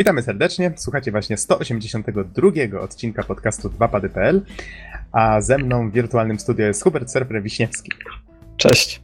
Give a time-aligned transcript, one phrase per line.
[0.00, 0.72] Witamy serdecznie.
[0.76, 4.42] Słuchacie właśnie 182 odcinka podcastu 2pady.pl,
[5.12, 7.92] a ze mną w wirtualnym studio jest Hubert Surfer Wiśniewski.
[8.56, 9.02] Cześć.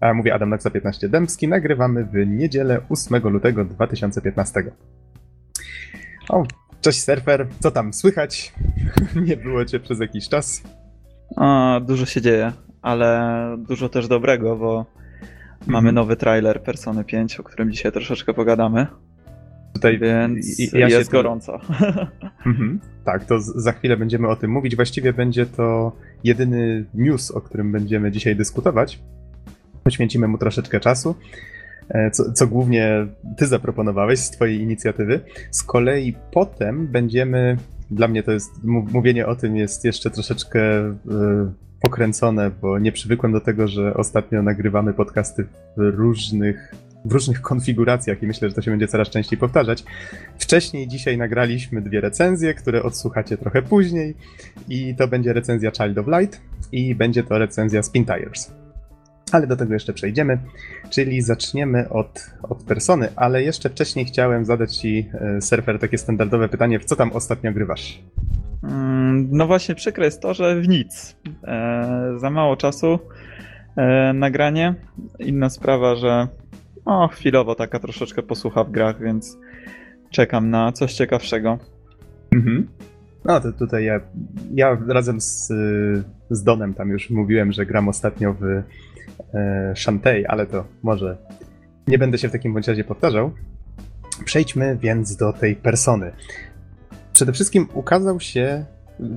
[0.00, 1.48] A mówię Adam Naksa 15 Dębski.
[1.48, 4.62] Nagrywamy w niedzielę 8 lutego 2015.
[6.28, 6.44] O,
[6.80, 7.46] cześć Surfer.
[7.60, 8.54] Co tam słychać?
[9.28, 10.62] Nie było cię przez jakiś czas.
[11.36, 12.52] O, dużo się dzieje,
[12.82, 13.20] ale
[13.58, 14.86] dużo też dobrego, bo
[15.66, 18.86] mamy nowy trailer Persony 5, o którym dzisiaj troszeczkę pogadamy.
[19.76, 21.60] Tutaj więc i, jest gorąco.
[22.46, 22.80] Mhm.
[23.04, 24.76] Tak, to za chwilę będziemy o tym mówić.
[24.76, 28.98] Właściwie będzie to jedyny news, o którym będziemy dzisiaj dyskutować.
[29.84, 31.14] Poświęcimy mu troszeczkę czasu.
[31.88, 35.20] E, co, co, głównie ty zaproponowałeś z twojej inicjatywy.
[35.50, 37.56] Z kolei potem będziemy,
[37.90, 40.94] dla mnie to jest, mówienie o tym jest jeszcze troszeczkę y,
[41.80, 45.44] pokręcone, bo nie przywykłem do tego, że ostatnio nagrywamy podcasty
[45.76, 46.74] w różnych
[47.06, 49.84] w różnych konfiguracjach i myślę, że to się będzie coraz częściej powtarzać.
[50.38, 54.14] Wcześniej dzisiaj nagraliśmy dwie recenzje, które odsłuchacie trochę później
[54.68, 56.40] i to będzie recenzja Child of Light
[56.72, 58.52] i będzie to recenzja Spin Tires.
[59.32, 60.38] Ale do tego jeszcze przejdziemy,
[60.90, 66.48] czyli zaczniemy od, od persony, ale jeszcze wcześniej chciałem zadać Ci, e, surfer, takie standardowe
[66.48, 68.02] pytanie, w co tam ostatnio grywasz?
[68.62, 71.16] Mm, no właśnie, przykre jest to, że w nic.
[71.44, 72.98] E, za mało czasu
[73.76, 74.74] e, nagranie.
[75.18, 76.28] Inna sprawa, że
[76.86, 79.38] o, chwilowo taka troszeczkę posłucha w grach, więc
[80.10, 81.58] czekam na coś ciekawszego.
[82.32, 82.68] Mhm.
[83.24, 84.00] No to tutaj ja,
[84.54, 85.52] ja razem z,
[86.30, 88.62] z Donem tam już mówiłem, że gram ostatnio w e,
[89.76, 91.16] Shantae, ale to może
[91.88, 93.30] nie będę się w takim bądź razie powtarzał.
[94.24, 96.12] Przejdźmy więc do tej persony.
[97.12, 98.64] Przede wszystkim ukazał się,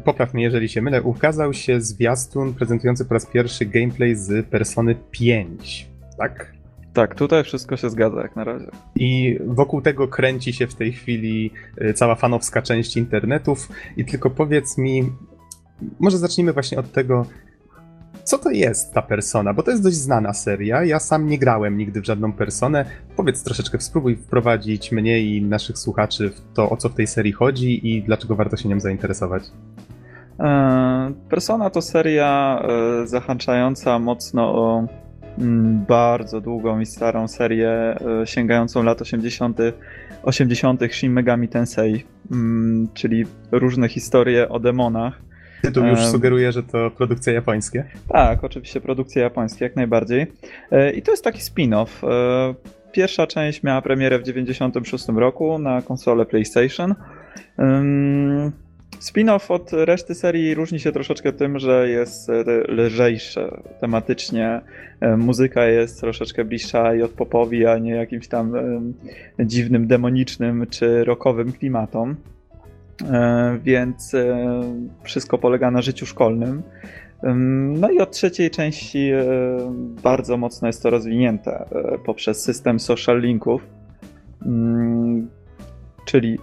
[0.05, 4.95] popraw mnie jeżeli się mylę, ukazał się zwiastun prezentujący po raz pierwszy gameplay z Persony
[5.11, 6.58] 5, tak?
[6.93, 8.67] Tak, tutaj wszystko się zgadza jak na razie.
[8.95, 11.51] I wokół tego kręci się w tej chwili
[11.81, 13.69] y, cała fanowska część internetów.
[13.97, 15.11] I tylko powiedz mi,
[15.99, 17.25] może zacznijmy właśnie od tego,
[18.23, 20.83] co to jest ta persona, bo to jest dość znana seria.
[20.83, 22.85] Ja sam nie grałem nigdy w żadną personę.
[23.15, 27.31] Powiedz troszeczkę, spróbuj wprowadzić mnie i naszych słuchaczy w to, o co w tej serii
[27.31, 29.43] chodzi i dlaczego warto się nią zainteresować.
[30.39, 32.61] E, persona to seria
[33.03, 34.87] e, zahaczająca mocno o
[35.87, 37.69] bardzo długą i starą serię
[38.21, 39.57] e, sięgającą lat 80.
[40.23, 40.81] 80.
[40.91, 45.21] Shin Megami Tensei, mm, czyli różne historie o demonach.
[45.61, 47.85] Tytuł już sugeruje, że to produkcja japońskie.
[48.07, 50.27] Tak, oczywiście produkcja japońskie, jak najbardziej.
[50.71, 51.87] E, I to jest taki spin-off.
[52.03, 52.55] E,
[52.91, 56.95] pierwsza część miała premierę w 96 roku na konsolę PlayStation.
[58.99, 62.31] Spin-off od reszty serii różni się troszeczkę tym, że jest
[62.67, 64.61] lżejsze tematycznie.
[64.99, 68.81] E, muzyka jest troszeczkę bliższa i od popowi, a nie jakimś tam e,
[69.45, 72.15] dziwnym, demonicznym czy rockowym klimatom.
[73.11, 74.15] E, więc
[75.03, 76.63] wszystko polega na życiu szkolnym.
[77.79, 79.11] No i od trzeciej części
[80.03, 81.65] bardzo mocno jest to rozwinięte
[82.05, 83.67] poprzez system social linków,
[84.45, 85.29] mm,
[86.05, 86.39] czyli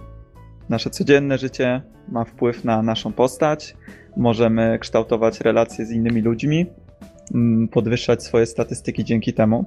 [0.69, 3.75] nasze codzienne życie ma wpływ na naszą postać,
[4.17, 6.65] możemy kształtować relacje z innymi ludźmi,
[7.35, 9.65] mm, podwyższać swoje statystyki dzięki temu.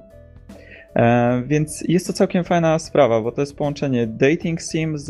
[0.95, 5.09] E, więc jest to całkiem fajna sprawa, bo to jest połączenie dating sim z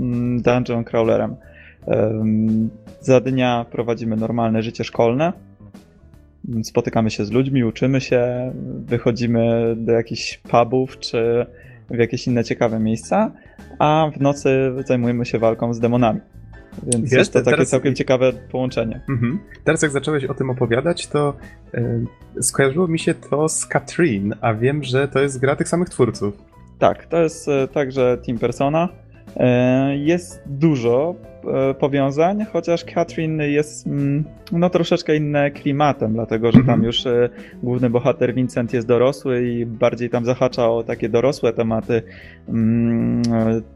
[0.00, 1.36] mm, dungeon crawlerem.
[3.00, 5.32] Za dnia prowadzimy normalne życie szkolne,
[6.62, 8.52] spotykamy się z ludźmi, uczymy się,
[8.84, 11.46] wychodzimy do jakichś pubów czy
[11.90, 13.32] w jakieś inne ciekawe miejsca,
[13.78, 16.20] a w nocy zajmujemy się walką z demonami.
[16.82, 17.68] Więc Wiesz, jest to takie teraz...
[17.68, 19.00] całkiem ciekawe połączenie.
[19.08, 19.38] Mhm.
[19.64, 21.36] Teraz jak zacząłeś o tym opowiadać, to
[21.72, 25.88] yy, skojarzyło mi się to z Katrin, a wiem, że to jest gra tych samych
[25.88, 26.34] twórców.
[26.78, 28.88] Tak, to jest e, także Team Persona.
[29.36, 31.14] E, jest dużo
[31.70, 36.84] e, powiązań, chociaż Katrin jest mm, no, troszeczkę inne klimatem, dlatego że tam mhm.
[36.84, 37.28] już e,
[37.62, 42.02] główny bohater Vincent jest dorosły i bardziej tam zahacza o takie dorosłe tematy
[42.48, 43.22] mm,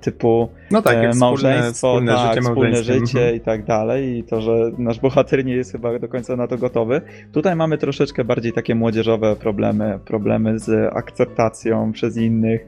[0.00, 3.36] typu no tak, małżeństwo, wspólne, tak, życie, wspólne życie mhm.
[3.36, 6.58] i tak dalej i to, że nasz bohater nie jest chyba do końca na to
[6.58, 7.00] gotowy.
[7.32, 12.66] Tutaj mamy troszeczkę bardziej takie młodzieżowe problemy, problemy z akceptacją przez innych,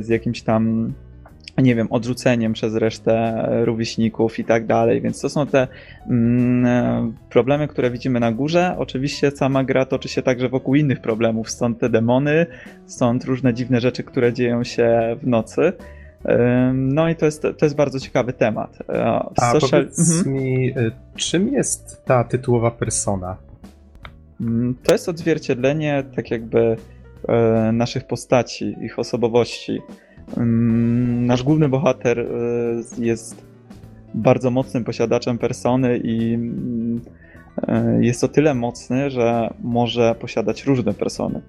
[0.00, 0.92] z jakimś tam
[1.62, 5.68] nie wiem, odrzuceniem przez resztę rówieśników i tak dalej, więc to są te
[6.10, 8.74] mm, problemy, które widzimy na górze.
[8.78, 12.46] Oczywiście sama gra toczy się także wokół innych problemów, stąd te demony,
[12.86, 15.72] stąd różne dziwne rzeczy, które dzieją się w nocy.
[16.74, 18.78] No i to jest, to jest bardzo ciekawy temat.
[18.88, 19.04] E,
[19.36, 19.80] A social...
[19.80, 20.34] powiedz mhm.
[20.34, 23.36] mi, e, czym jest ta tytułowa persona?
[24.40, 26.76] Mm, to jest odzwierciedlenie tak jakby
[27.28, 29.78] e, naszych postaci, ich osobowości.
[31.26, 32.26] Nasz główny bohater y,
[32.98, 33.46] jest
[34.14, 41.42] bardzo mocnym posiadaczem persony i y, jest o tyle mocny, że może posiadać różne persony.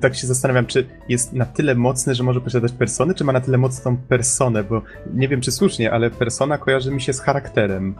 [0.00, 3.40] Tak się zastanawiam, czy jest na tyle mocny, że może posiadać persony, czy ma na
[3.40, 4.82] tyle mocną personę, bo
[5.14, 7.94] nie wiem czy słusznie, ale persona kojarzy mi się z charakterem.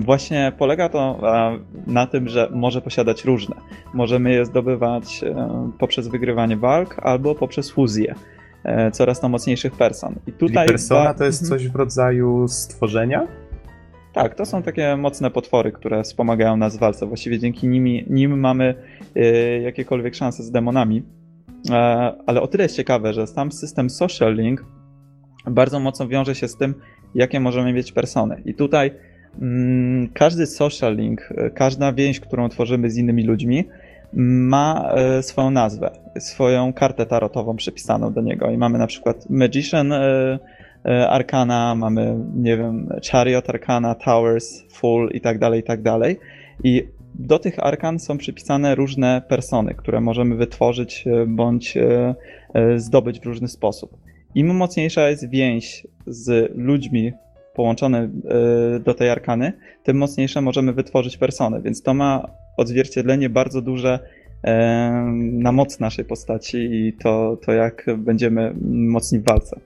[0.00, 1.20] Właśnie polega to
[1.86, 3.56] na tym, że może posiadać różne.
[3.94, 8.41] Możemy je zdobywać e, poprzez wygrywanie walk albo poprzez fuzję e,
[8.92, 10.14] coraz to mocniejszych person.
[10.26, 11.60] I tutaj Czyli persona to jest mhm.
[11.60, 13.26] coś w rodzaju stworzenia?
[14.12, 17.06] Tak, to są takie mocne potwory, które wspomagają nas w walce.
[17.06, 18.74] Właściwie dzięki nimi, nim mamy
[19.16, 21.02] e, jakiekolwiek szanse z demonami.
[22.26, 24.64] Ale o tyle jest ciekawe, że sam system Social Link
[25.46, 26.74] bardzo mocno wiąże się z tym,
[27.14, 28.42] jakie możemy mieć persony.
[28.44, 28.90] I tutaj
[29.40, 33.64] Mm, każdy social link, e, każda więź, którą tworzymy z innymi ludźmi,
[34.12, 38.50] ma e, swoją nazwę, swoją kartę tarotową przypisaną do niego.
[38.50, 40.38] I mamy na przykład Magician e,
[41.10, 46.18] Arcana, mamy, nie wiem, Chariot Arcana, Towers, Full i tak dalej, i tak dalej.
[46.64, 51.78] I do tych arkan są przypisane różne persony, które możemy wytworzyć bądź
[52.76, 53.96] zdobyć w różny sposób.
[54.34, 57.12] Im mocniejsza jest więź z ludźmi,
[57.54, 58.08] połączone e,
[58.80, 63.98] do tej arkany, tym mocniejsze możemy wytworzyć persony, więc to ma odzwierciedlenie bardzo duże
[65.32, 69.60] na moc naszej postaci i to, to jak będziemy mocni w walce.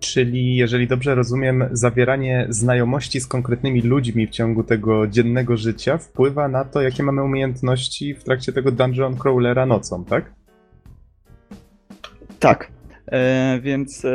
[0.00, 6.48] Czyli, jeżeli dobrze rozumiem, zawieranie znajomości z konkretnymi ludźmi w ciągu tego dziennego życia wpływa
[6.48, 10.32] na to, jakie mamy umiejętności w trakcie tego dungeon crawlera nocą, tak?
[12.38, 12.77] Tak.
[13.12, 14.10] E, więc e,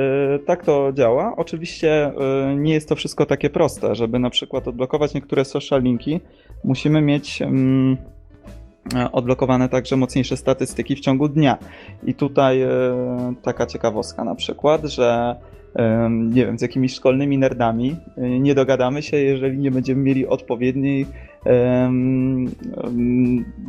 [0.45, 1.35] tak to działa.
[1.37, 3.95] Oczywiście e, nie jest to wszystko takie proste.
[3.95, 6.19] Żeby na przykład odblokować niektóre social linki,
[6.63, 7.97] musimy mieć mm,
[9.11, 11.57] odblokowane także mocniejsze statystyki w ciągu dnia.
[12.03, 12.61] I tutaj
[13.41, 15.35] taka ciekawostka na przykład, że
[16.09, 21.05] nie wiem, z jakimiś szkolnymi nerdami nie dogadamy się, jeżeli nie będziemy mieli odpowiedniej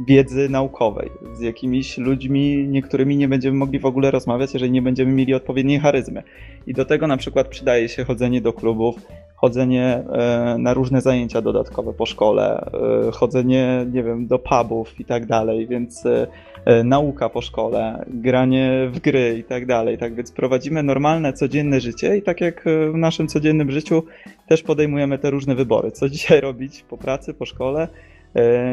[0.09, 1.11] wiedzy naukowej.
[1.35, 5.81] Z jakimiś ludźmi, niektórymi nie będziemy mogli w ogóle rozmawiać, jeżeli nie będziemy mieli odpowiedniej
[5.81, 6.23] charyzmy.
[6.67, 8.97] I do tego na przykład przydaje się chodzenie do klubów,
[9.45, 12.71] chodzenie e, na różne zajęcia dodatkowe po szkole,
[13.09, 18.89] e, chodzenie, nie wiem, do pubów i tak dalej, więc e, nauka po szkole, granie
[18.93, 19.99] w gry i tak dalej.
[19.99, 24.03] Tak więc prowadzimy normalne, codzienne życie i tak jak w naszym codziennym życiu
[24.49, 25.91] też podejmujemy te różne wybory.
[25.91, 27.64] Co dzisiaj robić po pracy, po szkole,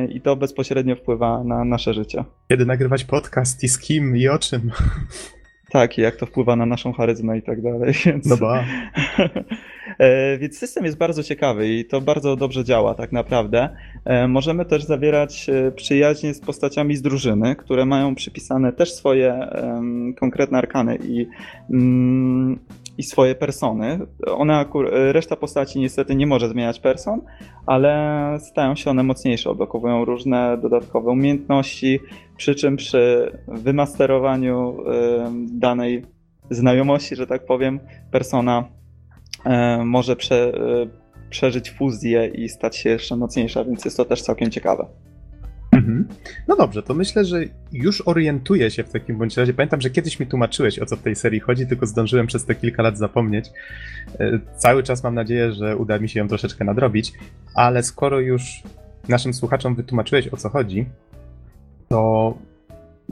[0.09, 2.23] i to bezpośrednio wpływa na nasze życie.
[2.49, 4.71] Kiedy nagrywać podcast i z kim i o czym?
[5.71, 7.93] Tak, i jak to wpływa na naszą charyzmę i tak dalej.
[8.05, 8.25] Więc...
[8.25, 8.63] No ba.
[9.97, 13.69] E, więc system jest bardzo ciekawy i to bardzo dobrze działa tak naprawdę.
[14.05, 19.49] E, możemy też zawierać e, przyjaźnie z postaciami z drużyny, które mają przypisane też swoje
[20.19, 21.27] konkretne arkany i,
[21.69, 22.59] mm,
[23.01, 24.00] i swoje persony.
[24.27, 24.65] One,
[25.12, 27.21] reszta postaci niestety nie może zmieniać person,
[27.65, 27.94] ale
[28.39, 32.00] stają się one mocniejsze, odblokowują różne dodatkowe umiejętności,
[32.38, 34.77] przy czym przy wymasterowaniu
[35.51, 36.06] danej
[36.50, 37.80] znajomości, że tak powiem,
[38.12, 38.63] persona
[39.86, 40.88] może prze, e,
[41.30, 44.86] przeżyć fuzję i stać się jeszcze mocniejsza, więc jest to też całkiem ciekawe.
[45.81, 46.07] Mhm.
[46.47, 47.40] No dobrze, to myślę, że
[47.71, 49.54] już orientuję się w takim bądź razie.
[49.54, 52.56] Pamiętam, że kiedyś mi tłumaczyłeś, o co w tej serii chodzi, tylko zdążyłem przez te
[52.56, 53.52] kilka lat zapomnieć.
[54.19, 57.14] E, cały czas mam nadzieję, że uda mi się ją troszeczkę nadrobić,
[57.56, 58.64] ale skoro już
[59.09, 60.85] naszym słuchaczom wytłumaczyłeś, o co chodzi,
[61.90, 62.38] to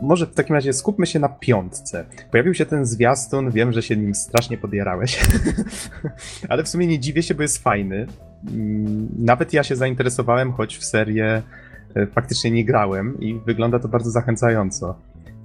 [0.02, 2.06] może w takim razie skupmy się na piątce.
[2.32, 5.20] Pojawił się ten zwiastun, wiem, że się nim strasznie podjarałeś,
[6.50, 8.08] ale w sumie nie dziwię się, bo jest fajny.
[8.48, 11.42] Mm, nawet ja się zainteresowałem, choć w serię
[12.12, 14.96] faktycznie nie grałem i wygląda to bardzo zachęcająco.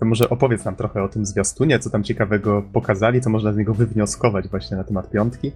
[0.00, 3.56] To może opowiedz nam trochę o tym zwiastunie, co tam ciekawego pokazali, co można z
[3.56, 5.52] niego wywnioskować właśnie na temat piątki.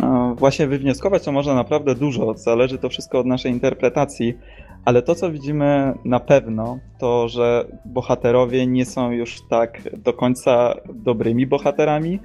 [0.00, 4.38] No, właśnie wywnioskować to można naprawdę dużo, zależy to wszystko od naszej interpretacji.
[4.84, 10.74] Ale to, co widzimy na pewno, to że bohaterowie nie są już tak do końca
[10.94, 12.20] dobrymi bohaterami.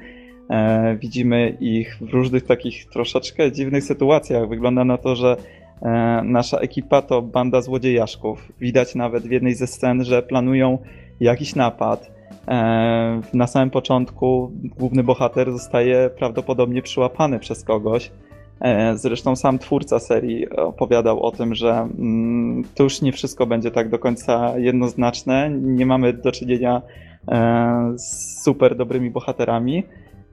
[0.49, 4.49] E, widzimy ich w różnych takich troszeczkę dziwnych sytuacjach.
[4.49, 5.58] Wygląda na to, że e,
[6.23, 8.51] nasza ekipa to banda złodziejaszków.
[8.59, 10.77] Widać nawet w jednej ze scen, że planują
[11.19, 12.11] jakiś napad.
[12.47, 18.11] E, na samym początku główny bohater zostaje prawdopodobnie przyłapany przez kogoś
[18.61, 23.71] E, zresztą sam twórca serii opowiadał o tym, że mm, to już nie wszystko będzie
[23.71, 25.49] tak do końca jednoznaczne.
[25.51, 26.81] Nie mamy do czynienia
[27.27, 29.83] e, z super dobrymi bohaterami,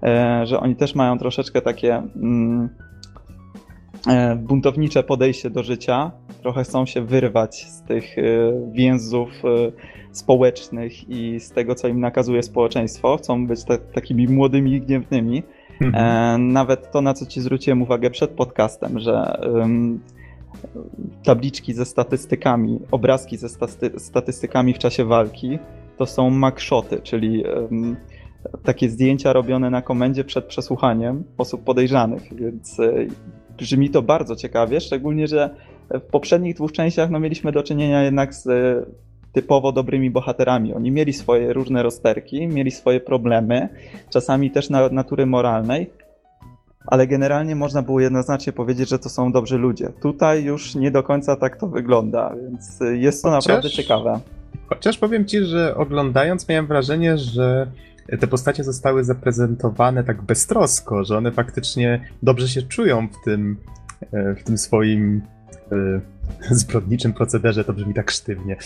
[0.03, 2.86] e, że oni też mają troszeczkę takie mm, e,
[4.37, 6.11] buntownicze podejście do życia,
[6.43, 8.17] trochę chcą się wyrwać z tych
[8.73, 9.29] więzów
[10.13, 13.17] społecznych i z tego, co im nakazuje społeczeństwo.
[13.17, 15.43] Chcą być te, takimi młodymi i gniewnymi.
[15.81, 16.53] Mhm.
[16.53, 20.01] Nawet to, na co ci zwróciłem uwagę przed podcastem, że um,
[21.23, 25.59] tabliczki ze statystykami, obrazki ze staty statystykami w czasie walki
[25.97, 27.97] to są makshoty, czyli um,
[28.63, 32.93] takie zdjęcia robione na komendzie przed przesłuchaniem osób podejrzanych, więc e,
[33.59, 35.51] brzmi to bardzo ciekawie, szczególnie, że
[35.91, 38.83] w poprzednich dwóch częściach no, mieliśmy do czynienia jednak z e,
[39.33, 40.75] typowo dobrymi bohaterami.
[40.75, 43.69] Oni mieli swoje różne rozterki, mieli swoje problemy,
[44.11, 45.91] czasami też na natury moralnej,
[46.87, 49.89] ale generalnie można było jednoznacznie powiedzieć, że to są dobrzy ludzie.
[50.03, 53.47] Tutaj już nie do końca tak to wygląda, więc jest to Chociaż...
[53.47, 54.21] naprawdę ciekawe.
[54.69, 57.67] Chociaż powiem ci, że oglądając miałem wrażenie, że
[58.21, 63.57] te postacie zostały zaprezentowane tak beztrosko, że one faktycznie dobrze się czują w tym,
[64.13, 65.23] e, w tym swoim
[65.73, 66.01] e,
[66.55, 68.57] zbrodniczym procederze, to brzmi tak sztywnie.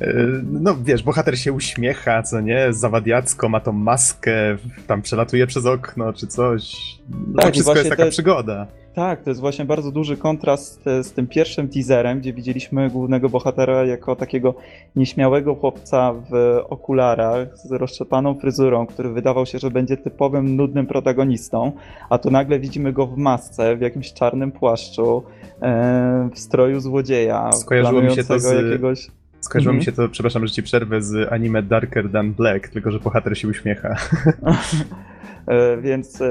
[0.00, 5.66] E, no wiesz, bohater się uśmiecha, co nie, zawadiacko, ma tą maskę, tam przelatuje przez
[5.66, 6.72] okno czy coś.
[7.08, 8.10] No, tak, to wszystko jest taka te...
[8.10, 8.66] przygoda.
[8.96, 13.28] Tak, to jest właśnie bardzo duży kontrast e, z tym pierwszym teaserem, gdzie widzieliśmy głównego
[13.28, 14.54] bohatera jako takiego
[14.96, 21.72] nieśmiałego chłopca w okularach z roztrzepaną fryzurą, który wydawał się, że będzie typowym, nudnym protagonistą,
[22.10, 25.22] a tu nagle widzimy go w masce, w jakimś czarnym płaszczu,
[25.62, 28.64] e, w stroju złodzieja, Skojarzyło mi się to z...
[28.64, 29.10] jakiegoś...
[29.40, 29.78] Skojarzyło mhm.
[29.78, 33.38] mi się to, przepraszam, że ci przerwę, z anime Darker Than Black, tylko że bohater
[33.38, 33.96] się uśmiecha.
[35.46, 36.28] E, więc e,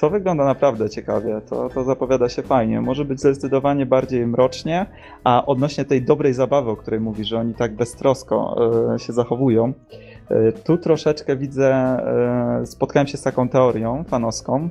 [0.00, 2.80] to wygląda naprawdę ciekawie, to, to zapowiada się fajnie.
[2.80, 4.86] Może być zdecydowanie bardziej mrocznie,
[5.24, 8.56] a odnośnie tej dobrej zabawy, o której mówi, że oni tak beztrosko
[8.94, 9.72] e, się zachowują,
[10.64, 11.98] tu troszeczkę widzę,
[12.64, 14.70] spotkałem się z taką teorią fanowską,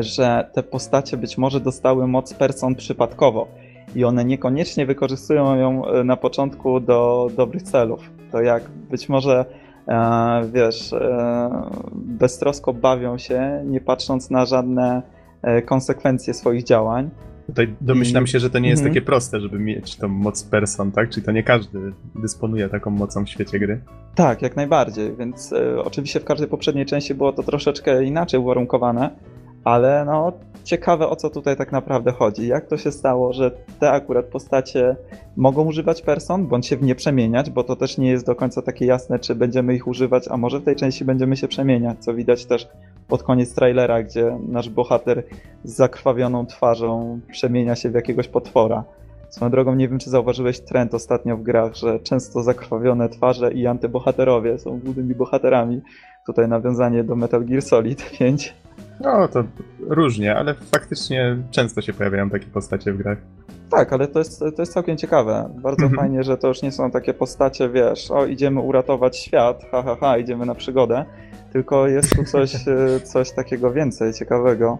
[0.00, 3.48] że te postacie być może dostały moc person przypadkowo
[3.94, 8.10] i one niekoniecznie wykorzystują ją na początku do dobrych celów.
[8.32, 9.44] To jak być może
[10.52, 11.50] wiesz, e,
[11.94, 15.02] beztrosko bawią się, nie patrząc na żadne
[15.42, 17.10] e, konsekwencje swoich działań.
[17.46, 18.94] Tutaj domyślam się, że to nie jest mhm.
[18.94, 21.10] takie proste, żeby mieć tą moc person, tak?
[21.10, 23.80] Czyli to nie każdy dysponuje taką mocą w świecie gry.
[24.14, 29.10] Tak, jak najbardziej, więc e, oczywiście w każdej poprzedniej części było to troszeczkę inaczej uwarunkowane,
[29.64, 30.32] ale no
[30.64, 32.46] ciekawe o co tutaj tak naprawdę chodzi.
[32.46, 33.50] Jak to się stało, że
[33.80, 34.96] te akurat postacie
[35.36, 38.62] mogą używać person, bądź się w nie przemieniać, bo to też nie jest do końca
[38.62, 42.14] takie jasne, czy będziemy ich używać, a może w tej części będziemy się przemieniać, co
[42.14, 42.68] widać też
[43.08, 45.22] pod koniec trailera, gdzie nasz bohater
[45.64, 48.84] z zakrwawioną twarzą przemienia się w jakiegoś potwora.
[49.30, 53.66] Swoją drogą, nie wiem, czy zauważyłeś trend ostatnio w grach, że często zakrwawione twarze i
[53.66, 55.80] antybohaterowie są głównymi bohaterami.
[56.26, 58.54] Tutaj nawiązanie do Metal Gear Solid 5.
[59.00, 59.44] No, to
[59.80, 63.18] różnie, ale faktycznie często się pojawiają takie postacie w grach.
[63.70, 65.50] Tak, ale to jest, to jest całkiem ciekawe.
[65.62, 66.00] Bardzo mhm.
[66.00, 69.96] fajnie, że to już nie są takie postacie, wiesz, o idziemy uratować świat, ha, ha,
[70.00, 71.04] ha, idziemy na przygodę,
[71.52, 74.78] tylko jest tu coś, e, coś takiego więcej ciekawego.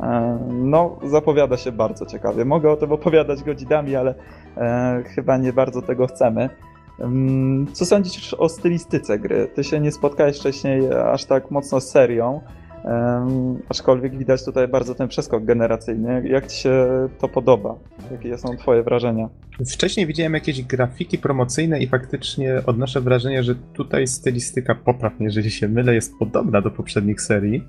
[0.00, 2.44] E, no, zapowiada się bardzo ciekawie.
[2.44, 4.14] Mogę o tym opowiadać godzinami, ale
[4.56, 6.48] e, chyba nie bardzo tego chcemy.
[7.00, 9.48] Mm, co sądzisz o stylistyce gry?
[9.54, 12.40] Ty się nie spotkałeś wcześniej aż tak mocno z serią.
[12.84, 16.28] Um, aczkolwiek widać tutaj bardzo ten przeskok generacyjny.
[16.28, 17.74] Jak ci się to podoba?
[18.12, 19.28] Jakie są twoje wrażenia?
[19.72, 25.68] Wcześniej widziałem jakieś grafiki promocyjne i faktycznie odnoszę wrażenie, że tutaj stylistyka, poprawnie, jeżeli się
[25.68, 27.64] mylę, jest podobna do poprzednich serii.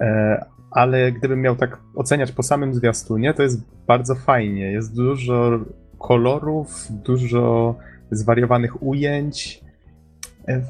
[0.00, 4.72] E, ale gdybym miał tak oceniać po samym zwiastunie, to jest bardzo fajnie.
[4.72, 5.60] Jest dużo
[5.98, 7.74] kolorów, dużo
[8.10, 9.67] zwariowanych ujęć.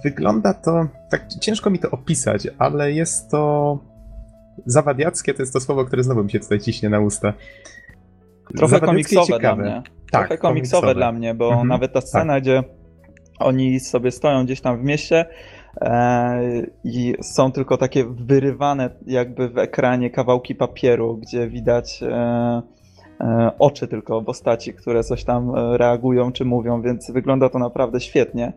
[0.05, 3.79] Wygląda to, tak ciężko mi to opisać, ale jest to
[4.67, 7.33] zawadiackie, to jest to słowo, które znowu mi się tutaj ciśnie na usta.
[8.57, 9.83] Trochę komiksowe dla mnie.
[10.11, 12.43] Tak, Trochę komiksowe, komiksowe dla mnie, bo mhm, nawet ta scena, tak.
[12.43, 12.65] gdzie
[13.39, 15.27] oni sobie stoją gdzieś tam w mieście
[15.81, 16.41] e,
[16.85, 22.63] i są tylko takie wyrywane jakby w ekranie kawałki papieru, gdzie widać e,
[23.21, 28.53] e, oczy tylko postaci, które coś tam reagują czy mówią, więc wygląda to naprawdę świetnie.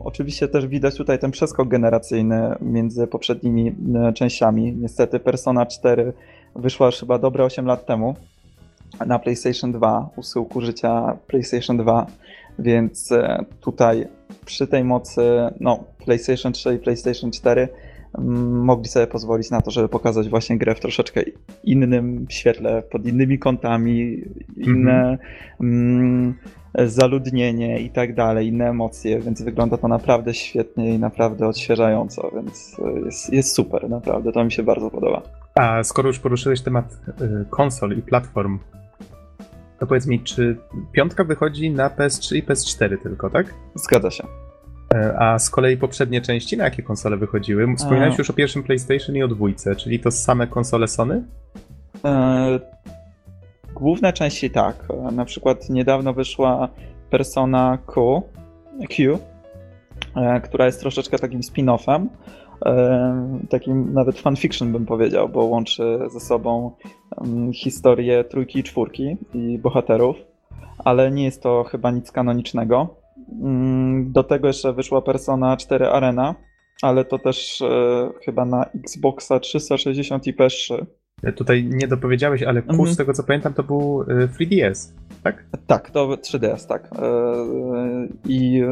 [0.00, 4.72] Oczywiście też widać tutaj ten przeskok generacyjny między poprzednimi e, częściami.
[4.72, 6.12] Niestety Persona 4
[6.56, 8.14] wyszła już chyba dobre 8 lat temu
[9.06, 12.06] na PlayStation 2, u syłku życia PlayStation 2,
[12.58, 14.08] więc e, tutaj
[14.44, 15.22] przy tej mocy
[15.60, 17.68] no, PlayStation 3 i PlayStation 4
[18.18, 21.22] mogli sobie pozwolić na to, żeby pokazać właśnie grę w troszeczkę
[21.64, 24.22] innym świetle, pod innymi kątami,
[24.56, 25.18] inne
[25.60, 26.34] mm,
[26.78, 32.76] zaludnienie i tak dalej, inne emocje, więc wygląda to naprawdę świetnie i naprawdę odświeżająco, więc
[33.04, 35.22] jest, jest super, naprawdę, to mi się bardzo podoba.
[35.54, 38.58] A skoro już poruszyłeś temat y, konsol i platform,
[39.78, 40.56] to powiedz mi, czy
[40.92, 43.54] piątka wychodzi na PS3 i PS4 tylko, tak?
[43.74, 44.24] Zgadza się.
[44.94, 47.74] E, a z kolei poprzednie części na jakie konsole wychodziły?
[47.76, 51.24] Wspominałeś już o pierwszym PlayStation i o dwójce, czyli to same konsole Sony?
[52.04, 52.60] E,
[53.74, 54.86] główne części tak.
[55.12, 56.68] Na przykład niedawno wyszła
[57.10, 58.22] Persona Q,
[58.88, 59.18] Q
[60.16, 62.06] e, która jest troszeczkę takim spin-offem.
[63.50, 66.70] Takim nawet fanfiction bym powiedział, bo łączy ze sobą
[67.54, 70.16] historię trójki i czwórki i bohaterów,
[70.78, 73.03] ale nie jest to chyba nic kanonicznego.
[73.42, 76.34] Mm, do tego jeszcze wyszła Persona 4 Arena,
[76.82, 80.86] ale to też e, chyba na Xboxa 360 i PS3.
[81.22, 82.94] E, tutaj nie dopowiedziałeś, ale kurs mhm.
[82.94, 85.44] z tego co pamiętam to był 3DS, e, tak?
[85.66, 86.90] Tak, to 3DS, tak.
[88.28, 88.62] I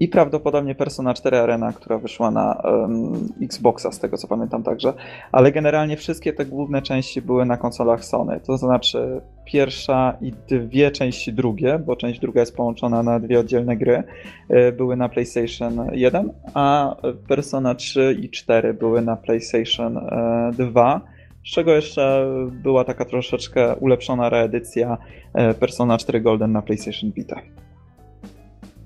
[0.00, 4.92] i prawdopodobnie Persona 4 Arena, która wyszła na um, Xboxa, z tego co pamiętam także.
[5.32, 8.40] Ale generalnie wszystkie te główne części były na konsolach Sony.
[8.46, 13.76] To znaczy pierwsza i dwie części drugie, bo część druga jest połączona na dwie oddzielne
[13.76, 14.02] gry,
[14.48, 16.96] e, były na PlayStation 1, a
[17.28, 20.00] Persona 3 i 4 były na PlayStation
[20.52, 24.98] 2 e, z czego jeszcze była taka troszeczkę ulepszona reedycja
[25.34, 27.40] e, Persona 4 Golden na PlayStation Vita.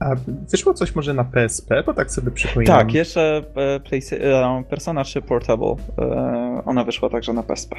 [0.01, 0.15] A
[0.51, 2.79] wyszło coś może na PSP, bo tak sobie przypominam.
[2.79, 3.81] Tak, jeszcze e,
[4.13, 7.77] e, Persona 3 Portable, e, ona wyszła także na PSP.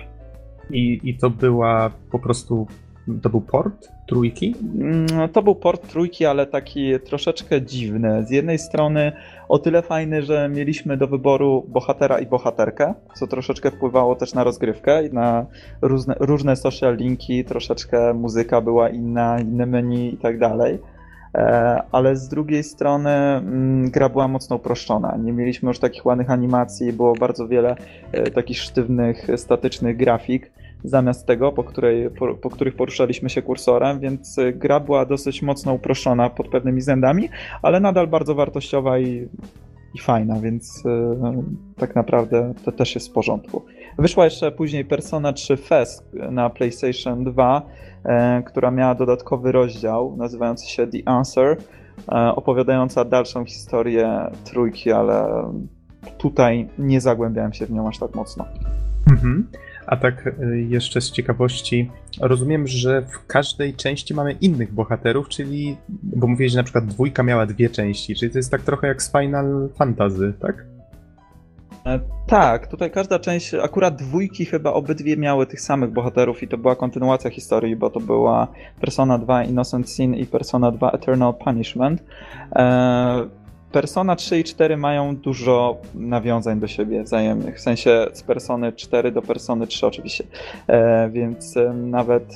[0.70, 2.68] I, I to była po prostu,
[3.22, 4.56] to był port trójki?
[4.80, 8.26] Mm, to był port trójki, ale taki troszeczkę dziwny.
[8.26, 9.12] Z jednej strony
[9.50, 14.44] o tyle fajny, że mieliśmy do wyboru bohatera i bohaterkę, co troszeczkę wpływało też na
[14.44, 15.46] rozgrywkę i na
[15.82, 20.80] różne, różne social linki, troszeczkę muzyka była inna, inne menu i tak dalej.
[21.36, 25.18] E, ale z drugiej strony mm, gra była mocno uproszczona.
[25.24, 27.76] Nie mieliśmy już takich ładnych animacji, było bardzo wiele
[28.12, 30.52] e, takich sztywnych, statycznych grafik
[30.84, 35.42] zamiast tego, po, której, po, po, których poruszaliśmy się kursorem, więc e, gra była dosyć
[35.42, 37.30] mocno uproszczona pod pewnymi względami,
[37.62, 39.28] ale nadal bardzo wartościowa i,
[39.96, 40.84] i fajna, więc
[41.78, 43.66] tak naprawdę to też jest w porządku.
[43.98, 47.91] Wyszła jeszcze później Persona 3 Fest na PlayStation 2, E,
[48.46, 51.58] która miała dodatkowy rozdział nazywający się The Answer,
[52.12, 55.44] e, opowiadająca dalszą historię trójki, ale
[56.18, 58.46] tutaj nie zagłębiałem się w nią aż tak mocno.
[59.12, 59.48] Mhm.
[59.86, 65.78] A tak e, jeszcze z ciekawości, rozumiem, że w każdej części mamy innych bohaterów, czyli,
[65.90, 69.04] bo mówiłeś, że na przykład dwójka miała dwie części, czyli to jest tak trochę jak
[69.04, 70.66] z Final Fantasy, tak?
[71.86, 76.58] E, tak, tutaj każda część, akurat dwójki chyba obydwie miały tych samych bohaterów i to
[76.58, 78.48] była kontynuacja historii, bo to była
[78.82, 82.04] Persona 2 Innocent Sin i Persona 2 Eternal Punishment.
[82.56, 83.42] E,
[83.72, 89.12] Persona 3 i 4 mają dużo nawiązań do siebie wzajemnych, w sensie z Persony 4
[89.12, 90.24] do Persony 3 oczywiście,
[90.68, 92.36] e, więc nawet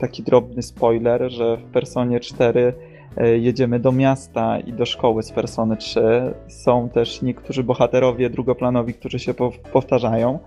[0.00, 5.32] taki drobny spoiler, że w Personie 4 E, jedziemy do miasta i do szkoły z
[5.32, 6.02] Persony 3.
[6.48, 9.34] Są też niektórzy bohaterowie drugoplanowi, którzy się
[9.72, 10.38] powtarzają,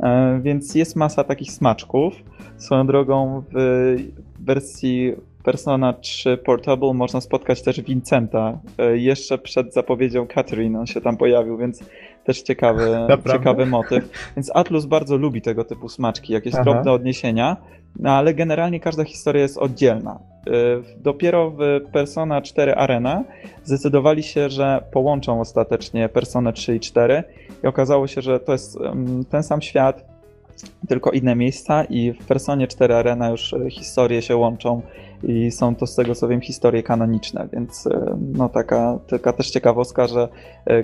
[0.00, 2.14] e, więc jest masa takich smaczków.
[2.56, 3.96] Swoją drogą w
[4.40, 8.58] wersji Persona 3 Portable można spotkać też Vincenta.
[8.78, 11.84] E, jeszcze przed zapowiedzią Catherine on się tam pojawił, więc
[12.24, 12.96] też ciekawy,
[13.32, 14.32] ciekawy motyw.
[14.36, 16.64] Więc Atlus bardzo lubi tego typu smaczki, jakieś Aha.
[16.64, 17.56] drobne odniesienia,
[17.98, 20.18] no ale generalnie każda historia jest oddzielna.
[20.48, 23.24] Y, dopiero w Persona 4 Arena
[23.64, 27.24] zdecydowali się, że połączą ostatecznie Persona 3 i 4
[27.64, 28.78] i okazało się, że to jest
[29.30, 30.04] ten sam świat,
[30.88, 34.82] tylko inne miejsca i w Personie 4 Arena już y, historie się łączą
[35.22, 39.50] i są to z tego co wiem historie kanoniczne, więc y, no taka, taka też
[39.50, 40.28] ciekawostka, że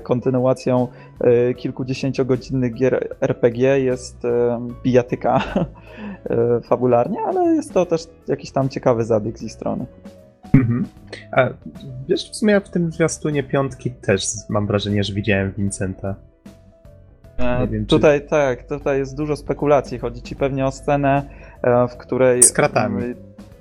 [0.03, 0.89] kontynuacją
[1.57, 4.17] kilkudziesięciogodzinnych gier RPG jest
[4.85, 5.43] bijatyka
[6.31, 9.87] E, fabularnie, ale jest to też jakiś tam ciekawy zabieg z ich strony.
[10.55, 10.87] Mhm.
[11.33, 11.49] A
[12.09, 16.15] wiesz, w sumie w tym zwiastunie piątki też mam wrażenie, że widziałem Vincenta.
[17.39, 18.27] E, wiem, tutaj czy...
[18.27, 19.99] tak, tutaj jest dużo spekulacji.
[19.99, 21.23] Chodzi ci pewnie o scenę,
[21.63, 22.43] e, w której.
[22.43, 23.15] Z kratami.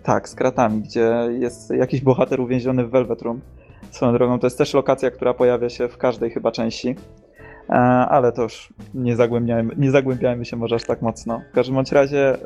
[0.04, 3.42] Tak, z kratami, gdzie jest jakiś bohater uwięziony w Velvet Room.
[3.92, 6.96] Swoją drogą, to jest też lokacja, która pojawia się w każdej chyba części.
[7.70, 11.42] E, ale to już nie zagłębiajmy, nie zagłębiajmy się może aż tak mocno.
[11.52, 12.38] W każdym bądź razie,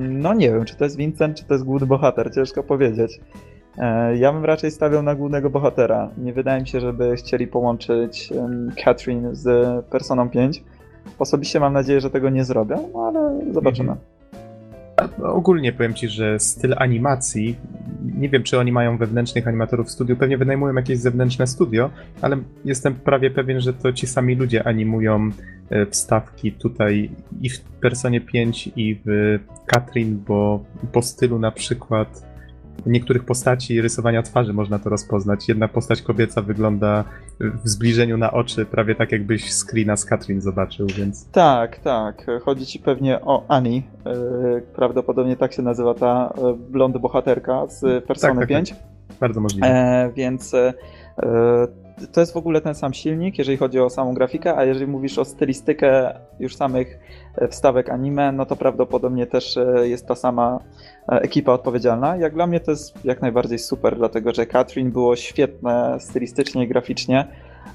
[0.00, 3.20] no nie wiem, czy to jest Vincent, czy to jest główny bohater, ciężko powiedzieć.
[3.78, 6.10] E, ja bym raczej stawiał na głównego bohatera.
[6.18, 8.32] Nie wydaje mi się, żeby chcieli połączyć
[8.84, 9.46] Catherine z
[9.86, 10.64] Personą 5.
[11.18, 13.90] Osobiście mam nadzieję, że tego nie zrobią, no ale zobaczymy.
[13.90, 14.19] Mhm.
[15.22, 17.56] Ogólnie powiem ci, że styl animacji
[18.20, 22.36] nie wiem, czy oni mają wewnętrznych animatorów w studiu, pewnie wynajmują jakieś zewnętrzne studio, ale
[22.64, 25.30] jestem prawie pewien, że to ci sami ludzie animują
[25.70, 27.10] e, wstawki tutaj
[27.40, 32.29] i w Personie 5 i w Katrin, bo po stylu na przykład
[32.86, 35.48] niektórych postaci rysowania twarzy można to rozpoznać.
[35.48, 37.04] Jedna postać kobieca wygląda
[37.40, 41.30] w zbliżeniu na oczy prawie tak, jakbyś screena z Katrin zobaczył, więc...
[41.30, 42.26] Tak, tak.
[42.42, 43.82] Chodzi ci pewnie o Annie.
[44.74, 48.70] Prawdopodobnie tak się nazywa ta e, blond bohaterka z Persony tak, tak, 5.
[48.70, 48.78] Tak.
[49.20, 49.66] Bardzo możliwe.
[49.66, 50.72] E, więc e,
[52.12, 55.18] to jest w ogóle ten sam silnik, jeżeli chodzi o samą grafikę, a jeżeli mówisz
[55.18, 56.98] o stylistykę już samych
[57.48, 60.58] wstawek anime, no to prawdopodobnie też jest ta sama
[61.08, 62.16] ekipa odpowiedzialna.
[62.16, 66.68] Jak dla mnie to jest jak najbardziej super, dlatego że Katrin było świetne stylistycznie i
[66.68, 67.26] graficznie,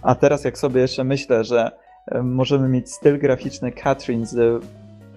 [0.01, 1.71] a teraz jak sobie jeszcze myślę, że
[2.23, 4.65] możemy mieć styl graficzny Katrin z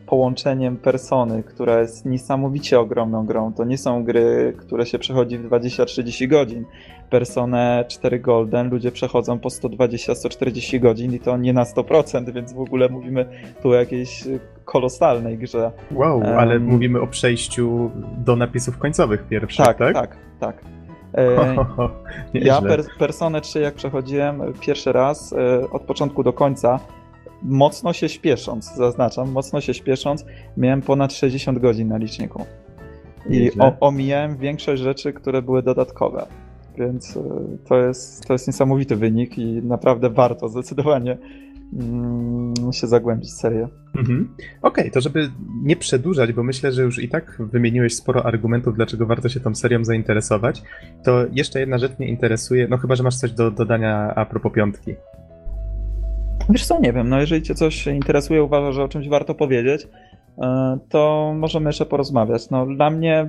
[0.08, 3.52] połączeniem persony, która jest niesamowicie ogromną grą.
[3.52, 6.64] To nie są gry, które się przechodzi w 20-30 godzin.
[7.10, 12.60] Personę 4 Golden ludzie przechodzą po 120-140 godzin i to nie na 100%, więc w
[12.60, 13.26] ogóle mówimy
[13.62, 14.24] tu o jakiejś
[14.64, 15.72] kolosalnej grze.
[15.90, 19.78] Wow, um, ale mówimy o przejściu do napisów końcowych pierwszych, tak?
[19.78, 20.64] Tak, tak, tak.
[21.14, 21.56] E,
[22.48, 26.80] ja per, Personę 3 jak przechodziłem pierwszy raz e, od początku do końca,
[27.42, 30.24] mocno się śpiesząc, zaznaczam, mocno się śpiesząc,
[30.56, 32.44] miałem ponad 60 godzin na liczniku.
[33.30, 36.26] I o, omijałem większość rzeczy, które były dodatkowe.
[36.78, 37.20] Więc e,
[37.68, 41.18] to jest, to jest niesamowity wynik i naprawdę warto zdecydowanie
[41.72, 43.68] mm, się zagłębić w serię.
[43.96, 44.34] Mhm.
[44.62, 45.30] Okej, okay, to żeby
[45.62, 49.54] nie przedłużać, bo myślę, że już i tak wymieniłeś sporo argumentów, dlaczego warto się tą
[49.54, 50.62] serią zainteresować,
[51.04, 54.52] to jeszcze jedna rzecz mnie interesuje, no chyba, że masz coś do dodania a propos
[54.52, 54.94] piątki.
[56.48, 59.88] Wiesz co, nie wiem, no jeżeli cię coś interesuje, uważasz, że o czymś warto powiedzieć,
[60.38, 62.50] e, to możemy jeszcze porozmawiać.
[62.50, 63.28] No dla mnie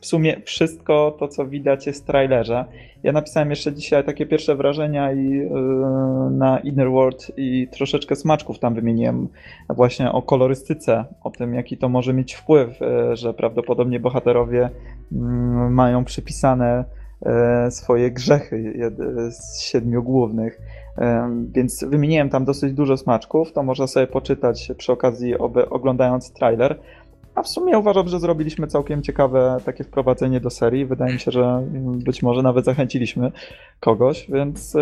[0.00, 2.64] w sumie wszystko to, co widać jest w trailerze.
[3.02, 5.50] Ja napisałem jeszcze dzisiaj takie pierwsze wrażenia i yy,
[6.30, 9.28] na Inner World i troszeczkę smaczków tam wymieniłem
[9.68, 14.70] właśnie o kolorystyce, o tym, jaki to może mieć wpływ, yy, że prawdopodobnie bohaterowie
[15.12, 15.18] yy,
[15.70, 16.84] mają przypisane
[17.70, 18.90] swoje grzechy
[19.30, 20.60] z siedmiu głównych.
[21.52, 25.38] Więc wymieniłem tam dosyć dużo smaczków, to można sobie poczytać przy okazji
[25.70, 26.78] oglądając trailer.
[27.34, 30.86] A w sumie uważam, że zrobiliśmy całkiem ciekawe takie wprowadzenie do serii.
[30.86, 31.62] Wydaje mi się, że
[32.04, 33.32] być może nawet zachęciliśmy
[33.80, 34.76] kogoś, więc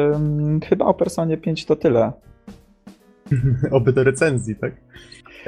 [0.69, 2.13] chyba o Personie 5 to tyle.
[3.71, 4.73] Oby do recenzji, tak?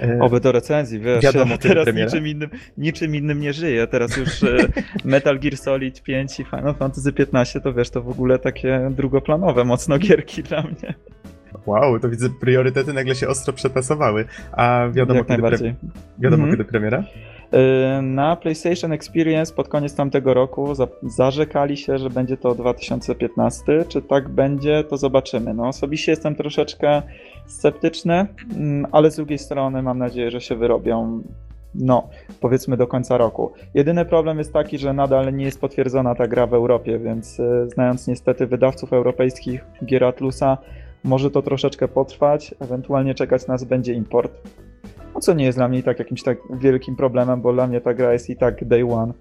[0.03, 3.87] E, Oby do recenzji, wiesz, Wiadomo, ja teraz niczym innym, niczym innym nie żyję.
[3.87, 4.57] Teraz już e,
[5.05, 9.65] Metal Gear Solid 5 i Final Fantasy 15 to wiesz, to w ogóle takie drugoplanowe
[9.65, 10.95] mocno gierki dla mnie.
[11.67, 14.25] Wow, to widzę, priorytety nagle się ostro przetasowały.
[14.53, 15.75] A wiadomo, Jak kiedy, pre...
[16.19, 16.51] wiadomo mhm.
[16.51, 17.05] kiedy premiera?
[17.99, 23.85] Y, na PlayStation Experience pod koniec tamtego roku zarzekali się, że będzie to 2015.
[23.89, 25.55] Czy tak będzie, to zobaczymy.
[25.55, 27.03] No, osobiście jestem troszeczkę
[27.51, 31.23] sceptyczny, mm, ale z drugiej strony mam nadzieję, że się wyrobią.
[31.75, 32.09] No,
[32.41, 33.53] powiedzmy do końca roku.
[33.75, 37.69] Jedyny problem jest taki, że nadal nie jest potwierdzona ta gra w Europie, więc y,
[37.75, 40.59] znając niestety wydawców europejskich gier Atlusa,
[41.05, 44.33] może to troszeczkę potrwać, ewentualnie czekać nas będzie import.
[45.15, 47.81] No co nie jest dla mnie i tak jakimś tak wielkim problemem, bo dla mnie
[47.81, 49.13] ta gra jest i tak day one.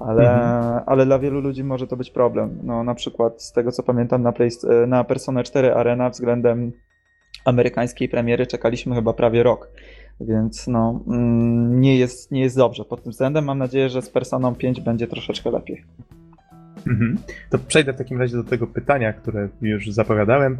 [0.00, 0.82] Ale, mhm.
[0.86, 2.58] ale dla wielu ludzi może to być problem.
[2.62, 4.50] No, na przykład z tego co pamiętam na, Play,
[4.86, 6.72] na Persona 4 Arena względem
[7.44, 9.70] amerykańskiej premiery czekaliśmy chyba prawie rok.
[10.20, 13.44] Więc no, mm, nie jest, nie jest dobrze pod tym względem.
[13.44, 15.84] Mam nadzieję, że z Personą 5 będzie troszeczkę lepiej.
[16.86, 17.18] Mhm.
[17.50, 20.58] To przejdę w takim razie do tego pytania, które już zapowiadałem.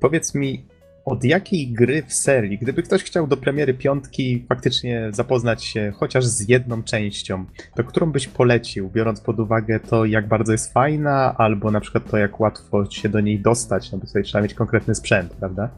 [0.00, 0.64] Powiedz mi,
[1.04, 6.26] od jakiej gry w serii, gdyby ktoś chciał do premiery piątki faktycznie zapoznać się chociaż
[6.26, 11.34] z jedną częścią, to którą byś polecił, biorąc pod uwagę to, jak bardzo jest fajna,
[11.38, 14.54] albo na przykład to, jak łatwo się do niej dostać, no bo tutaj trzeba mieć
[14.54, 15.70] konkretny sprzęt, prawda?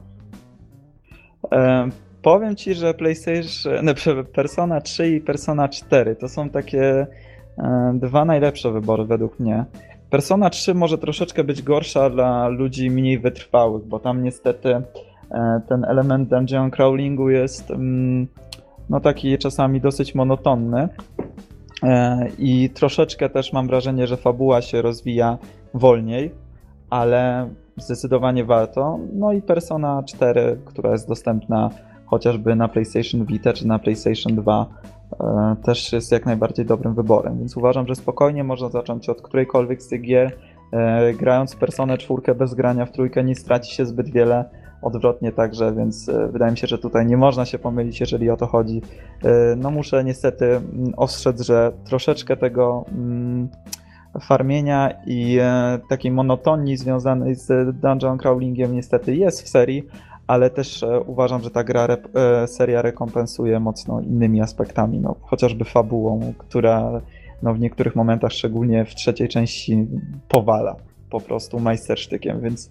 [1.52, 1.88] E,
[2.22, 3.92] powiem ci, że PlayStation, no,
[4.34, 7.06] Persona 3 i Persona 4 to są takie
[7.58, 9.64] e, dwa najlepsze wybory według mnie.
[10.10, 14.74] Persona 3 może troszeczkę być gorsza dla ludzi mniej wytrwałych, bo tam niestety
[15.30, 18.28] e, ten element dungeon crawlingu jest mm,
[18.90, 20.88] no taki czasami dosyć monotonny
[21.82, 25.38] e, i troszeczkę też mam wrażenie, że fabuła się rozwija
[25.74, 26.30] wolniej,
[26.90, 28.98] ale zdecydowanie warto.
[29.12, 31.70] No i Persona 4, która jest dostępna
[32.06, 34.66] chociażby na PlayStation Vita czy na PlayStation 2
[35.20, 39.82] E, też jest jak najbardziej dobrym wyborem, więc uważam, że spokojnie można zacząć od którejkolwiek
[39.82, 40.32] z tych gier.
[40.72, 44.44] E, grając Personę czwórkę bez grania w trójkę nie straci się zbyt wiele,
[44.82, 48.36] odwrotnie także, więc e, wydaje mi się, że tutaj nie można się pomylić, jeżeli o
[48.36, 48.82] to chodzi.
[49.56, 53.48] No muszę niestety mm, ostrzec, że troszeczkę tego mm,
[54.20, 59.86] farmienia i e, takiej monotonii związanej z dungeon crawlingiem niestety jest w serii,
[60.26, 65.64] ale też e, uważam, że ta gra e, seria rekompensuje mocno innymi aspektami, no, chociażby
[65.64, 67.00] fabułą, która
[67.42, 69.86] no, w niektórych momentach, szczególnie w trzeciej części,
[70.28, 70.76] powala
[71.10, 72.70] po prostu majstersztykiem, więc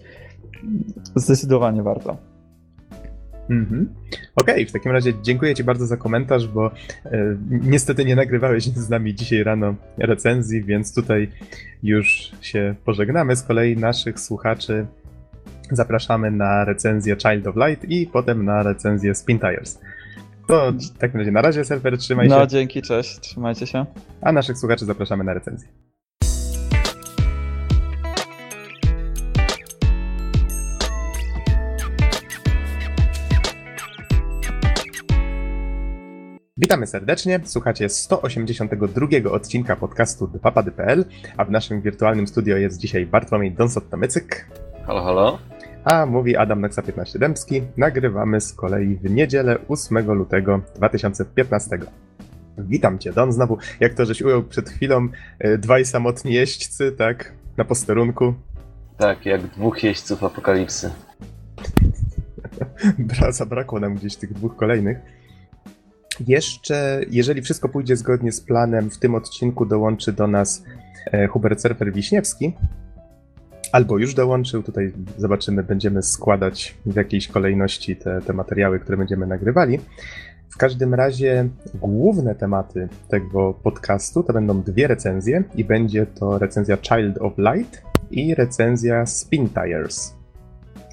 [1.15, 2.30] zdecydowanie warto.
[3.49, 3.89] Mhm.
[4.35, 6.71] Okej, okay, w takim razie dziękuję Ci bardzo za komentarz, bo
[7.05, 11.31] e, niestety nie nagrywałeś z nami dzisiaj rano recenzji, więc tutaj
[11.83, 13.35] już się pożegnamy.
[13.35, 14.85] Z kolei naszych słuchaczy
[15.71, 19.79] zapraszamy na recenzję Child of Light i potem na recenzję Spin Tires.
[20.47, 22.41] To w takim razie na razie, serwer, trzymaj no, się.
[22.41, 23.85] No, dzięki, cześć, trzymajcie się.
[24.21, 25.69] A naszych słuchaczy zapraszamy na recenzję.
[36.71, 41.05] Witamy serdecznie, słuchacie 182 odcinka podcastu dwapady.pl,
[41.37, 44.45] a w naszym wirtualnym studio jest dzisiaj Bartłomiej Donsot-Tomycyk.
[44.85, 45.39] Halo, halo.
[45.83, 47.61] A mówi Adam Noxa 15 Dębski.
[47.77, 51.79] Nagrywamy z kolei w niedzielę 8 lutego 2015.
[52.57, 55.07] Witam cię, Don, znowu, jak to żeś ujął przed chwilą,
[55.39, 58.33] e, dwaj samotni jeźdźcy, tak, na posterunku.
[58.97, 60.91] Tak, jak dwóch jeźdźców apokalipsy.
[62.99, 65.20] Bra, zabrakło nam gdzieś tych dwóch kolejnych.
[66.27, 70.63] Jeszcze, jeżeli wszystko pójdzie zgodnie z planem, w tym odcinku dołączy do nas
[71.11, 72.53] e, Hubert Surfer Wiśniewski.
[73.71, 79.27] Albo już dołączył, tutaj zobaczymy, będziemy składać w jakiejś kolejności te, te materiały, które będziemy
[79.27, 79.79] nagrywali.
[80.49, 86.77] W każdym razie główne tematy tego podcastu to będą dwie recenzje i będzie to recenzja
[86.77, 87.81] Child of Light
[88.11, 90.15] i recenzja Spin Tires.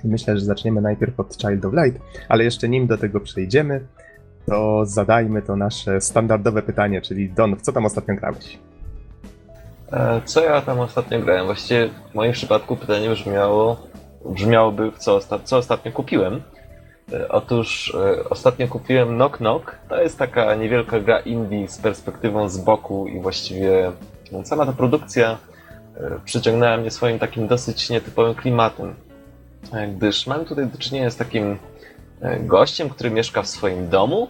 [0.04, 3.80] Myślę, że zaczniemy najpierw od Child of Light, ale jeszcze nim do tego przejdziemy,
[4.48, 8.58] to zadajmy to nasze standardowe pytanie, czyli Don, w co tam ostatnio grałeś?
[9.92, 11.46] E, co ja tam ostatnio grałem?
[11.46, 13.76] Właściwie w moim przypadku pytanie brzmiało,
[14.24, 16.42] brzmiałoby, co, osta co ostatnio kupiłem.
[17.12, 19.78] E, otóż e, ostatnio kupiłem Knock Knock.
[19.88, 23.92] To jest taka niewielka gra indie z perspektywą z boku i właściwie
[24.32, 25.38] no, sama ta produkcja
[26.24, 28.94] przyciągnęła mnie swoim takim dosyć nietypowym klimatem.
[29.96, 31.58] Gdyż mamy tutaj do czynienia z takim
[32.40, 34.28] gościem, który mieszka w swoim domu,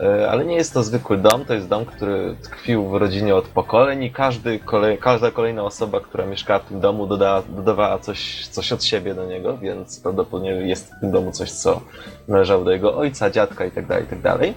[0.00, 3.44] E, ale nie jest to zwykły dom, to jest dom, który tkwił w rodzinie od
[3.44, 4.60] pokoleń i każdy,
[5.00, 9.26] każda kolejna osoba, która mieszkała w tym domu, dodała, dodawała coś, coś od siebie do
[9.26, 11.80] niego, więc prawdopodobnie jest w tym domu coś, co
[12.28, 13.88] należało do jego ojca, dziadka itd.
[13.88, 14.22] Tak itd.
[14.22, 14.48] Tak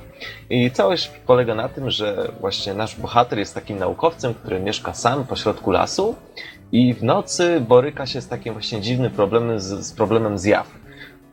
[0.49, 5.25] I całość polega na tym, że właśnie nasz bohater jest takim naukowcem, który mieszka sam
[5.25, 6.15] pośrodku lasu
[6.71, 10.78] i w nocy boryka się z takim właśnie dziwnym problemem, z, z problemem zjaw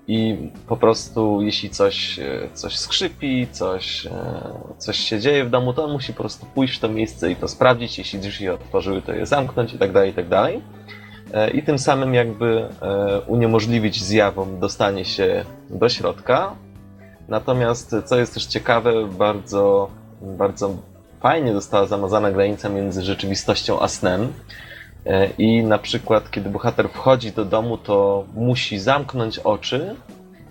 [0.08, 4.10] i po prostu jeśli coś, e, coś skrzypi, coś, e,
[4.78, 7.36] coś się dzieje w domu, to on musi po prostu pójść w to miejsce i
[7.36, 7.98] to sprawdzić.
[7.98, 10.62] Jeśli drzwi otworzyły, to je zamknąć i tak dalej, i tak dalej.
[11.32, 12.68] E, I tym samym jakby
[13.26, 16.54] uniemożliwić zjawom dostanie się do środka.
[17.28, 19.90] Natomiast, co jest też ciekawe, bardzo,
[20.22, 20.76] bardzo
[21.20, 24.32] fajnie została zamazana granica między rzeczywistością a snem.
[25.06, 29.94] E, I na przykład, kiedy bohater wchodzi do domu, to musi zamknąć oczy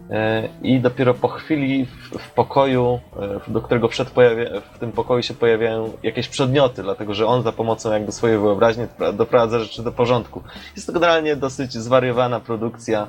[0.09, 1.85] e, i dopiero po chwili
[2.19, 2.99] w, pokoju,
[3.47, 7.43] e, do którego wszedł, pojawia, w tym pokoju się pojawiają jakieś przedmioty, dlatego że on
[7.43, 10.41] za pomocą jakby swojej wyobraźni doprowadza rzeczy do porządku.
[10.75, 13.07] Jest to generalnie dosyć zwariowana produkcja,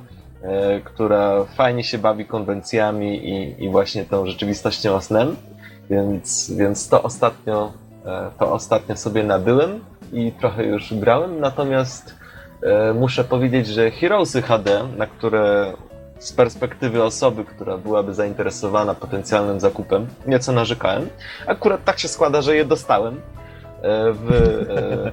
[0.85, 5.37] która fajnie się bawi konwencjami i, i właśnie tą rzeczywistością snem,
[5.90, 7.72] więc, więc to ostatnio
[8.38, 9.80] to ostatnio sobie nabyłem
[10.12, 12.14] i trochę już grałem, natomiast
[12.62, 15.73] e, muszę powiedzieć, że Heroesy HD, na które
[16.19, 21.09] z perspektywy osoby, która byłaby zainteresowana potencjalnym zakupem, nieco narzekałem.
[21.47, 23.21] Akurat tak się składa, że je dostałem.
[23.83, 25.12] E, w, e,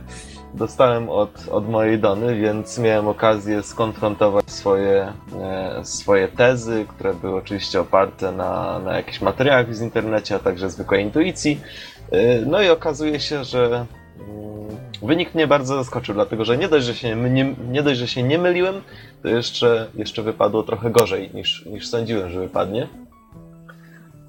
[0.54, 7.36] dostałem od, od mojej Dony, więc miałem okazję skonfrontować swoje, e, swoje tezy, które były
[7.36, 11.62] oczywiście oparte na, na jakichś materiałach z internecie, a także zwykłej intuicji.
[12.12, 13.86] E, no i okazuje się, że
[14.20, 18.08] mm, Wynik mnie bardzo zaskoczył, dlatego że nie dość, że się nie, nie, dość, że
[18.08, 18.82] się nie myliłem,
[19.22, 22.88] to jeszcze, jeszcze wypadło trochę gorzej niż, niż sądziłem, że wypadnie.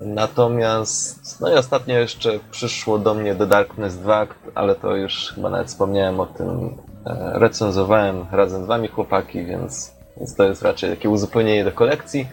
[0.01, 5.51] Natomiast, no i ostatnio jeszcze przyszło do mnie The Darkness 2, ale to już chyba
[5.51, 10.91] nawet wspomniałem o tym, e, recenzowałem razem z wami chłopaki, więc, więc to jest raczej
[10.91, 12.29] takie uzupełnienie do kolekcji.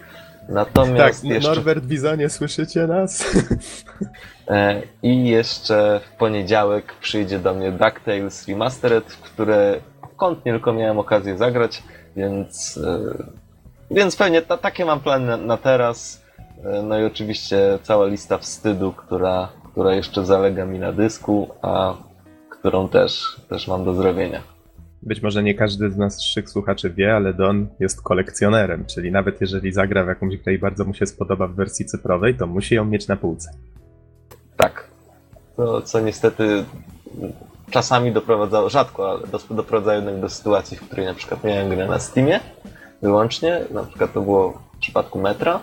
[0.52, 1.50] Natomiast tak, jeszcze...
[1.50, 3.26] Norbert Bizonie, słyszycie nas?
[4.48, 9.82] E, I jeszcze w poniedziałek przyjdzie do mnie DuckTales Remastered, w które
[10.18, 11.84] kątnie tylko miałem okazję zagrać,
[12.16, 13.24] więc, e,
[13.92, 16.22] więc pewnie ta, takie mam plany na, na teraz.
[16.64, 21.94] E, no i oczywiście cała lista wstydu, która, która jeszcze zalega mi na dysku, a
[22.50, 24.42] którą też, też mam do zrobienia.
[25.04, 29.74] Być może nie każdy z naszych słuchaczy wie, ale Don jest kolekcjonerem, czyli nawet jeżeli
[29.74, 32.86] zagra w jakąś grę i bardzo mu się spodoba w wersji cyfrowej, to musi ją
[32.86, 33.52] mieć na półce.
[34.58, 34.88] Tak.
[35.56, 36.66] To, co niestety
[37.72, 42.00] czasami doprowadzało, rzadko, ale doprowadzało jednak do sytuacji, w której na przykład miałem grę na
[42.00, 42.40] Steamie
[43.02, 45.60] wyłącznie, na przykład to było w przypadku Metra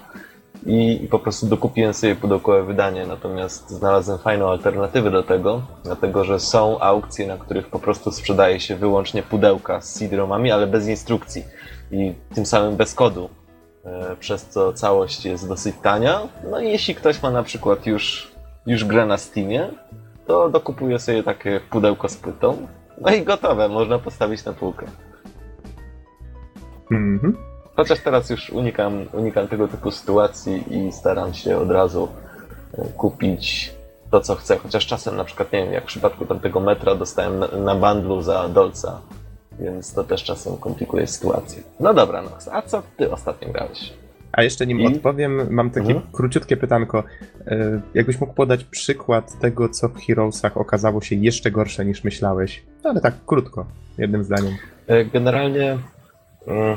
[0.68, 6.24] i, i po prostu dokupiłem sobie pudełkowe wydanie, natomiast znalazłem fajną alternatywę do tego, dlatego
[6.24, 10.88] że są aukcje, na których po prostu sprzedaje się wyłącznie pudełka z CD-ROMami, ale bez
[10.88, 11.44] instrukcji
[11.90, 13.28] i tym samym bez kodu,
[13.84, 16.20] e, przez co całość jest dosyć tania.
[16.50, 18.32] No i jeśli ktoś ma na przykład już,
[18.66, 19.68] już grę na Steamie,
[20.26, 22.66] to dokupuje sobie takie pudełko z płytą,
[23.00, 24.86] no i gotowe, można postawić na półkę.
[26.90, 27.47] Mhm.
[27.78, 32.08] Chociaż teraz już unikam, unikam tego typu sytuacji i staram się od razu
[32.78, 33.74] e, kupić
[34.10, 34.56] to, co chcę.
[34.56, 38.22] Chociaż czasem, na przykład, nie wiem, jak w przypadku tamtego metra dostałem na, na bandlu
[38.22, 39.00] za dolca,
[39.60, 41.62] więc to też czasem komplikuje sytuację.
[41.80, 43.92] No dobra, Nox, a co ty ostatnio grałeś?
[44.32, 44.86] A jeszcze nim I?
[44.96, 46.06] odpowiem, mam takie Mhm.
[46.12, 47.02] króciutkie pytanko.
[47.46, 52.62] E, Jakbyś mógł podać przykład tego, co w Heroesach okazało się jeszcze gorsze niż myślałeś?
[52.84, 53.66] No, ale tak krótko,
[53.98, 54.54] jednym zdaniem.
[54.86, 55.78] E, Generalnie
[56.46, 56.76] mm,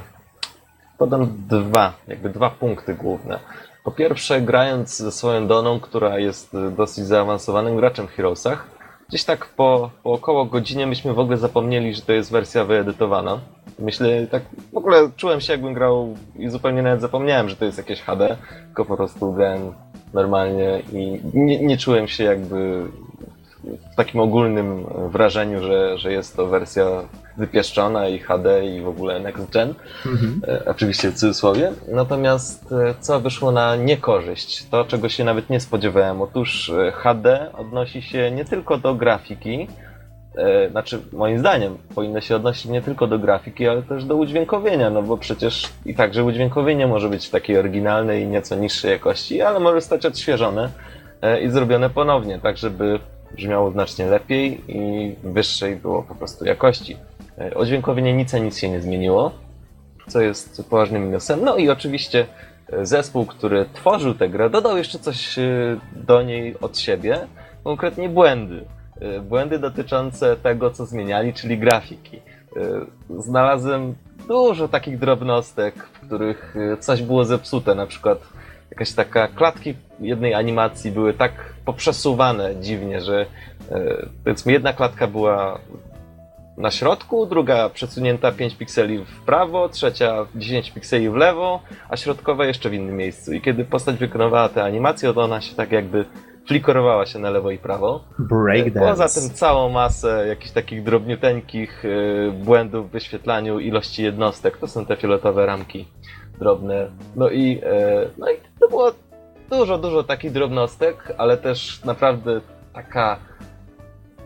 [1.02, 3.40] podam dwa, jakby dwa punkty główne.
[3.84, 8.68] Po pierwsze, grając ze swoją Doną, która jest dosyć zaawansowanym graczem w Heroesach,
[9.10, 13.40] gdzieś tak po, po około godzinie myśmy w ogóle zapomnieli, że to jest wersja wyedytowana.
[13.80, 17.78] Myślę, tak w ogóle czułem się jakbym grał i zupełnie nawet zapomniałem, że to jest
[17.78, 19.74] jakieś HD, tylko po prostu grałem
[20.14, 22.84] normalnie i nie, nie czułem się jakby
[23.94, 26.86] w takim ogólnym wrażeniu, że, że jest to wersja
[27.38, 29.74] wypieszczona i HD i w ogóle next gen.
[30.06, 30.42] Mhm.
[30.48, 31.72] E, oczywiście w cudzysłowie.
[31.88, 34.66] Natomiast e, co wyszło na niekorzyść?
[34.70, 36.22] To, czego się nawet nie spodziewałem.
[36.22, 39.68] Otóż e, HD odnosi się nie tylko do grafiki,
[40.72, 45.04] znaczy moim zdaniem powinno się odnosić nie tylko do grafiki, ale też do udźwiękowienia, no
[45.04, 49.82] bo przecież i także udźwiękowienie może być takiej oryginalnej i nieco niższej jakości, ale może
[49.82, 50.70] zostać odświeżone
[51.42, 53.00] i zrobione ponownie, tak żeby
[53.36, 56.98] brzmiało znacznie lepiej i wyższej było po prostu jakości.
[57.42, 59.32] E, Odźwiękowienie nic nic się nie zmieniło,
[60.08, 61.40] co jest poważnym minusem.
[61.44, 62.26] No i oczywiście
[62.74, 67.20] e, zespół, który tworzył tę grę, dodał jeszcze coś e, do niej od siebie,
[67.64, 68.66] konkretnie błędy.
[69.22, 72.20] Błędy dotyczące tego, co zmieniali, czyli grafiki.
[73.10, 73.96] Znalazłem
[74.28, 78.20] dużo takich drobnostek, w których coś było zepsute, na przykład
[78.72, 81.32] jakaś taka klatki jednej animacji były tak
[81.66, 83.26] poprzesuwane dziwnie, że
[84.24, 85.60] powiedzmy jedna klatka była
[86.58, 92.46] na środku, druga przesunięta 5 pikseli w prawo, trzecia 10 pikseli w lewo, a środkowa
[92.46, 93.34] jeszcze w innym miejscu.
[93.34, 96.06] I kiedy postać wykonywała tę animację, to ona się tak jakby
[96.48, 98.04] flikorowała się na lewo i prawo.
[98.20, 98.90] Breakdance.
[98.90, 104.58] Poza tym całą masę jakichś takich drobniuteńkich y, błędów w wyświetlaniu ilości jednostek.
[104.58, 105.88] To są te fioletowe ramki
[106.40, 106.88] drobne.
[107.16, 108.92] No i, e, no i to było
[109.50, 112.42] dużo, dużo takich drobnostek, ale też naprawdę
[112.74, 113.20] taka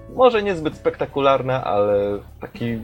[0.10, 2.80] może niezbyt spektakularna, ale taki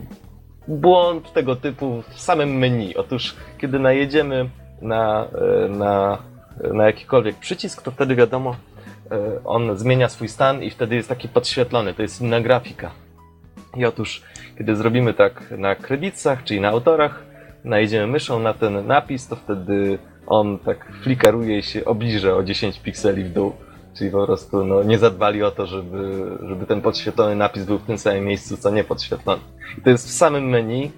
[0.68, 2.96] błąd tego typu w samym menu.
[2.96, 4.48] Otóż kiedy najedziemy
[4.82, 5.28] na,
[5.64, 6.18] e, na,
[6.72, 8.56] na jakikolwiek przycisk, to wtedy wiadomo,
[9.10, 12.90] e, on zmienia swój stan i wtedy jest taki podświetlony, to jest inna grafika.
[13.76, 14.22] I otóż,
[14.58, 17.24] kiedy zrobimy tak na kredytach, czyli na autorach,
[17.64, 22.80] najedziemy myszą na ten napis, to wtedy on tak flikaruje i się obniża o 10
[22.80, 23.52] pikseli w dół.
[23.94, 27.86] Czyli po prostu no, nie zadbali o to, żeby, żeby ten podświetlony napis był w
[27.86, 29.42] tym samym miejscu, co nie podświetlony.
[29.84, 30.90] To jest w samym menu.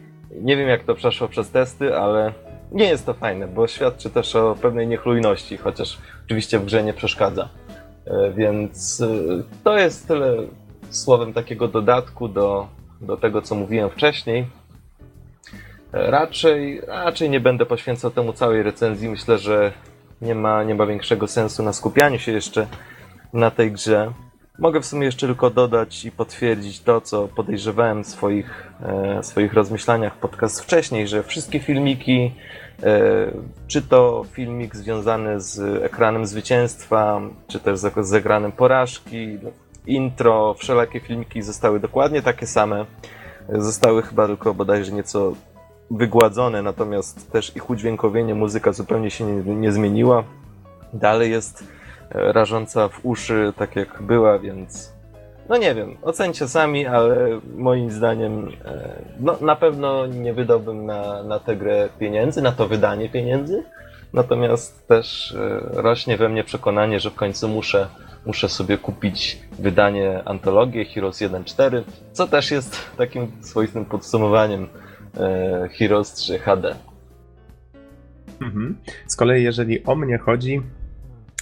[0.43, 2.33] Nie wiem, jak to przeszło przez testy, ale
[2.73, 6.93] nie jest to fajne, bo świadczy też o pewnej niechlujności, chociaż oczywiście w grze nie
[6.95, 7.49] przeszkadza.
[8.07, 9.09] E, Więc e,
[9.65, 10.37] to jest tyle
[10.91, 12.69] słowem takiego dodatku do,
[13.01, 14.47] do tego, co mówiłem wcześniej.
[15.93, 19.09] E, Raczej, raczej nie będę poświęcał temu całej recenzji.
[19.09, 19.73] Myślę, że
[20.25, 22.67] nie ma, nie ma większego sensu na skupianiu się jeszcze
[23.33, 24.13] na tej grze.
[24.59, 29.55] Mogę w sumie jeszcze tylko dodać i potwierdzić to, co podejrzewałem w swoich, e, swoich
[29.55, 32.33] rozmyślaniach podcast wcześniej, że wszystkie filmiki,
[32.83, 33.01] e,
[33.67, 39.39] czy to filmik związany z ekranem zwycięstwa, czy też z, z ekranem porażki,
[39.87, 42.87] intro, wszelakie filmiki zostały dokładnie takie same.
[43.49, 45.33] Zostały chyba tylko bodajże nieco
[45.91, 50.25] wygładzone, natomiast też ich udźwiękowienie, muzyka zupełnie się nie, nie zmieniła.
[50.93, 51.65] Dalej jest
[52.11, 54.95] e, rażąca w uszy, tak jak była, więc
[55.49, 61.23] no nie wiem, ocencie sami, ale moim zdaniem e, no, na pewno nie wydałbym na,
[61.23, 63.65] na tę grę pieniędzy, na to wydanie pieniędzy.
[64.13, 67.87] Natomiast też e, rośnie we mnie przekonanie, że w końcu muszę
[68.27, 71.83] muszę sobie kupić wydanie antologię Heroes 1.4,
[72.13, 74.69] co też jest takim swoistym podsumowaniem
[75.79, 76.75] Heroes 3 HD.
[78.41, 78.77] Mhm.
[79.07, 80.63] Z kolei, jeżeli o mnie chodzi,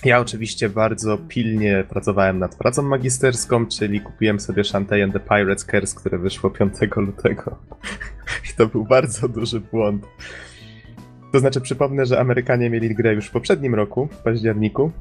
[0.05, 5.64] ja oczywiście bardzo pilnie pracowałem nad pracą magisterską, czyli kupiłem sobie Shantae and the Pirates
[5.64, 7.59] Curse, które wyszło 5 lutego.
[8.51, 10.07] I to był bardzo duży błąd.
[11.33, 14.93] To znaczy, przypomnę, że Amerykanie mieli grę już w poprzednim roku, w październiku.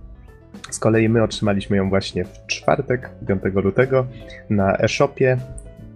[0.69, 4.07] Z kolei my otrzymaliśmy ją właśnie w czwartek, 5 lutego,
[4.49, 5.37] na eShopie.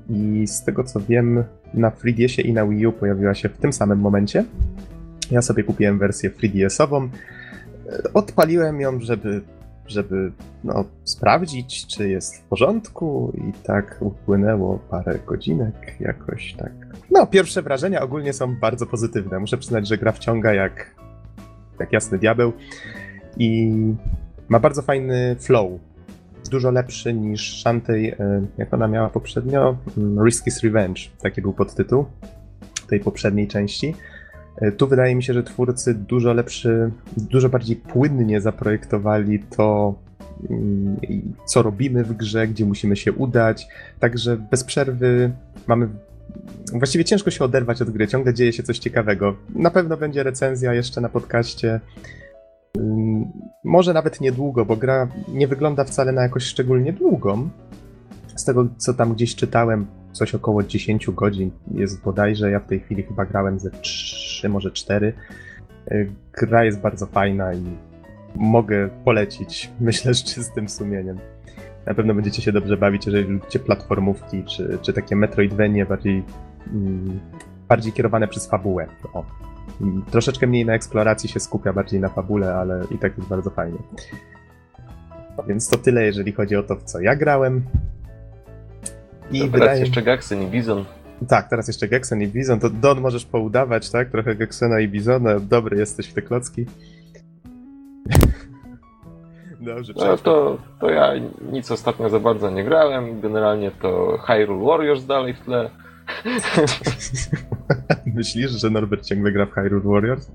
[0.09, 1.43] I z tego co wiem,
[1.73, 4.45] na 3DS-ie i na Wii U pojawiła się w tym samym momencie.
[5.31, 7.09] Ja sobie kupiłem wersję 3DS-ową.
[8.13, 9.41] Odpaliłem ją, żeby,
[9.87, 10.31] żeby
[10.63, 16.71] no, sprawdzić, czy jest w porządku, i tak upłynęło parę godzinek, jakoś tak.
[17.11, 19.39] No, pierwsze wrażenia ogólnie są bardzo pozytywne.
[19.39, 20.95] Muszę przyznać, że gra wciąga jak,
[21.79, 22.53] jak jasny diabeł
[23.37, 23.71] i
[24.49, 25.71] ma bardzo fajny flow.
[26.51, 28.15] Dużo lepszy niż Shantae,
[28.57, 32.05] jak ona miała poprzednio, Risky's Revenge, taki był podtytuł
[32.87, 33.95] tej poprzedniej części.
[34.57, 39.95] E, tu wydaje mi się, że twórcy dużo lepszy, dużo bardziej płynnie zaprojektowali to,
[40.49, 40.97] mm,
[41.45, 43.67] co robimy w grze, gdzie musimy się udać.
[43.99, 45.31] Także bez przerwy
[45.67, 45.87] mamy.
[46.73, 49.35] Właściwie ciężko się oderwać od gry, ciągle dzieje się coś ciekawego.
[49.55, 51.79] Na pewno będzie recenzja jeszcze na podcaście.
[53.63, 57.49] Może nawet niedługo, bo gra nie wygląda wcale na jakoś szczególnie długą.
[58.35, 62.51] Z tego, co tam gdzieś czytałem, coś około 10 godzin jest bodajże.
[62.51, 65.13] Ja w tej chwili chyba grałem ze 3, może 4.
[65.87, 67.63] E, gra jest bardzo fajna i
[68.35, 71.19] mogę polecić, myślę, z czystym sumieniem.
[71.85, 76.23] Na pewno będziecie się dobrze bawić, jeżeli lubicie platformówki, czy, czy takie Metroidvanie bardziej,
[76.73, 77.19] mm,
[77.67, 78.87] bardziej kierowane przez fabułę.
[79.13, 79.25] O.
[80.11, 83.77] Troszeczkę mniej na eksploracji się skupia, bardziej na fabule, ale i tak jest bardzo fajnie.
[85.47, 87.63] Więc to tyle, jeżeli chodzi o to, w co ja grałem.
[89.31, 89.61] I to wydaje...
[89.61, 90.85] teraz jeszcze Gexen i Bizon.
[91.27, 92.59] Tak, teraz jeszcze Gexen i Bizon.
[92.59, 94.09] To Don możesz poudawać, tak?
[94.09, 95.39] Trochę Gexena i Bizona.
[95.39, 96.65] Dobry jesteś w te klocki.
[99.59, 101.11] Dobrze, no to, to ja
[101.51, 103.21] nic ostatnio za bardzo nie grałem.
[103.21, 105.69] Generalnie to Hyrule Warriors dalej w tle.
[108.15, 110.31] Myślisz, że Norbert ciągle gra w Hyrule Warriors?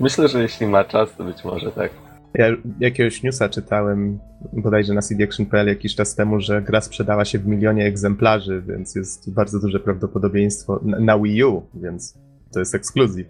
[0.00, 1.90] Myślę, że jeśli ma czas, to być może tak.
[2.34, 2.46] Ja
[2.80, 4.18] jakiegoś newsa czytałem
[4.52, 9.34] bodajże na cdaction.pl jakiś czas temu, że gra sprzedała się w milionie egzemplarzy, więc jest
[9.34, 12.18] bardzo duże prawdopodobieństwo na, na Wii U, więc
[12.52, 13.26] to jest ekskluzyw.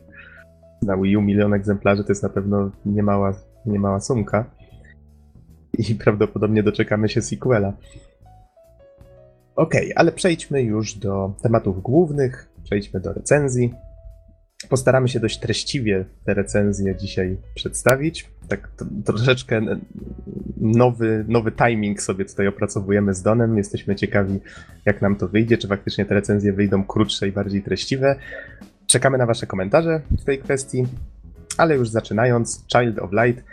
[0.83, 3.35] Na Wii U milion egzemplarzy to jest na pewno niemała,
[3.67, 4.45] niemała sumka.
[5.79, 7.73] I prawdopodobnie doczekamy się sequela.
[9.57, 13.75] Okay, ale przejdźmy już do tematów głównych, przejdźmy do recenzji.
[14.69, 18.31] Postaramy się dość treściwie te recenzje dzisiaj przedstawić.
[18.49, 18.71] Tak
[19.05, 19.61] troszeczkę
[20.57, 23.59] nowy, nowy timing sobie tutaj opracowujemy z Donem.
[23.59, 24.41] Jesteśmy ciekawi,
[24.87, 28.17] jak nam to wyjdzie, czy faktycznie te recenzje wyjdą krótsze i bardziej treściwe.
[28.87, 30.87] Czekamy na Wasze komentarze w tej kwestii,
[31.59, 33.45] ale już zaczynając, Child of Light.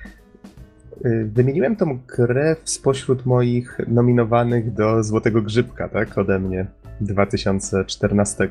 [1.06, 6.66] Y, wymieniłem tą grę spośród moich nominowanych do Złotego Grzybka, tak, ode mnie
[7.02, 8.50] 2014.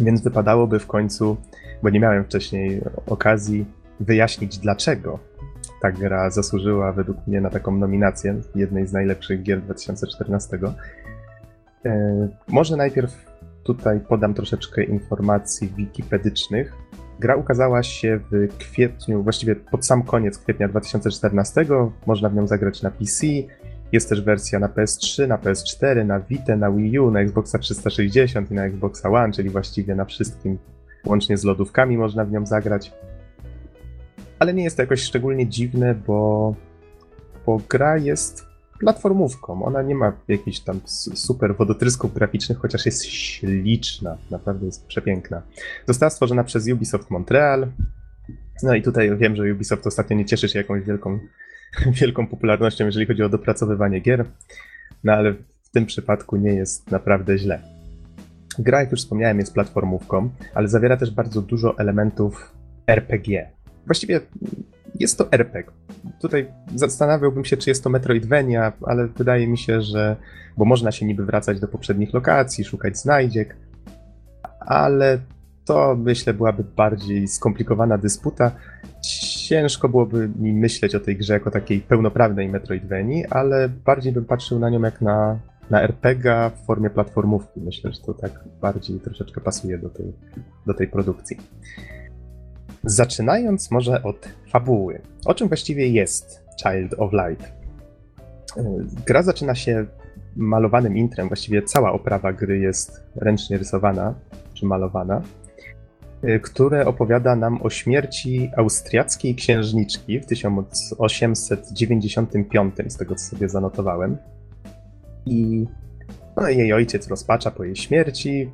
[0.00, 1.36] Więc wypadałoby w końcu,
[1.82, 3.66] bo nie miałem wcześniej okazji
[4.00, 5.18] wyjaśnić, dlaczego
[5.82, 10.58] ta gra zasłużyła według mnie na taką nominację jednej z najlepszych gier 2014.
[11.84, 13.26] E, może najpierw
[13.64, 16.72] tutaj podam troszeczkę informacji wikipedycznych.
[17.20, 21.66] Gra ukazała się w kwietniu, właściwie pod sam koniec kwietnia 2014.
[22.06, 23.26] Można w nią zagrać na PC,
[23.92, 28.50] jest też wersja na PS3, na PS4, na Vita, na Wii U, na Xboxa 360
[28.50, 30.58] i na Xboxa One, czyli właściwie na wszystkim,
[31.06, 32.92] łącznie z lodówkami można w nią zagrać.
[34.38, 36.54] Ale nie jest to jakoś szczególnie dziwne, bo,
[37.46, 38.45] bo gra jest
[38.78, 39.64] platformówką.
[39.64, 40.80] Ona nie ma jakichś tam
[41.14, 45.42] super wodotrysków graficznych, chociaż jest śliczna, naprawdę jest przepiękna.
[45.86, 47.66] Została stworzona przez Ubisoft Montreal.
[48.62, 51.18] No i tutaj wiem, że Ubisoft ostatnio nie cieszy się jakąś wielką
[52.00, 54.24] wielką popularnością, jeżeli chodzi o dopracowywanie gier,
[55.04, 57.60] no ale w tym przypadku nie jest naprawdę źle.
[58.58, 62.52] Gra, jak już wspomniałem, jest platformówką, ale zawiera też bardzo dużo elementów
[62.86, 63.50] RPG.
[63.86, 64.20] Właściwie
[65.00, 65.72] jest to RPG.
[66.20, 70.16] Tutaj zastanawiałbym się, czy jest to Metroidvania, ale wydaje mi się, że.
[70.56, 73.56] Bo można się niby wracać do poprzednich lokacji, szukać znajdziek,
[74.60, 75.18] ale
[75.64, 78.52] to myślę byłaby bardziej skomplikowana dysputa
[79.46, 84.58] ciężko byłoby mi myśleć o tej grze jako takiej pełnoprawnej Metroidvanii, ale bardziej bym patrzył
[84.58, 85.38] na nią jak na,
[85.70, 87.60] na RPG w formie platformówki.
[87.60, 90.12] Myślę, że to tak bardziej troszeczkę pasuje do tej,
[90.66, 91.36] do tej produkcji.
[92.88, 95.02] Zaczynając może od fabuły.
[95.24, 97.52] O czym właściwie jest Child of Light?
[99.06, 99.86] Gra zaczyna się
[100.36, 104.14] malowanym intrem, właściwie cała oprawa gry jest ręcznie rysowana
[104.54, 105.22] czy malowana,
[106.42, 114.16] które opowiada nam o śmierci austriackiej księżniczki w 1895, z tego co sobie zanotowałem.
[115.26, 115.66] I
[116.36, 118.50] no, jej ojciec rozpacza po jej śmierci,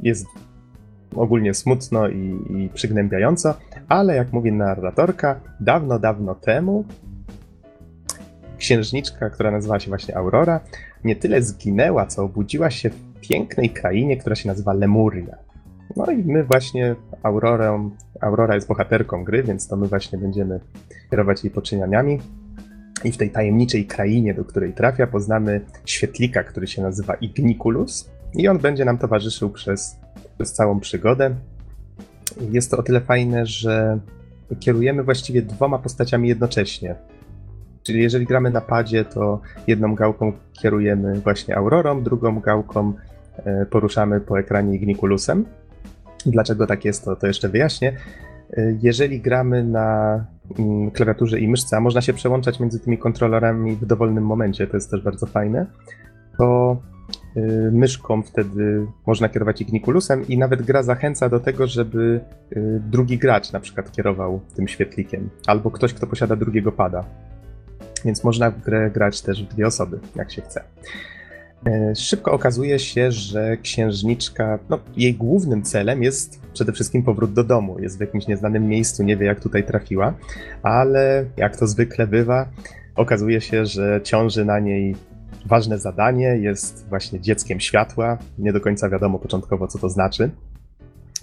[0.00, 0.26] jest
[1.18, 3.54] ogólnie smutno i, i przygnębiająco,
[3.88, 6.84] ale jak mówi narratorka, dawno, dawno temu
[8.58, 10.60] księżniczka, która nazywała się właśnie Aurora,
[11.04, 15.36] nie tyle zginęła, co obudziła się w pięknej krainie, która się nazywa Lemuria.
[15.96, 17.90] No i my właśnie Aurorę,
[18.20, 20.60] Aurora jest bohaterką gry, więc to my właśnie będziemy
[21.10, 22.18] kierować jej poczynianiami.
[23.04, 28.48] I w tej tajemniczej krainie, do której trafia, poznamy świetlika, który się nazywa Igniculus i
[28.48, 29.98] on będzie nam towarzyszył przez,
[30.36, 31.34] przez całą przygodę.
[32.50, 33.98] Jest to o tyle fajne, że
[34.60, 36.94] kierujemy właściwie dwoma postaciami jednocześnie.
[37.82, 42.92] Czyli jeżeli gramy na padzie, to jedną gałką kierujemy właśnie Aurorą, drugą gałką
[43.36, 45.44] e, poruszamy po ekranie Igniculusem.
[46.26, 47.96] Dlaczego tak jest, to, to jeszcze wyjaśnię.
[48.52, 50.24] E, jeżeli gramy na
[50.58, 54.76] mm, klawiaturze i myszce, a można się przełączać między tymi kontrolerami w dowolnym momencie, to
[54.76, 55.66] jest też bardzo fajne,
[56.38, 56.76] to
[57.72, 62.20] myszką wtedy można kierować Igniculusem i nawet gra zachęca do tego, żeby
[62.80, 67.04] drugi gracz na przykład kierował tym świetlikiem, albo ktoś, kto posiada drugiego pada
[68.06, 70.64] więc można w grę grać też w dwie osoby, jak się chce.
[71.66, 77.44] E, szybko okazuje się, że księżniczka, no, jej głównym celem jest przede wszystkim powrót do
[77.44, 77.78] domu.
[77.78, 80.14] Jest w jakimś nieznanym miejscu, nie wie jak tutaj trafiła,
[80.62, 82.48] ale jak to zwykle bywa,
[82.96, 84.96] okazuje się, że ciąży na niej
[85.46, 88.18] ważne zadanie, jest właśnie dzieckiem światła.
[88.38, 90.30] Nie do końca wiadomo początkowo, co to znaczy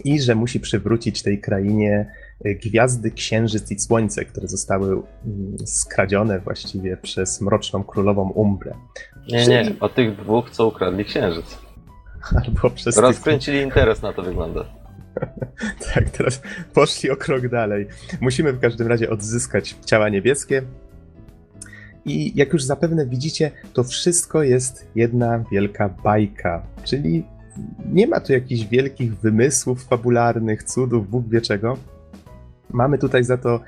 [0.04, 2.12] i że musi przywrócić tej krainie
[2.46, 5.04] e, gwiazdy, księżyc i słońce, które zostały mm,
[5.66, 8.74] skradzione właściwie przez mroczną królową Umbrę.
[9.28, 11.58] Nie, nie, o tych dwóch, co ukradli księżyc.
[12.46, 13.66] Albo przez Rozkręcili tych...
[13.66, 14.66] interes, na to wygląda.
[15.94, 16.42] tak, teraz
[16.74, 17.88] poszli o krok dalej.
[18.22, 20.62] Musimy w każdym razie odzyskać ciała niebieskie.
[22.06, 27.26] I jak już zapewne widzicie, to wszystko jest jedna wielka bajka, czyli
[27.86, 31.78] nie ma tu jakichś wielkich wymysłów fabularnych, cudów, Bóg wie czego.
[32.70, 33.60] Mamy tutaj za to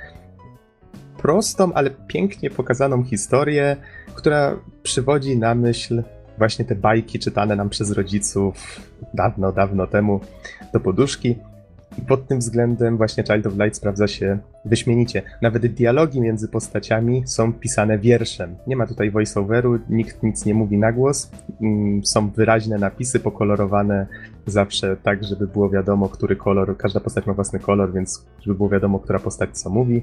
[1.17, 3.75] prostą, ale pięknie pokazaną historię,
[4.15, 6.03] która przywodzi na myśl
[6.38, 8.81] właśnie te bajki czytane nam przez rodziców
[9.13, 10.19] dawno, dawno temu
[10.73, 11.36] do poduszki.
[12.07, 15.21] Pod tym względem właśnie Child of Light sprawdza się wyśmienicie.
[15.41, 18.55] Nawet dialogi między postaciami są pisane wierszem.
[18.67, 21.31] Nie ma tutaj voiceoveru, nikt nic nie mówi na głos.
[21.61, 24.07] Mm, są wyraźne napisy pokolorowane
[24.45, 28.69] zawsze tak, żeby było wiadomo, który kolor, każda postać ma własny kolor, więc żeby było
[28.69, 30.01] wiadomo, która postać co mówi.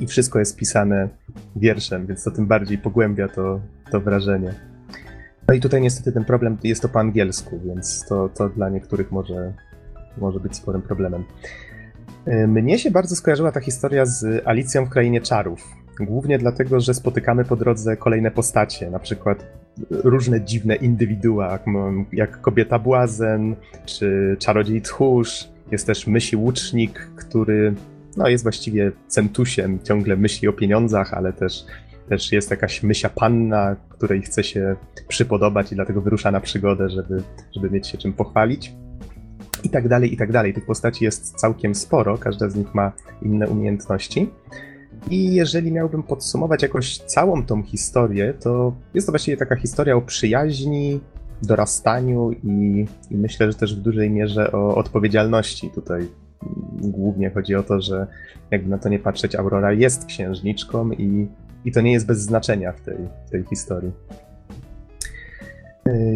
[0.00, 1.08] I wszystko jest pisane
[1.56, 3.60] wierszem, więc to tym bardziej pogłębia to,
[3.90, 4.54] to wrażenie.
[5.48, 9.12] No i tutaj niestety ten problem jest to po angielsku, więc to, to dla niektórych
[9.12, 9.52] może
[10.18, 11.24] może być sporym problemem.
[12.26, 15.68] E, mnie się bardzo skojarzyła ta historia z Alicją w Krainie Czarów.
[16.00, 19.46] Głównie dlatego, że spotykamy po drodze kolejne postacie, na przykład
[19.90, 21.58] różne dziwne indywidua,
[22.12, 23.56] jak, kobieta błazen,
[23.86, 25.48] czy czarodziej tchórz.
[25.70, 27.74] Jest też myśli łucznik, który
[28.16, 31.64] no, jest właściwie centusiem, ciągle myśli o pieniądzach, ale też,
[32.08, 34.76] też jest jakaś mysia panna, której chce się
[35.08, 37.22] przypodobać i dlatego wyrusza na przygodę, żeby,
[37.54, 38.72] żeby mieć się czym pochwalić
[39.64, 40.54] i tak dalej, i tak dalej.
[40.54, 42.92] Tych postaci jest całkiem sporo, każda z nich ma
[43.22, 44.30] inne umiejętności.
[45.10, 50.02] I jeżeli miałbym podsumować jakoś całą tą historię, to jest to właściwie taka historia o
[50.02, 51.00] przyjaźni,
[51.42, 55.70] dorastaniu i, i myślę, że też w dużej mierze o odpowiedzialności.
[55.70, 56.08] Tutaj
[56.80, 58.06] głównie chodzi o to, że
[58.50, 61.28] jakby na to nie patrzeć, Aurora jest księżniczką i,
[61.64, 62.96] i to nie jest bez znaczenia w tej,
[63.26, 63.92] w tej historii.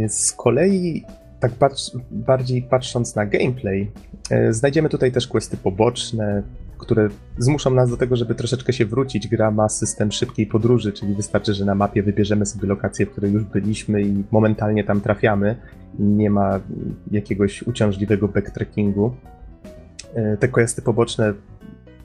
[0.09, 1.05] Z kolei
[1.41, 3.91] tak patrz, bardziej patrząc na gameplay,
[4.31, 6.43] e, znajdziemy tutaj też questy poboczne,
[6.79, 7.09] które
[7.39, 9.29] zmuszą nas do tego, żeby troszeczkę się wrócić.
[9.29, 13.33] Gra ma system szybkiej podróży, czyli wystarczy, że na mapie wybierzemy sobie lokację, w której
[13.33, 15.57] już byliśmy i momentalnie tam trafiamy.
[15.99, 16.61] Nie ma
[17.11, 19.15] jakiegoś uciążliwego backtrackingu.
[20.15, 21.35] E, te questy poboczne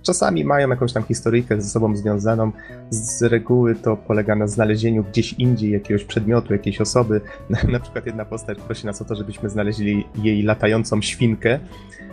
[0.03, 2.51] Czasami mają jakąś tam historyjkę ze sobą związaną.
[2.89, 7.21] Z reguły to polega na znalezieniu gdzieś indziej jakiegoś przedmiotu, jakiejś osoby.
[7.73, 11.59] Na przykład jedna postać prosi nas o to, żebyśmy znaleźli jej latającą świnkę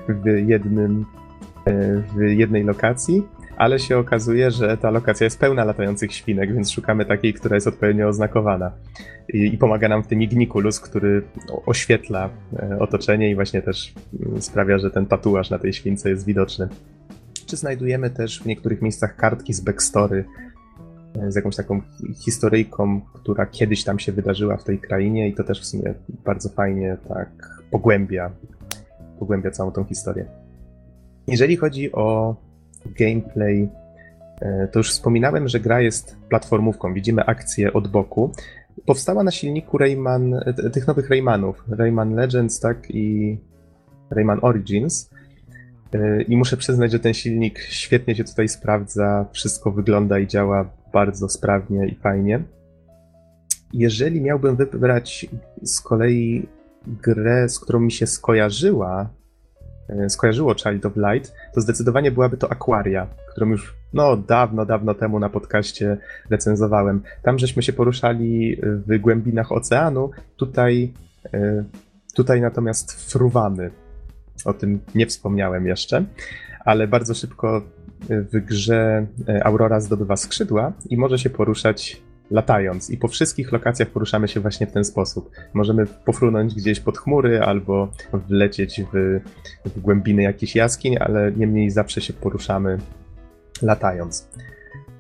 [0.09, 1.07] w jednym
[1.67, 3.23] e, w jednej lokacji,
[3.57, 7.67] ale się okazuje, że ta lokacja jest pełna latających świnek, więc szukamy takiej, która jest
[7.67, 8.73] odpowiednio oznakowana.
[9.29, 11.23] I, i pomaga nam w tym Igniculus, który
[11.67, 13.93] oświetla e, otoczenie i właśnie też
[14.27, 16.69] mm, sprawia, że ten tatuaż na tej śwince jest widoczny
[17.51, 20.25] czy znajdujemy też w niektórych miejscach kartki z backstory,
[21.29, 21.81] z jakąś taką
[22.25, 25.95] historyjką, która kiedyś tam się wydarzyła w tej krainie i to też w sumie
[26.25, 27.29] bardzo fajnie tak
[27.71, 28.31] pogłębia,
[29.19, 30.25] pogłębia całą tą historię.
[31.27, 32.37] Jeżeli chodzi o
[32.99, 33.69] gameplay,
[34.41, 36.95] e, to już wspominałem, że gra jest platformówką.
[36.95, 38.33] Widzimy akcję od boku.
[38.87, 41.65] Powstała na silniku Rayman, e, tych nowych Raymanów.
[41.69, 43.39] Rayman Legends, tak, i
[44.11, 45.11] Rayman Origins.
[45.95, 49.27] E, I muszę przyznać, że ten silnik świetnie się tutaj sprawdza.
[49.33, 52.43] Wszystko wygląda i działa bardzo sprawnie i fajnie.
[53.73, 55.27] Jeżeli miałbym wybrać
[55.63, 56.49] z kolei
[56.87, 59.09] grę, z którą mi się skojarzyła,
[59.89, 64.95] e, skojarzyło Child of Light, to zdecydowanie byłaby to Aquaria, którą już no dawno, dawno
[64.95, 65.97] temu na podcaście
[66.31, 67.03] recenzowałem.
[67.23, 70.93] Tam żeśmy się poruszali w głębinach oceanu, tutaj,
[71.35, 71.65] e,
[72.15, 73.71] tutaj natomiast fruwamy.
[74.45, 76.05] O tym nie wspomniałem jeszcze,
[76.65, 77.63] ale bardzo szybko
[78.09, 82.91] w grze e, Aurora zdobywa skrzydła i może się poruszać latając.
[82.91, 85.31] I po wszystkich lokacjach poruszamy się właśnie w ten sposób.
[85.55, 89.21] Możemy pofrunąć gdzieś pod chmury albo wlecieć w,
[89.65, 92.79] w głębiny jakichś jaskiń, ale niemniej zawsze się poruszamy
[93.63, 94.29] latając.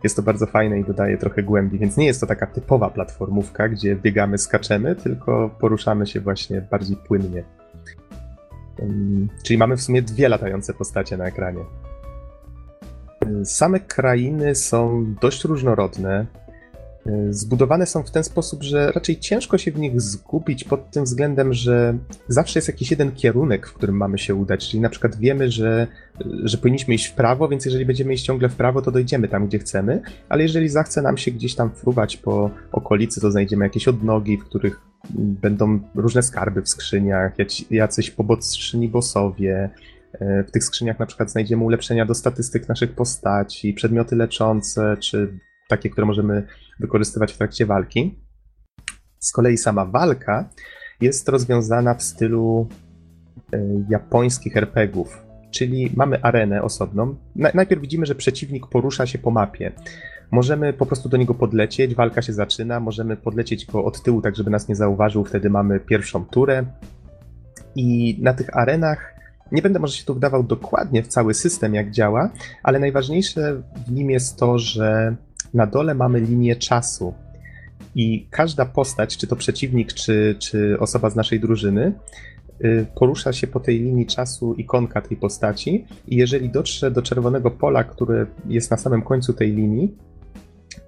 [0.04, 3.68] Jest to bardzo fajne i dodaje trochę głębi, więc nie jest to taka typowa platformówka,
[3.68, 7.44] gdzie biegamy, skaczemy, tylko poruszamy się właśnie bardziej płynnie.
[9.42, 11.64] Czyli mamy w sumie dwie latające postacie na ekranie.
[13.44, 16.26] Same krainy są dość różnorodne.
[17.30, 21.54] Zbudowane są w ten sposób, że raczej ciężko się w nich zgubić pod tym względem,
[21.54, 21.98] że
[22.28, 24.68] zawsze jest jakiś jeden kierunek, w którym mamy się udać.
[24.68, 25.86] Czyli na przykład wiemy, że,
[26.44, 29.46] że powinniśmy iść w prawo, więc jeżeli będziemy iść ciągle w prawo, to dojdziemy tam,
[29.46, 33.88] gdzie chcemy, ale jeżeli zachce nam się gdzieś tam fruwać po okolicy, to znajdziemy jakieś
[33.88, 34.80] odnogi, w których
[35.14, 37.32] będą różne skarby w skrzyniach,
[37.70, 39.70] jacyś poboczni bossowie,
[40.12, 45.38] E, w tych skrzyniach na przykład znajdziemy ulepszenia do statystyk naszych postaci, przedmioty leczące, czy
[45.68, 46.46] takie, które możemy
[46.80, 48.18] wykorzystywać w trakcie walki.
[49.18, 50.48] Z kolei sama walka
[51.00, 52.68] jest rozwiązana w stylu
[53.52, 53.58] e,
[53.88, 57.16] japońskich RPGów, czyli mamy arenę osobną.
[57.36, 59.72] Najpierw widzimy, że przeciwnik porusza się po mapie.
[60.30, 64.36] Możemy po prostu do niego podlecieć, walka się zaczyna, możemy podlecieć go od tyłu, tak
[64.36, 66.64] żeby nas nie zauważył, wtedy mamy pierwszą turę.
[67.76, 69.14] I na tych arenach
[69.52, 72.30] nie będę może się tu wdawał dokładnie w cały system, jak działa,
[72.62, 75.16] ale najważniejsze w nim jest to, że
[75.54, 77.14] na dole mamy linię czasu.
[77.94, 81.92] I każda postać, czy to przeciwnik, czy, czy osoba z naszej drużyny,
[82.64, 87.50] y, porusza się po tej linii czasu ikonka tej postaci i jeżeli dotrze do czerwonego
[87.50, 89.94] pola, które jest na samym końcu tej linii,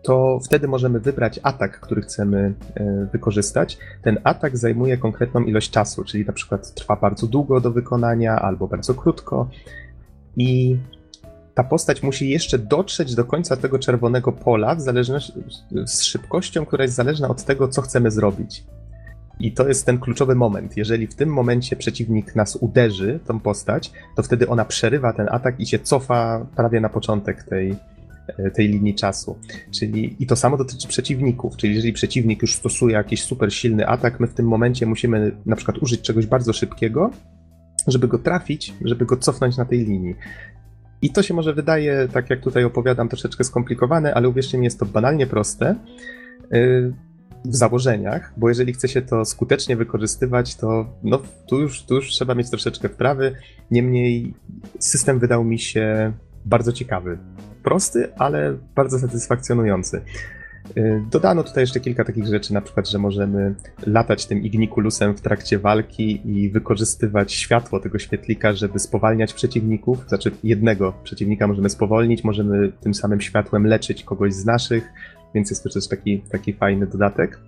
[0.03, 3.79] to wtedy możemy wybrać atak, który chcemy e, wykorzystać.
[4.03, 8.69] Ten atak zajmuje konkretną ilość czasu, czyli na przykład trwa bardzo długo do wykonania albo
[8.69, 9.49] bardzo krótko.
[10.37, 10.77] I
[11.55, 14.80] ta postać musi jeszcze dotrzeć do końca tego czerwonego pola w
[15.86, 18.64] z szybkością, która jest zależna od tego, co chcemy zrobić.
[19.40, 20.76] I to jest ten kluczowy moment.
[20.76, 25.61] Jeżeli w tym momencie przeciwnik nas uderzy, tą postać, to wtedy ona przerywa ten atak
[25.61, 27.76] i się cofa prawie na początek tej,
[28.38, 29.38] E, tej linii czasu.
[29.70, 34.20] Czyli i to samo dotyczy przeciwników, czyli jeżeli przeciwnik już stosuje jakiś super silny atak,
[34.20, 37.11] my w tym momencie musimy na przykład użyć czegoś bardzo szybkiego,
[37.86, 40.14] żeby go trafić, żeby go cofnąć na tej linii.
[41.03, 44.78] I to się może wydaje, tak jak tutaj opowiadam, troszeczkę skomplikowane, ale uwierzcie mi, jest
[44.78, 45.76] to banalnie proste e,
[47.44, 52.09] w założeniach, bo jeżeli chce się to skutecznie wykorzystywać, to no, tu, już, tu już
[52.09, 53.36] trzeba mieć troszeczkę wprawy.
[53.70, 54.34] Niemniej
[54.78, 56.12] system wydał mi się
[56.44, 57.18] bardzo ciekawy
[57.62, 60.03] prosty, ale bardzo satysfakcjonujący.
[60.77, 63.55] Y, dodano tutaj jeszcze kilka takich rzeczy, na przykład, że możemy
[63.87, 70.05] latać tym ignikulusem w trakcie walki i wykorzystywać światło tego świetlika, żeby spowalniać przeciwników.
[70.09, 74.93] Znaczy, jednego przeciwnika możemy spowolnić, możemy tym samym światłem leczyć kogoś z naszych,
[75.35, 77.39] więc jest to też taki, taki fajny dodatek.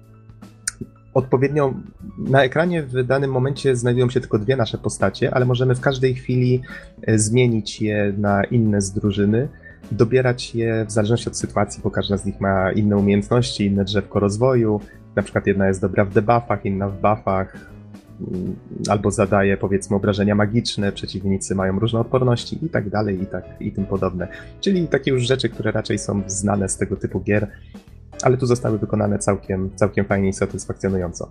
[1.14, 1.74] Odpowiednio
[2.18, 6.14] na ekranie w danym momencie znajdują się tylko dwie nasze postacie, ale możemy w każdej
[6.14, 6.60] chwili
[7.08, 9.48] y, zmienić je na inne z drużyny
[9.92, 14.20] dobierać je w zależności od sytuacji, bo każda z nich ma inne umiejętności, inne drzewko
[14.20, 14.80] rozwoju.
[15.16, 17.56] Na przykład jedna jest dobra w debuffach, inna w buffach,
[18.20, 18.56] mm,
[18.88, 23.72] albo zadaje powiedzmy obrażenia magiczne, przeciwnicy mają różne odporności i tak dalej, i tak i
[23.72, 24.28] tym podobne.
[24.60, 27.50] Czyli takie już rzeczy, które raczej są znane z tego typu gier,
[28.22, 31.30] ale tu zostały wykonane całkiem, całkiem fajnie i satysfakcjonująco.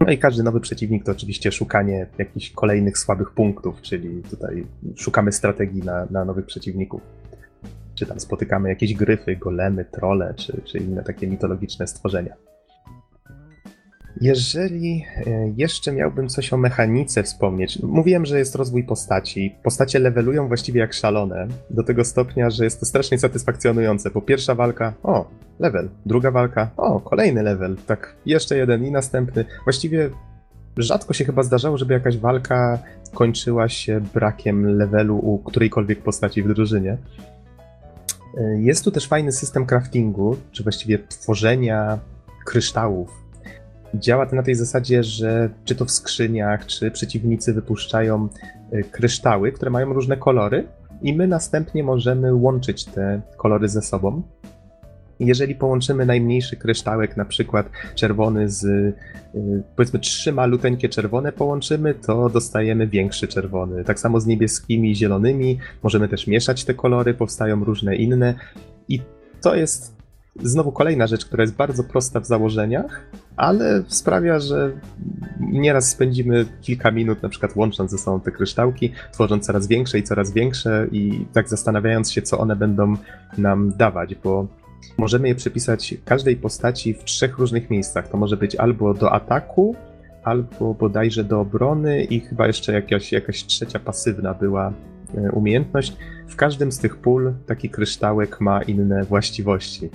[0.00, 5.32] No i każdy nowy przeciwnik to oczywiście szukanie jakichś kolejnych słabych punktów, czyli tutaj szukamy
[5.32, 7.02] strategii na, na nowych przeciwników
[7.98, 12.34] czy tam spotykamy jakieś gryfy, golemy, trole, czy, czy inne takie mitologiczne stworzenia.
[14.20, 19.54] Jeżeli e, jeszcze miałbym coś o mechanice wspomnieć, mówiłem, że jest rozwój postaci.
[19.62, 24.10] Postacie levelują właściwie jak szalone, do tego stopnia, że jest to strasznie satysfakcjonujące.
[24.10, 25.88] Po pierwsza walka, o, level.
[26.06, 27.76] Druga walka, o, kolejny level.
[27.86, 29.44] Tak, jeszcze jeden i następny.
[29.64, 30.10] Właściwie
[30.76, 32.78] rzadko się chyba zdarzało, żeby jakaś walka
[33.14, 36.98] kończyła się brakiem levelu u którejkolwiek postaci w drużynie.
[38.38, 41.98] E, jest tu też fajny system craftingu, czy właściwie tworzenia
[42.46, 43.28] kryształów
[43.94, 48.28] Działa to na tej zasadzie, że czy to w skrzyniach, czy przeciwnicy wypuszczają
[48.72, 50.68] y, kryształy, które mają różne kolory,
[51.02, 54.22] i my następnie możemy łączyć te kolory ze sobą.
[55.20, 58.94] Jeżeli połączymy najmniejszy kryształek, na przykład czerwony z y,
[59.76, 63.84] powiedzmy trzy maluteńkie czerwone połączymy, to dostajemy większy czerwony.
[63.84, 65.58] Tak samo z niebieskimi i zielonymi.
[65.82, 68.34] Możemy też mieszać te kolory, powstają różne inne.
[68.88, 69.00] I
[69.40, 69.98] to jest
[70.42, 74.72] znowu kolejna rzecz, która jest bardzo prosta w założeniach, ale sprawia, że
[75.40, 80.02] nieraz spędzimy kilka minut na przykład łącząc ze sobą te kryształki, tworząc coraz większe i
[80.02, 82.94] coraz większe i tak zastanawiając się, co one będą
[83.38, 84.46] nam dawać, bo
[84.98, 88.08] możemy je przypisać każdej postaci w trzech różnych miejscach.
[88.08, 89.76] To może być albo do ataku,
[90.24, 94.72] albo bodajże do obrony i chyba jeszcze jakaś, jakaś trzecia pasywna była
[95.14, 95.96] e, umiejętność.
[96.28, 99.90] W każdym z tych pól taki kryształek ma inne właściwości.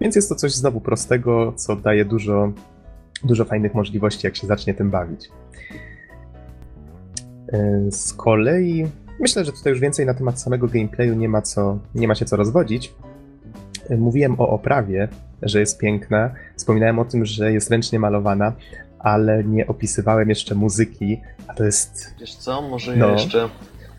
[0.00, 2.52] Więc jest to coś znowu prostego, co daje dużo,
[3.24, 5.30] dużo fajnych możliwości, jak się zacznie tym bawić.
[7.52, 8.86] E, z kolei
[9.20, 12.24] myślę, że tutaj już więcej na temat samego gameplayu nie ma, co, nie ma się
[12.24, 12.94] co rozwodzić.
[13.98, 15.08] Mówiłem o oprawie,
[15.42, 16.30] że jest piękna.
[16.56, 18.52] Wspominałem o tym, że jest ręcznie malowana,
[18.98, 22.14] ale nie opisywałem jeszcze muzyki, a to jest.
[22.20, 23.06] Wiesz co, może no.
[23.06, 23.48] ja jeszcze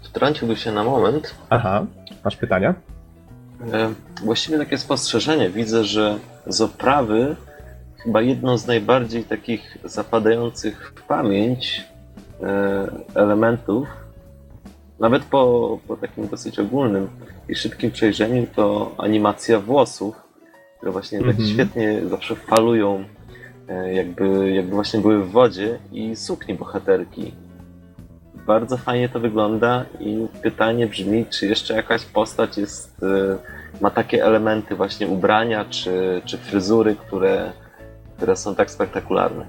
[0.02, 1.36] wtrąciłbym się na moment.
[1.50, 1.86] Aha,
[2.24, 2.74] masz pytania?
[3.74, 5.50] E, właściwie takie spostrzeżenie.
[5.50, 7.36] Widzę, że z oprawy
[7.98, 11.86] chyba jedną z najbardziej takich zapadających w pamięć
[12.42, 13.88] e, elementów,
[15.00, 17.10] nawet po, po takim dosyć ogólnym
[17.50, 20.16] i szybkim przejrzeniu, to animacja włosów,
[20.78, 21.50] które właśnie tak mhm.
[21.50, 23.04] świetnie zawsze falują,
[23.68, 27.34] e, jakby, jakby właśnie były w wodzie i sukni bohaterki.
[28.48, 33.38] Bardzo fajnie to wygląda i pytanie brzmi, czy jeszcze jakaś postać jest, e,
[33.82, 37.52] ma takie elementy właśnie ubrania czy, czy fryzury, które,
[38.18, 39.46] które są tak spektakularne.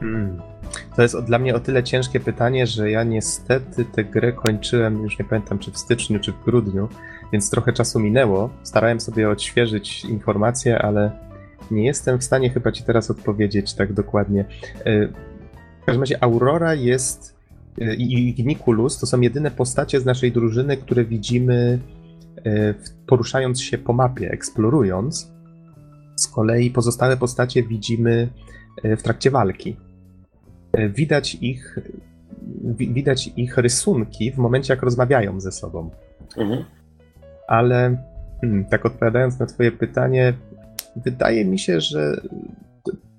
[0.00, 0.49] Hmm.
[0.96, 5.18] To jest dla mnie o tyle ciężkie pytanie, że ja niestety tę grę kończyłem, już
[5.18, 6.88] nie pamiętam czy w styczniu, czy w grudniu,
[7.32, 8.50] więc trochę czasu minęło.
[8.62, 11.10] Starałem sobie odświeżyć informacje, ale
[11.70, 14.44] nie jestem w stanie chyba ci teraz odpowiedzieć tak dokładnie.
[14.84, 15.06] E,
[15.82, 17.40] w każdym razie Aurora jest
[17.98, 21.78] i Nikulus to są jedyne postacie z naszej drużyny, które widzimy
[22.44, 22.74] e,
[23.06, 25.32] poruszając się po mapie, eksplorując.
[26.16, 28.28] Z kolei pozostałe postacie widzimy
[28.84, 29.76] w trakcie walki.
[30.72, 31.78] E, widać ich,
[32.74, 35.90] widać ich rysunki w momencie, jak rozmawiają ze sobą.
[36.36, 36.64] Mhm.
[37.48, 37.96] Ale
[38.40, 40.34] hmm, tak odpowiadając na Twoje pytanie,
[40.96, 42.20] wydaje mi się, że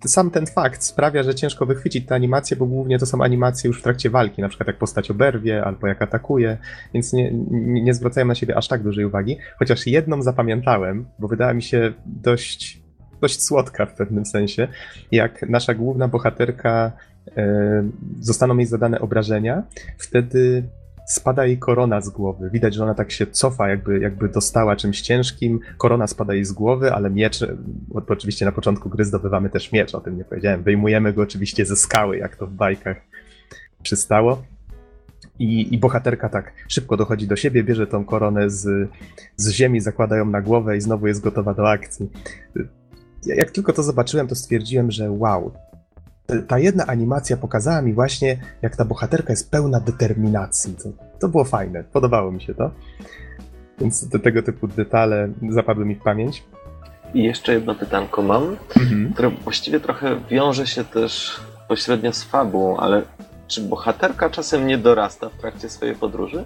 [0.06, 3.80] sam ten fakt sprawia, że ciężko wychwycić te animacje, bo głównie to są animacje już
[3.80, 6.58] w trakcie walki, na przykład jak postać oberwie albo jak atakuje,
[6.94, 9.38] więc nie, nie, nie zwracają na siebie aż tak dużej uwagi.
[9.60, 12.82] Chociaż jedną zapamiętałem, bo wydała mi się dość,
[13.22, 14.68] dość słodka w pewnym sensie,
[15.12, 16.92] jak nasza główna bohaterka
[18.20, 19.64] zostaną jej zadane obrażenia,
[19.98, 20.64] wtedy
[21.06, 22.50] spada jej korona z głowy.
[22.50, 25.60] Widać, że ona tak się cofa, jakby, jakby dostała czymś ciężkim.
[25.78, 27.46] Korona spada jej z głowy, ale miecz,
[28.10, 30.64] oczywiście na początku gry zdobywamy też miecz, o tym nie powiedziałem.
[30.64, 32.98] Wyjmujemy go oczywiście ze skały, jak to w bajkach
[33.84, 34.44] przystało.
[35.40, 38.90] I, I, bohaterka tak szybko dochodzi do siebie, bierze tą koronę z,
[39.36, 42.10] z ziemi, zakłada ją na głowę i znowu jest gotowa do akcji.
[43.26, 45.52] Jak tylko to zobaczyłem, to stwierdziłem, że wow,
[46.48, 50.76] ta jedna animacja pokazała mi właśnie, jak ta bohaterka jest pełna determinacji.
[50.84, 52.72] To, to było fajne, podobało mi się to.
[53.80, 56.44] Więc do tego typu detale zapadły mi w pamięć.
[57.14, 59.14] I jeszcze jedno pytanko mam, mhm.
[59.14, 63.04] które właściwie trochę wiąże się też pośrednio z fabułą, ale
[63.48, 66.46] czy bohaterka czasem nie dorasta w trakcie swojej podróży?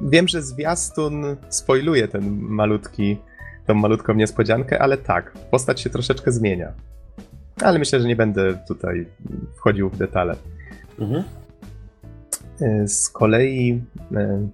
[0.00, 3.18] Wiem, że zwiastun spoiluje ten malutki,
[3.66, 6.72] tą malutką niespodziankę, ale tak, postać się troszeczkę zmienia.
[7.62, 9.06] Ale myślę, że nie będę tutaj
[9.56, 10.36] wchodził w detale.
[10.98, 11.22] Mhm.
[12.60, 13.82] E, z kolei
[14.14, 14.48] e,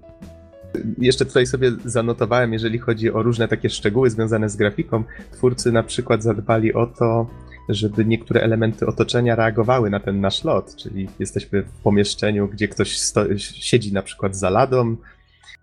[0.99, 5.83] jeszcze tutaj sobie zanotowałem, jeżeli chodzi o różne takie szczegóły związane z grafiką, twórcy na
[5.83, 7.31] przykład zadbali o to,
[7.69, 12.99] żeby niektóre elementy otoczenia reagowały na ten nasz lot, czyli jesteśmy w pomieszczeniu, gdzie ktoś
[13.41, 14.97] siedzi na przykład za ladą,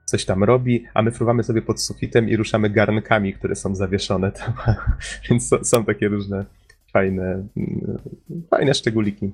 [0.05, 4.31] coś tam robi, a my fruwamy sobie pod sufitem i ruszamy garnkami, które są zawieszone
[4.31, 4.53] tam.
[5.29, 6.45] Więc są takie różne
[6.97, 7.47] fajne,
[8.49, 9.31] fajne szczególiki.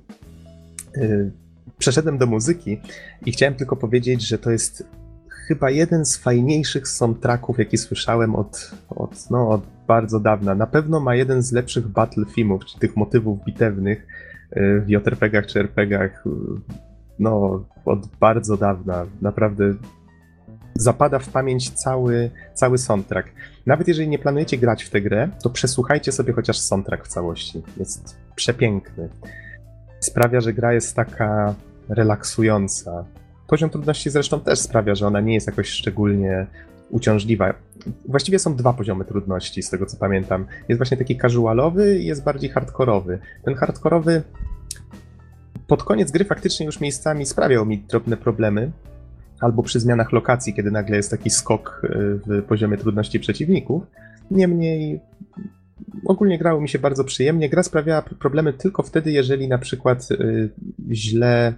[0.96, 1.32] Y,
[1.78, 2.80] przeszedłem do muzyki
[3.26, 4.88] i chciałem tylko powiedzieć, że to jest
[5.48, 10.54] chyba jeden z fajniejszych soundtracków, jaki słyszałem od, od, no, od bardzo dawna.
[10.54, 14.06] Na pewno ma jeden z lepszych battle filmów, czy tych motywów bitewnych
[14.56, 16.30] y, w JRPG-ach czy RPG-ach, y,
[17.18, 19.06] no, od bardzo dawna.
[19.22, 19.74] Naprawdę
[20.74, 23.28] zapada w pamięć cały, cały soundtrack.
[23.66, 27.62] Nawet jeżeli nie planujecie grać w tę grę, to przesłuchajcie sobie chociaż soundtrack w całości.
[27.76, 29.08] Jest przepiękny.
[30.00, 31.54] Sprawia, że gra jest taka
[31.88, 33.04] relaksująca.
[33.46, 36.46] Poziom trudności zresztą też sprawia, że ona nie jest jakoś szczególnie
[36.90, 37.54] uciążliwa.
[38.08, 40.46] Właściwie są dwa poziomy trudności, z tego co pamiętam.
[40.68, 43.18] Jest właśnie taki casualowy i jest bardziej hardkorowy.
[43.44, 44.22] Ten hardkorowy
[45.66, 48.70] pod koniec gry faktycznie już miejscami sprawiał mi drobne problemy,
[49.40, 51.88] albo przy zmianach lokacji, kiedy nagle jest taki skok e,
[52.26, 53.82] w poziomie trudności przeciwników.
[54.30, 55.00] Niemniej
[56.04, 57.48] ogólnie grało mi się bardzo przyjemnie.
[57.48, 60.16] Gra sprawiała problemy tylko wtedy, jeżeli na przykład e,
[60.90, 61.54] źle,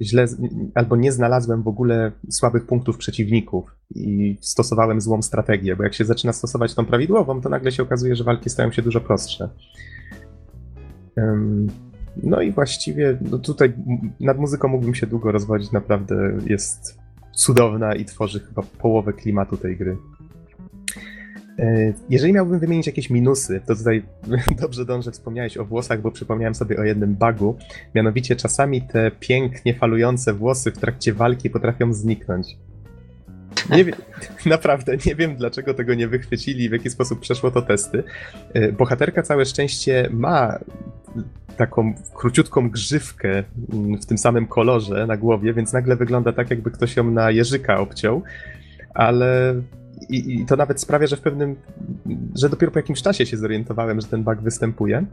[0.00, 0.26] źle
[0.74, 6.04] albo nie znalazłem w ogóle słabych punktów przeciwników i stosowałem złą strategię, bo jak się
[6.04, 9.48] zaczyna stosować tą prawidłową, to nagle się okazuje, że walki stają się dużo prostsze.
[12.22, 13.72] No i właściwie no tutaj
[14.20, 17.03] nad muzyką mógłbym się długo rozwodzić, naprawdę jest
[17.34, 19.96] cudowna i tworzy chyba połowę klimatu tej gry.
[21.58, 24.02] E, jeżeli miałbym wymienić jakieś minusy, to tutaj
[24.62, 27.56] dobrze dążę, wspomniałeś o włosach, bo przypomniałem sobie o jednym bugu.
[27.94, 32.56] Mianowicie czasami te pięknie falujące włosy w trakcie walki potrafią zniknąć.
[33.70, 33.94] Nie wiem,
[34.46, 38.02] naprawdę nie wiem, dlaczego tego nie wychwycili, w jaki sposób przeszło to testy.
[38.54, 40.58] E, bohaterka całe szczęście ma
[41.56, 46.70] taką króciutką grzywkę mm, w tym samym kolorze na głowie, więc nagle wygląda tak, jakby
[46.70, 48.22] ktoś ją na jeżyka obciął,
[48.94, 49.54] ale
[50.08, 51.56] i, i to nawet sprawia, że w pewnym,
[52.34, 55.06] że dopiero po jakimś czasie się zorientowałem, że ten bug występuje.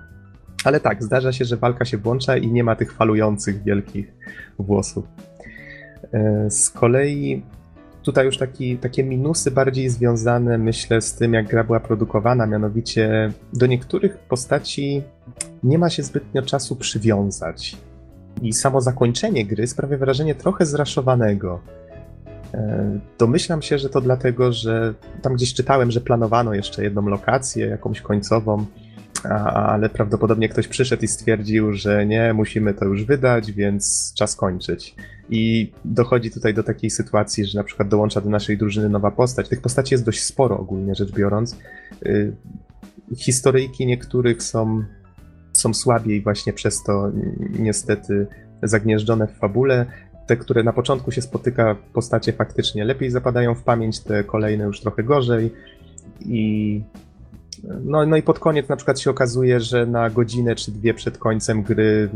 [0.64, 4.14] Ale tak, zdarza się, że walka się włącza i nie ma tych falujących wielkich
[4.60, 5.06] włosów.
[6.14, 7.44] E, z kolei
[8.04, 13.32] tutaj już taki, takie minusy bardziej związane, myślę, z tym, jak gra była produkowana, mianowicie
[13.54, 15.04] do niektórych postaci
[15.64, 17.78] nie ma się zbytnio czasu przywiązać.
[18.42, 21.60] I samo zakończenie gry sprawia wrażenie trochę zraszowanego.
[22.54, 27.66] E, domyślam się, że to dlatego, że tam gdzieś czytałem, że planowano jeszcze jedną lokację,
[27.66, 28.66] jakąś końcową,
[29.24, 34.96] ale prawdopodobnie ktoś przyszedł i stwierdził, że nie, musimy to już wydać, więc czas kończyć.
[35.30, 39.50] I dochodzi tutaj do takiej sytuacji, że na przykład dołącza do naszej drużyny nowa postać.
[39.50, 41.58] Tych postaci jest dość sporo ogólnie rzecz biorąc.
[42.06, 42.36] Y,
[43.16, 44.84] historyjki niektórych są,
[45.54, 47.12] są słabiej właśnie przez to
[47.60, 48.28] niestety
[48.64, 49.86] zagnieżdżone w fabule.
[50.28, 54.82] Te, które na początku się spotyka, postacie faktycznie lepiej zapadają w pamięć, te kolejne już
[54.82, 55.54] trochę gorzej.
[56.26, 56.84] I
[57.64, 61.18] no, no i pod koniec na przykład się okazuje, że na godzinę czy dwie przed
[61.18, 62.10] końcem gry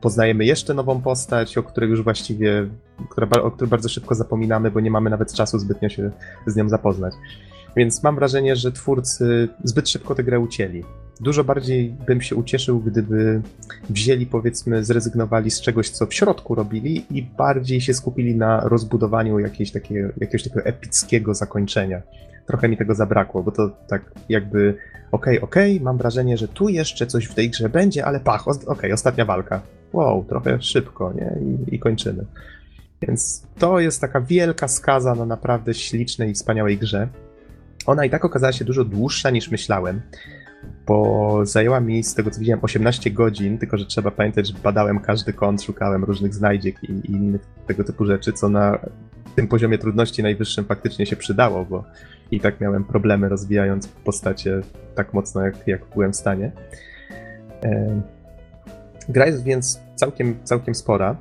[0.00, 2.68] poznajemy jeszcze nową postać, o której już właściwie,
[3.10, 6.10] która, o której bardzo szybko zapominamy, bo nie mamy nawet czasu zbytnio się
[6.46, 7.14] z nią zapoznać.
[7.76, 10.84] Więc mam wrażenie, że twórcy zbyt szybko tę grę ucięli.
[11.20, 13.42] Dużo bardziej bym się ucieszył, gdyby
[13.90, 19.38] wzięli, powiedzmy, zrezygnowali z czegoś, co w środku robili i bardziej się skupili na rozbudowaniu
[19.38, 22.02] jakiejś takie, jakiegoś takiego epickiego zakończenia
[22.46, 24.76] trochę mi tego zabrakło, bo to tak jakby
[25.12, 28.20] okej, okay, okej, okay, mam wrażenie, że tu jeszcze coś w tej grze będzie, ale
[28.20, 29.62] pach, okej, okay, ostatnia walka.
[29.92, 31.36] Wow, trochę szybko, nie?
[31.40, 32.24] I, I, kończymy.
[33.02, 37.08] Więc to jest taka wielka skaza na naprawdę ślicznej i wspaniałej grze.
[37.86, 40.00] Ona i tak okazała się dużo dłuższa niż myślałem,
[40.86, 45.00] bo zajęła mi z tego co widziałem 18 godzin, tylko że trzeba pamiętać, że badałem
[45.00, 48.78] każdy kąt, szukałem różnych znajdziek i, i innych tego typu rzeczy, co na
[49.36, 51.84] tym poziomie trudności najwyższym faktycznie się przydało, bo
[52.32, 54.60] i tak miałem problemy rozwijając postacie
[54.94, 56.52] tak mocno, jak, jak byłem w stanie.
[59.08, 61.16] Gra jest więc całkiem, całkiem spora.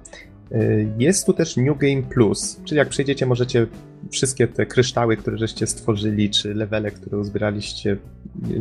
[0.51, 0.57] E,
[0.97, 3.67] jest tu też New Game Plus, czyli jak przejdziecie, możecie
[4.11, 7.97] wszystkie te kryształy, które żeście stworzyli, czy levele, które uzbieraliście,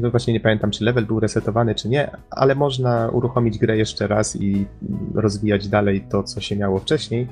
[0.01, 4.07] no właśnie nie pamiętam, czy level był resetowany, czy nie, ale można uruchomić grę jeszcze
[4.07, 4.67] raz i
[5.15, 7.29] rozwijać dalej to, co się miało wcześniej.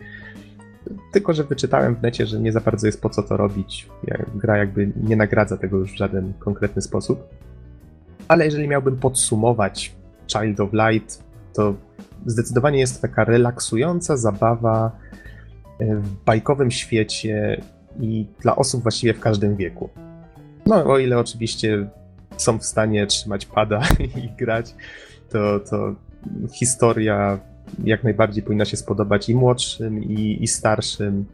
[1.13, 3.89] Tylko, że wyczytałem w necie, że nie za bardzo jest po co to robić.
[4.35, 7.29] Gra jakby nie nagradza tego już w żaden konkretny sposób.
[8.29, 11.23] Ale jeżeli miałbym podsumować Child of Light,
[11.55, 11.75] to
[12.27, 14.91] zdecydowanie jest taka relaksująca zabawa
[15.79, 17.63] e, w bajkowym świecie
[18.01, 19.91] i dla osób właściwie w każdym wieku.
[20.67, 21.89] No, o ile oczywiście
[22.37, 23.83] są w stanie trzymać pada
[24.25, 24.75] i grać,
[25.31, 25.95] to, to
[26.53, 27.39] historia
[27.85, 31.25] jak najbardziej powinna się spodobać i młodszym, i, i starszym.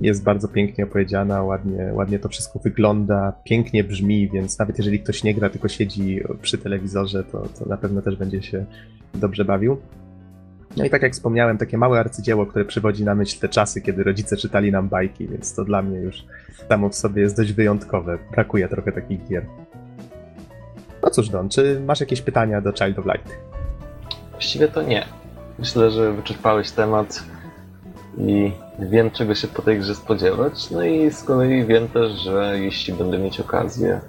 [0.00, 5.24] jest bardzo pięknie opowiedziana, ładnie, ładnie to wszystko wygląda, pięknie brzmi, więc nawet jeżeli ktoś
[5.24, 8.64] nie gra, tylko siedzi przy telewizorze, to, to na pewno też będzie się
[9.14, 9.76] dobrze bawił.
[10.76, 14.02] No i tak jak wspomniałem, takie małe arcydzieło, które przywodzi na myśl te czasy, kiedy
[14.04, 16.24] rodzice czytali nam bajki, więc to dla mnie już
[16.68, 18.18] samo w sobie jest dość wyjątkowe.
[18.30, 19.46] Brakuje trochę takich gier.
[21.02, 23.38] No cóż, Don, czy masz jakieś pytania do Child of Light?
[24.30, 25.04] Właściwie to nie.
[25.58, 27.24] Myślę, że wyczerpałeś temat
[28.18, 30.70] i wiem, czego się po tej grze spodziewać.
[30.70, 34.00] No i z kolei wiem też, że jeśli będę mieć okazję,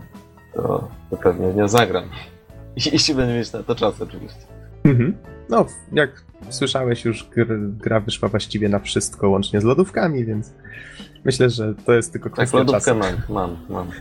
[0.53, 2.03] to, to pewnie w nią zagram.
[2.91, 4.41] Jeśli będę mieć na to czas, oczywiście.
[4.83, 5.17] Mhm.
[5.49, 7.29] No, jak słyszałeś, już
[7.59, 10.53] gra wyszła właściwie na wszystko, łącznie z lodówkami, więc
[11.25, 13.15] myślę, że to jest tylko kwestia tak, lodówkę czasu.
[13.29, 13.87] mam, mam, mam.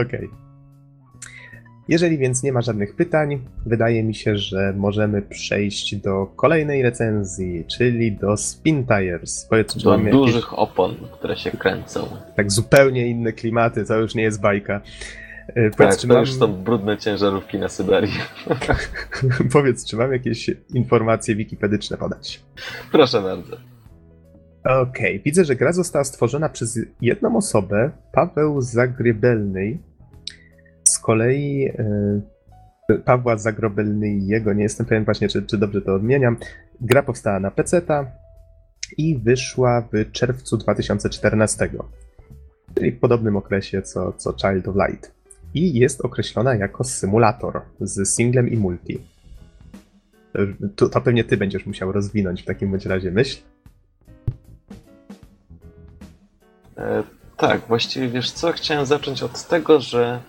[0.00, 0.16] Okej.
[0.16, 0.49] Okay.
[1.90, 7.64] Jeżeli więc nie ma żadnych pytań, wydaje mi się, że możemy przejść do kolejnej recenzji,
[7.64, 9.46] czyli do Spin Tires.
[9.50, 10.58] Powiedz, do dużych jakieś...
[10.58, 12.06] opon, które się kręcą.
[12.36, 14.80] Tak, zupełnie inne klimaty, to już nie jest bajka.
[15.48, 16.20] E, powiedz, tak, to mam...
[16.20, 18.12] już są brudne ciężarówki na Syberii.
[19.52, 22.42] Powiedz, czy mam jakieś informacje wikipedyczne podać?
[22.92, 23.56] Proszę bardzo.
[24.64, 25.20] Okej, okay.
[25.24, 29.89] widzę, że gra została stworzona przez jedną osobę, Paweł Zagrybelny.
[30.90, 36.36] Z kolei e, Pawła Zagrobelnyjego, nie jestem pewien właśnie, czy, czy dobrze to odmieniam.
[36.80, 38.06] Gra powstała na PC-ta
[38.96, 41.68] i wyszła w czerwcu 2014,
[42.74, 45.20] czyli w podobnym okresie co, co Child of Light
[45.54, 48.98] i jest określona jako symulator z singlem i multi.
[50.76, 53.40] To, to pewnie ty będziesz musiał rozwinąć w takim bądź razie myśl.
[56.78, 57.02] E,
[57.36, 60.20] tak, właściwie wiesz co, chciałem zacząć od tego, że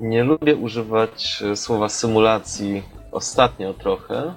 [0.00, 2.82] nie lubię używać e, słowa symulacji
[3.12, 4.34] ostatnio trochę, e,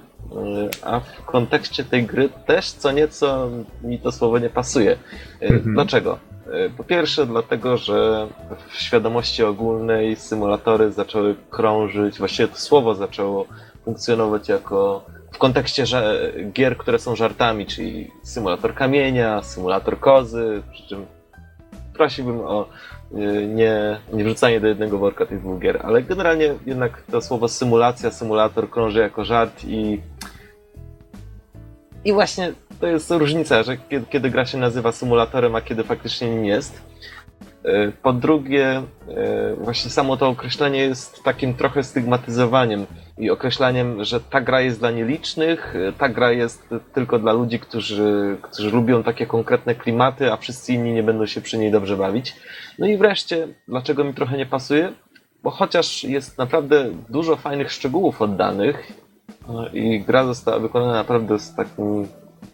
[0.82, 3.50] a w kontekście tej gry też co nieco
[3.82, 4.92] mi to słowo nie pasuje.
[5.40, 5.74] E, mhm.
[5.74, 6.18] Dlaczego?
[6.76, 8.28] Po pierwsze, dlatego, że
[8.68, 13.46] w świadomości ogólnej symulatory zaczęły krążyć, właściwie to słowo zaczęło
[13.84, 15.84] funkcjonować jako w kontekście
[16.52, 21.06] gier, które są żartami, czyli symulator kamienia, symulator kozy, przy czym
[21.94, 22.68] prosiłbym o
[23.48, 28.10] nie, nie wrzucanie do jednego worka tych dwóch gier, ale generalnie jednak to słowo symulacja,
[28.10, 30.00] symulator krąży jako żart i
[32.04, 36.30] i właśnie to jest różnica, że kiedy, kiedy gra się nazywa symulatorem, a kiedy faktycznie
[36.30, 36.82] nim jest.
[37.64, 42.86] E, po drugie, e, właśnie samo to określenie jest takim trochę stygmatyzowaniem
[43.18, 48.36] i określaniem, że ta gra jest dla nielicznych, ta gra jest tylko dla ludzi, którzy,
[48.42, 52.36] którzy lubią takie konkretne klimaty, a wszyscy inni nie będą się przy niej dobrze bawić.
[52.78, 54.92] No i wreszcie, dlaczego mi trochę nie pasuje?
[55.42, 58.92] Bo chociaż jest naprawdę dużo fajnych szczegółów oddanych
[59.72, 62.08] i gra została wykonana naprawdę z takim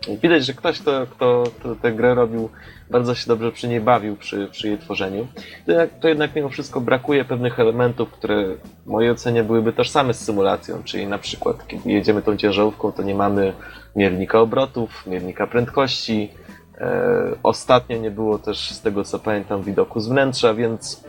[0.09, 2.51] Widać, że ktoś, kto, kto, kto tę grę robił,
[2.91, 5.27] bardzo się dobrze przy niej bawił przy, przy jej tworzeniu.
[5.67, 8.45] To, to jednak mimo wszystko brakuje pewnych elementów, które
[8.85, 13.03] w mojej ocenie byłyby tożsame z symulacją, czyli na przykład kiedy jedziemy tą ciężarówką, to
[13.03, 13.53] nie mamy
[13.97, 16.31] miernika obrotów, miernika prędkości.
[16.79, 17.01] E,
[17.43, 21.05] ostatnio nie było też, z tego co pamiętam, widoku z wnętrza, więc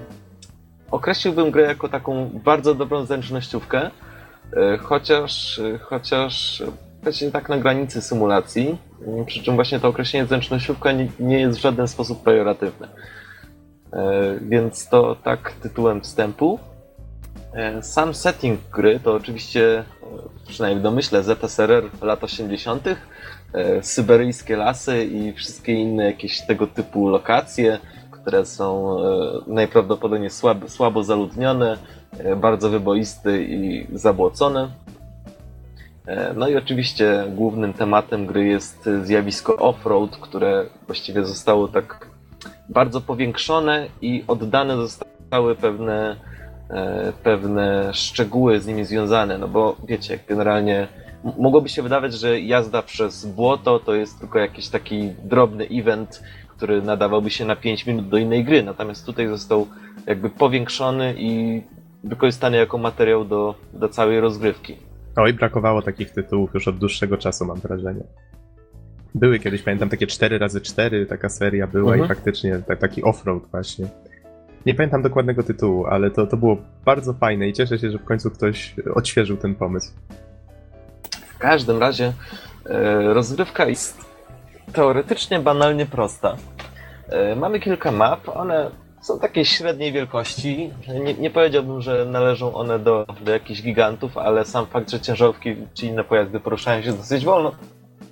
[0.92, 3.92] określiłbym grę jako taką bardzo dobrą zręcznościówkę,
[4.58, 6.64] e, chociaż, chociaż
[7.04, 8.78] właśnie tak na granicy symulacji,
[9.26, 12.88] przy czym właśnie to określenie zręcznościówka nie, nie jest w żaden sposób pejoratywne.
[13.94, 16.60] E, więc to tak tytułem wstępu.
[17.54, 19.84] E, sam setting gry to oczywiście, e,
[20.48, 22.96] przynajmniej w domyśle, ZSRR lat 80.,
[23.82, 27.80] syberyjskie lasy i wszystkie inne jakieś tego typu lokacje,
[28.12, 28.98] które są
[29.48, 31.78] najprawdopodobniej słabo, słabo zaludnione,
[32.38, 34.70] bardzo wyboiste i zabłocone.
[36.06, 42.08] E, no i oczywiście głównym tematem gry jest zjawisko off-road, które właściwie zostało tak
[42.70, 46.16] bardzo powiększone i oddane zostały pewne,
[46.70, 49.38] e, pewne szczegóły z nimi związane.
[49.38, 50.88] No bo wiecie, generalnie
[51.38, 56.82] mogłoby się wydawać, że jazda przez błoto to jest tylko jakiś taki drobny event, który
[56.82, 58.64] nadawałby się na 5 minut do innej gry.
[58.64, 59.68] Natomiast tutaj został
[60.08, 61.62] jakby powiększony i
[62.04, 64.91] wykorzystany jako materiał do, do całej rozgrywki.
[65.16, 68.04] Oj, brakowało takich tytułów już od dłuższego czasu, mam wrażenie.
[69.16, 72.06] Były kiedyś, pamiętam, takie 4x4, taka seria była mhm.
[72.06, 73.88] i faktycznie taki offroad właśnie.
[74.66, 78.06] Nie pamiętam dokładnego tytułu, ale to, to było bardzo fajne i cieszę się, że w
[78.06, 79.92] końcu ktoś odświeżył ten pomysł.
[81.12, 82.14] W każdym razie
[82.66, 84.06] e, rozgrywka jest
[84.74, 86.38] teoretycznie banalnie prosta.
[87.10, 88.72] E, mamy kilka map, one
[89.02, 90.72] są takiej średniej wielkości.
[91.04, 95.56] Nie, nie, powiedziałbym, że należą one do, do jakichś gigantów, ale sam fakt, że ciężarówki
[95.74, 97.52] czy inne pojazdy poruszają się dosyć wolno,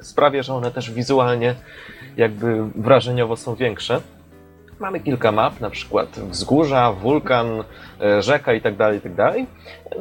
[0.02, 1.56] sprawia, że one też wizualnie
[2.18, 4.02] jakby wrażeniowo są większe.
[4.80, 7.64] Mamy kilka map, na przykład wzgórza, wulkan,
[8.02, 9.34] e, rzeka itd., itd.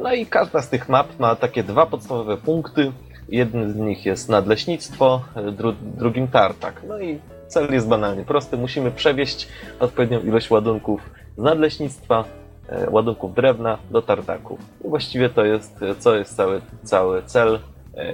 [0.01, 2.91] No i każda z tych map ma takie dwa podstawowe punkty.
[3.29, 6.81] Jednym z nich jest nadleśnictwo, e, dru drugim tartak.
[6.87, 7.19] No i
[7.49, 8.57] cel jest banalnie prosty.
[8.57, 9.47] Musimy przewieźć
[9.79, 11.01] odpowiednią ilość ładunków
[11.37, 12.23] z nadleśnictwa,
[12.69, 14.59] e, ładunków drewna do tartaków.
[14.85, 17.59] I właściwie to jest, co jest cały, cały cel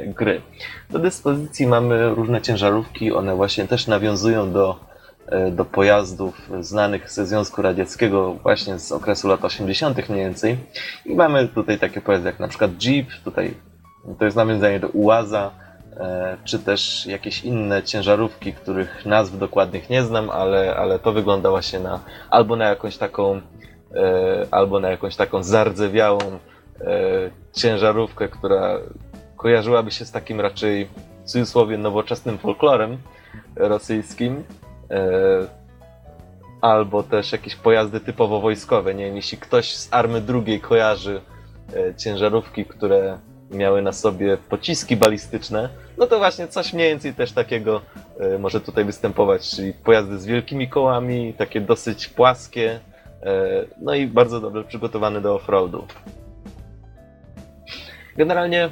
[0.08, 0.42] gry.
[0.90, 4.80] Do dyspozycji mamy różne ciężarówki, one właśnie też nawiązują do
[5.28, 10.10] E, do pojazdów znanych ze Związku Radzieckiego właśnie z okresu lat 80.
[10.10, 10.58] mniej więcej.
[11.06, 13.54] I mamy tutaj takie pojazdy jak na przykład Jeep, tutaj
[14.20, 15.65] to jest nawiązanie do Ułaza, e,
[16.44, 21.80] czy też jakieś inne ciężarówki, których nazw dokładnych nie znam, ale, ale to wygląda właśnie
[21.80, 23.42] na albo na jakąś taką e,
[24.52, 26.20] albo na jakąś taką zardzewiałą
[27.54, 28.80] ciężarówkę, która
[29.38, 32.98] kojarzyłaby się z takim raczej w cudzysłowie nowoczesnym folklorem
[33.56, 34.44] rosyjskim,
[34.92, 35.48] E,
[36.62, 38.96] albo też jakieś pojazdy typowo wojskowe.
[38.96, 41.22] Nie wiem, jeśli ktoś z army drugiej kojarzy
[41.76, 43.18] e, ciężarówki, które
[43.52, 47.82] miały na sobie pociski balistyczne, no to właśnie coś mniej więcej też takiego
[48.20, 52.80] e, może tutaj występować, czyli pojazdy z wielkimi kołami, takie dosyć płaskie,
[53.82, 55.88] no i bardzo dobrze przygotowane do offroadu.
[58.18, 58.70] Generalnie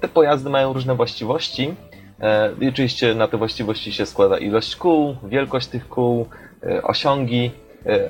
[0.00, 1.74] te pojazdy mają różne właściwości,
[2.20, 6.26] E, I oczywiście na te właściwości się składa ilość kół, wielkość tych kół,
[6.62, 7.50] e, osiągi, e,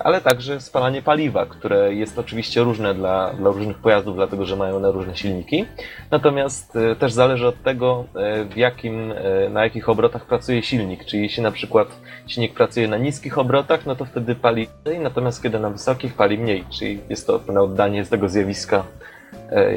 [0.01, 4.77] ale także spalanie paliwa, które jest oczywiście różne dla, dla różnych pojazdów, dlatego że mają
[4.77, 5.64] one różne silniki.
[6.11, 8.05] Natomiast też zależy od tego,
[8.51, 9.12] w jakim,
[9.51, 11.05] na jakich obrotach pracuje silnik.
[11.05, 11.89] Czyli jeśli na przykład
[12.27, 16.39] silnik pracuje na niskich obrotach, no to wtedy pali mniej, natomiast kiedy na wysokich pali
[16.39, 16.64] mniej.
[16.71, 18.85] Czyli jest to pewne oddanie z tego zjawiska,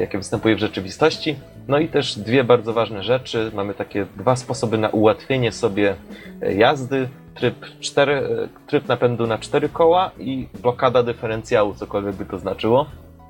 [0.00, 1.36] jakie występuje w rzeczywistości.
[1.68, 3.50] No i też dwie bardzo ważne rzeczy.
[3.54, 5.94] Mamy takie dwa sposoby na ułatwienie sobie
[6.42, 7.08] e, jazdy.
[7.34, 12.86] Tryb, cztery, e, tryb napędu na cztery koła i blokada dyferencjału, cokolwiek by to znaczyło.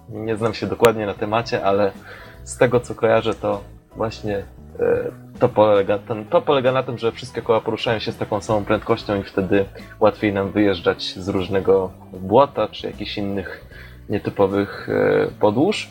[0.09, 1.93] Nie znam się dokładnie na temacie, ale
[2.45, 3.61] z tego co kojarzę, to
[3.97, 4.37] właśnie
[4.81, 8.41] e, to polega, ten, to polega na tym, że wszystkie koła poruszają się z taką
[8.41, 9.65] samą prędkością i wtedy
[10.01, 13.65] łatwiej nam wyjeżdżać z różnego błota czy jakichś innych
[14.09, 14.89] nietypowych
[15.41, 15.89] podłóż.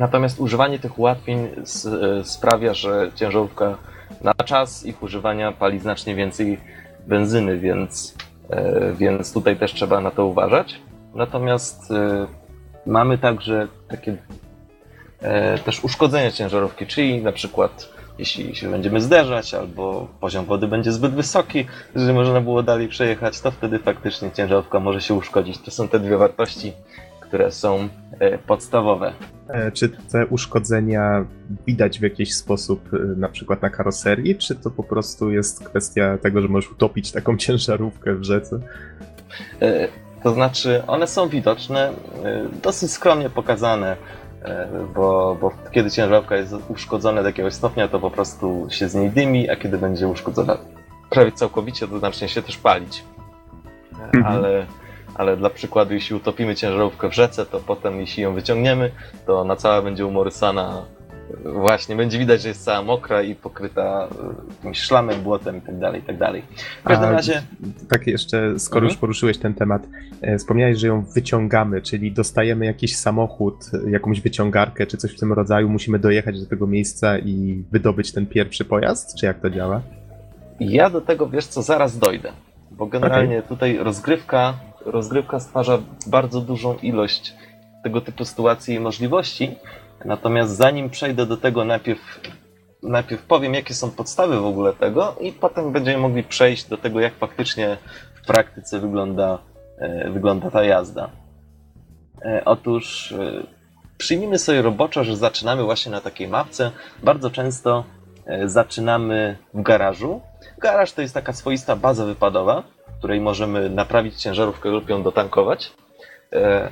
[0.00, 3.76] Natomiast używanie tych ułatwień e, sprawia, że ciężarówka
[4.20, 6.60] na czas ich używania pali znacznie więcej
[7.10, 8.14] benzyny, więc,
[8.50, 10.80] e, więc tutaj też trzeba na to uważać.
[11.14, 12.26] Natomiast e,
[12.86, 14.16] mamy także takie
[15.64, 17.88] też uszkodzenia ciężarówki, czyli na przykład
[18.20, 23.40] jeśli się będziemy zderzać, albo poziom wody będzie zbyt wysoki, że można było dalej przejechać,
[23.40, 25.58] to wtedy faktycznie ciężarówka może się uszkodzić.
[25.58, 26.72] To są te dwie wartości,
[27.30, 27.88] które są
[28.46, 29.12] podstawowe.
[29.48, 31.24] E, czy te uszkodzenia
[31.66, 36.18] widać w jakiś sposób, e, na przykład na karoserii, czy to po prostu jest kwestia
[36.18, 38.60] tego, że możesz utopić taką ciężarówkę w rzece?
[39.62, 39.88] E,
[40.22, 41.92] to znaczy, one są widoczne,
[42.62, 43.96] dosyć skromnie pokazane,
[44.94, 49.10] bo, bo kiedy ciężarówka jest uszkodzona do jakiegoś stopnia, to po prostu się z niej
[49.10, 50.58] dymi, a kiedy będzie uszkodzona
[51.10, 53.04] prawie całkowicie, to zacznie się też palić.
[54.12, 54.26] Mhm.
[54.26, 54.66] Ale
[55.14, 58.90] ale dla przykładu, jeśli utopimy ciężarówkę w rzece, to potem, jeśli ją wyciągniemy,
[59.26, 60.82] to ona cała będzie umorysana.
[61.44, 65.78] Właśnie, będzie widać, że jest cała mokra i pokryta e, jakimś szlamem, błotem i tak
[65.78, 66.42] dalej, i tak dalej.
[66.80, 67.42] W każdym A, razie...
[67.88, 68.90] Tak jeszcze, skoro mhm.
[68.90, 69.82] już poruszyłeś ten temat,
[70.20, 73.54] e, wspomniałeś, że ją wyciągamy, czyli dostajemy jakiś samochód,
[73.90, 78.26] jakąś wyciągarkę czy coś w tym rodzaju, musimy dojechać do tego miejsca i wydobyć ten
[78.26, 79.80] pierwszy pojazd, czy jak to działa?
[80.60, 82.32] Ja do tego, wiesz co, zaraz dojdę,
[82.70, 83.48] bo generalnie okay.
[83.48, 84.54] tutaj rozgrywka
[84.86, 87.34] rozgrywka stwarza bardzo dużą ilość
[87.82, 89.56] tego typu sytuacji i możliwości.
[90.04, 92.20] Natomiast zanim przejdę do tego, najpierw,
[92.82, 97.00] najpierw powiem, jakie są podstawy w ogóle tego, i potem będziemy mogli przejść do tego,
[97.00, 97.76] jak faktycznie
[98.22, 99.38] w praktyce wygląda,
[99.78, 101.10] e, wygląda ta jazda.
[102.22, 103.46] E, otóż e,
[103.98, 106.70] przyjmijmy sobie roboczo, że zaczynamy właśnie na takiej mapce.
[107.02, 107.84] Bardzo często
[108.44, 110.20] zaczynamy w garażu.
[110.58, 112.62] Garaż to jest taka swoista baza wypadowa,
[113.00, 115.72] której możemy naprawić ciężarówkę lub ją dotankować.
[116.32, 116.70] E,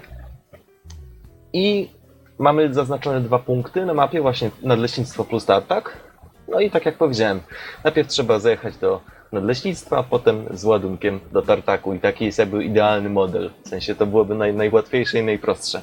[1.53, 1.89] I
[2.39, 5.97] mamy zaznaczone dwa punkty na mapie, właśnie nadleśnictwo plus tartak.
[6.49, 7.41] No i tak jak powiedziałem,
[7.85, 9.01] najpierw trzeba zajechać do
[9.33, 13.51] nadleśnictwa, potem z ładunkiem do tartaku i taki jest jakby idealny model.
[13.65, 15.83] W sensie to byłoby naj, najłatwiejsze i najprostsze.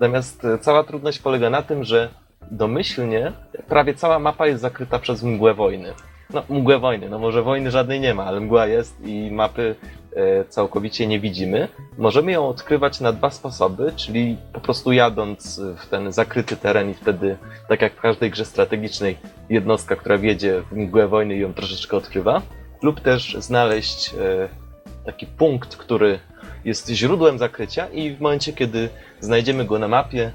[0.00, 2.08] Natomiast e, cała trudność polega na tym, że
[2.50, 3.32] domyślnie
[3.68, 5.94] prawie cała mapa jest zakryta przez mgłę wojny.
[6.32, 7.08] No, mgłę wojny.
[7.08, 9.74] No może wojny żadnej nie ma, ale mgła jest i mapy
[10.16, 11.68] e, całkowicie nie widzimy.
[11.98, 16.94] Możemy ją odkrywać na dwa sposoby, czyli po prostu jadąc w ten zakryty teren i
[16.94, 17.36] wtedy,
[17.68, 19.16] tak jak w każdej grze strategicznej,
[19.50, 22.42] jednostka, która wiedzie w mgłę wojny ją troszeczkę odkrywa,
[22.82, 24.48] lub też znaleźć e,
[25.04, 26.18] taki punkt, który
[26.64, 28.88] jest źródłem zakrycia i w momencie, kiedy
[29.20, 30.32] znajdziemy go na mapie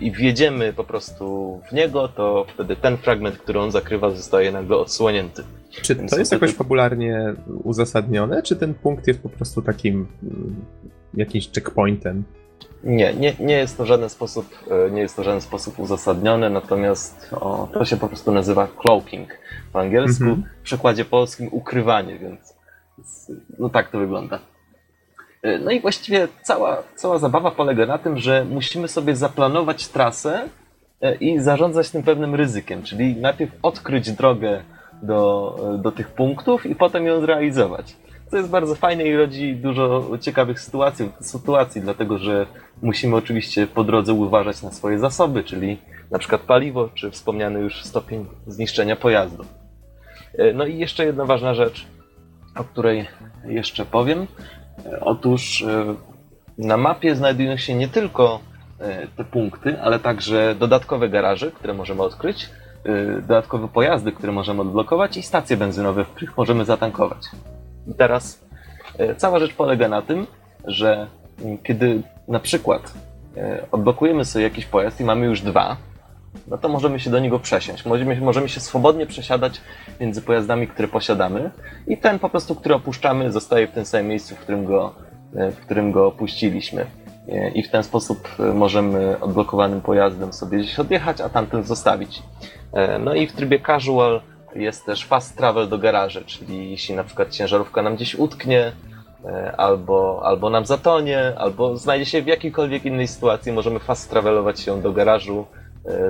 [0.00, 4.76] i wjedziemy po prostu w niego, to wtedy ten fragment, który on zakrywa, zostaje nagle
[4.76, 5.42] odsłonięty.
[5.70, 7.34] Czy Więc to jest wtedy- jakoś popularnie
[7.64, 10.56] uzasadnione, czy ten punkt jest po prostu takim mm,
[11.14, 12.24] jakimś checkpointem?
[12.84, 14.46] Nie, nie, nie jest to w żaden sposób,
[14.86, 18.68] e, nie jest to w żaden sposób uzasadnione, natomiast o, to się po prostu nazywa
[18.82, 19.28] cloaking
[19.72, 20.42] po angielsku, Mhm.
[20.60, 22.56] w przykładzie polskim ukrywanie, więc
[22.98, 24.38] więc, no tak to wygląda.
[25.46, 30.48] E, No i właściwie cała, cała zabawa polega na tym, że musimy sobie zaplanować trasę
[31.00, 34.62] e, i zarządzać tym pewnym ryzykiem, czyli najpierw odkryć drogę
[35.02, 37.96] do, do tych punktów i potem ją zrealizować.
[38.30, 42.46] Co jest bardzo fajne i rodzi dużo ciekawych sytuacji, sytuacji, dlatego że
[42.82, 45.78] musimy oczywiście po drodze uważać na swoje zasoby, czyli
[46.10, 49.44] na przykład paliwo, czy wspomniany już stopień zniszczenia pojazdu.
[50.38, 51.86] E, No i jeszcze jedna ważna rzecz,
[52.56, 53.06] o której
[53.48, 54.26] jeszcze powiem.
[55.00, 55.94] Otóż e,
[56.58, 58.40] na mapie znajdują się nie tylko
[58.80, 62.50] e, te punkty, ale także dodatkowe garaże, które możemy odkryć,
[62.84, 67.22] e, dodatkowe pojazdy, które możemy odblokować i stacje benzynowe, w których możemy zatankować.
[67.86, 68.46] I teraz
[69.16, 70.26] cała rzecz polega na tym,
[70.64, 71.06] że
[71.42, 72.94] mm, kiedy na przykład
[73.72, 75.76] odblokujemy sobie jakiś pojazd i mamy już dwa,
[76.48, 77.84] no to możemy się do niego przesiąść.
[77.84, 79.60] Możemy, możemy się swobodnie przesiadać
[80.00, 81.50] między pojazdami, które posiadamy
[81.86, 84.94] i ten po prostu, który opuszczamy, zostaje w tym samym miejscu, w którym go,
[85.36, 86.86] e, w którym go opuściliśmy.
[87.28, 92.22] E, I w ten sposób e, możemy odblokowanym pojazdem sobie gdzieś odjechać, a tamten zostawić.
[93.00, 94.20] No i w trybie casual
[94.54, 98.72] jest też fast travel do garaży, czyli jeśli na przykład ciężarówka nam gdzieś utknie,
[99.56, 104.82] albo, albo nam zatonie, albo znajdzie się w jakiejkolwiek innej sytuacji, możemy fast travelować się
[104.82, 105.46] do garażu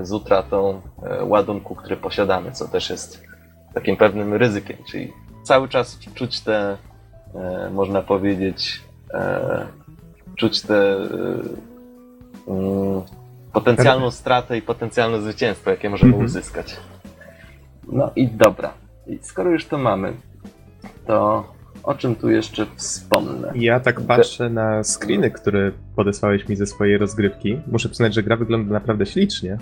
[0.03, 3.23] z utratą e, ładunku, który posiadamy, co też jest
[3.75, 5.13] takim pewnym ryzykiem, czyli
[5.43, 6.77] cały czas czuć te,
[7.35, 8.83] e, można powiedzieć,
[9.15, 9.67] e,
[10.37, 11.09] czuć te e,
[12.49, 13.03] mm,
[13.53, 16.25] potencjalną stratę i potencjalne zwycięstwo, jakie możemy Mhm.
[16.27, 16.77] uzyskać.
[17.93, 18.73] No i dobra.
[19.07, 20.13] I skoro już to mamy,
[21.07, 21.45] to
[21.87, 23.53] o czym tu jeszcze wspomnę?
[23.55, 27.61] Ja tak patrzę na screeny, które podesłałeś mi ze swojej rozgrywki.
[27.67, 29.59] Muszę przyznać, że gra wygląda naprawdę ślicznie.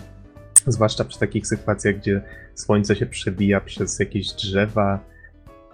[0.66, 2.22] Zwłaszcza przy takich sytuacjach, gdzie
[2.55, 4.98] słońce się przebija przez jakieś drzewa,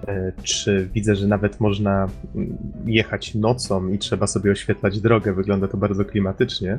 [0.09, 2.57] e, czy widzę, że nawet można mm,
[2.87, 5.33] jechać nocą i trzeba sobie oświetlać drogę.
[5.33, 6.77] Wygląda to bardzo klimatycznie.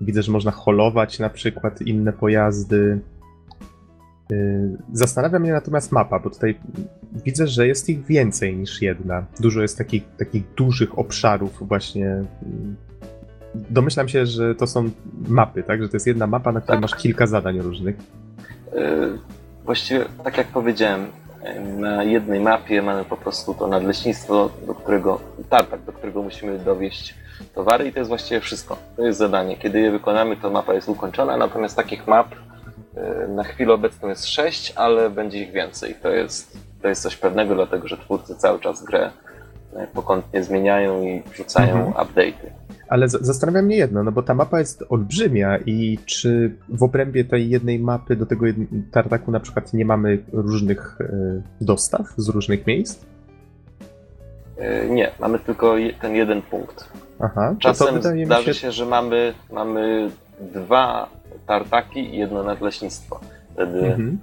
[0.00, 3.00] Widzę, że można holować na przykład inne pojazdy.
[4.32, 6.58] Y, Zastanawia mnie natomiast mapa, bo tutaj
[7.24, 9.24] widzę, że jest ich więcej niż jedna.
[9.40, 12.06] Dużo jest takich, takich dużych obszarów właśnie.
[12.06, 12.76] mm,
[13.54, 14.90] Domyślam się, że to są
[15.28, 15.82] mapy, tak?
[15.82, 16.90] Że to jest jedna mapa, na której Tak.
[16.90, 17.96] masz kilka zadań różnych.
[18.74, 19.18] Yy,
[19.64, 21.06] Właściwie, tak jak powiedziałem,
[21.78, 27.14] na jednej mapie mamy po prostu to nadleśnictwo, do którego, tartak, do którego musimy dowieść
[27.54, 28.76] towary i to jest właściwie wszystko.
[28.96, 29.56] To jest zadanie.
[29.56, 32.26] Kiedy je wykonamy, to mapa jest ukończona, natomiast takich map
[33.28, 35.94] na chwilę obecną jest sześć, ale będzie ich więcej.
[36.02, 39.10] To jest, to jest coś pewnego, dlatego że twórcy cały czas grę
[39.76, 42.06] yy, pokątnie zmieniają i wrzucają Mhm.
[42.06, 42.50] update'y.
[42.88, 47.50] Ale zastanawia mnie jedno, no bo ta mapa jest olbrzymia i czy w obrębie tej
[47.50, 48.46] jednej mapy do tego
[48.92, 53.04] tartaku na przykład nie mamy różnych e, dostaw z różnych miejsc?
[54.90, 56.88] Nie, mamy tylko ten jeden punkt.
[57.20, 58.54] Aha, to, to Czasem wydaje zdarzy się...
[58.54, 60.10] się, że mamy, mamy
[60.40, 61.08] dwa
[61.46, 63.20] tartaki i jedno nadleśnictwo.
[63.54, 64.18] Wtedy, Mhm.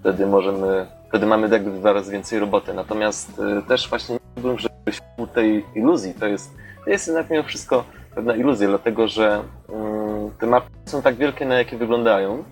[0.00, 2.74] wtedy możemy, wtedy mamy jakby dwa razy więcej roboty.
[2.74, 6.50] Natomiast y, też właśnie nie byłem, żebyś u tej iluzji, to jest,
[6.84, 7.84] to jest jednak mimo wszystko
[8.14, 12.44] pewna iluzja, dlatego że mm, te mapy są tak wielkie, na jakie wyglądają.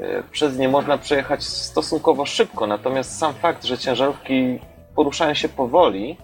[0.00, 4.58] Y, Przez nie można przejechać stosunkowo szybko, natomiast sam fakt, że ciężarówki
[4.96, 6.16] poruszają się powoli,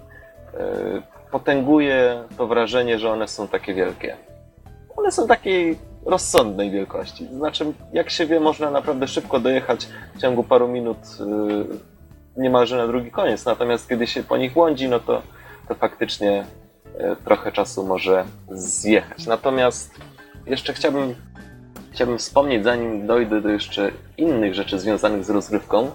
[0.54, 4.16] y, potęguje to wrażenie, że one są takie wielkie.
[4.96, 5.78] One są takiej
[6.08, 7.26] rozsądnej wielkości.
[7.26, 11.66] Znaczy, jak się wie, można naprawdę szybko dojechać w ciągu paru minut yy,
[12.36, 13.44] niemalże na drugi koniec.
[13.44, 15.22] Natomiast kiedy się po nich błądzi, no to,
[15.68, 16.46] to faktycznie
[16.98, 19.26] yy, trochę czasu może zjechać.
[19.26, 19.94] Natomiast
[20.46, 21.14] jeszcze chciałbym,
[21.92, 25.90] chciałbym wspomnieć, zanim dojdę do jeszcze innych rzeczy związanych z rozgrywką,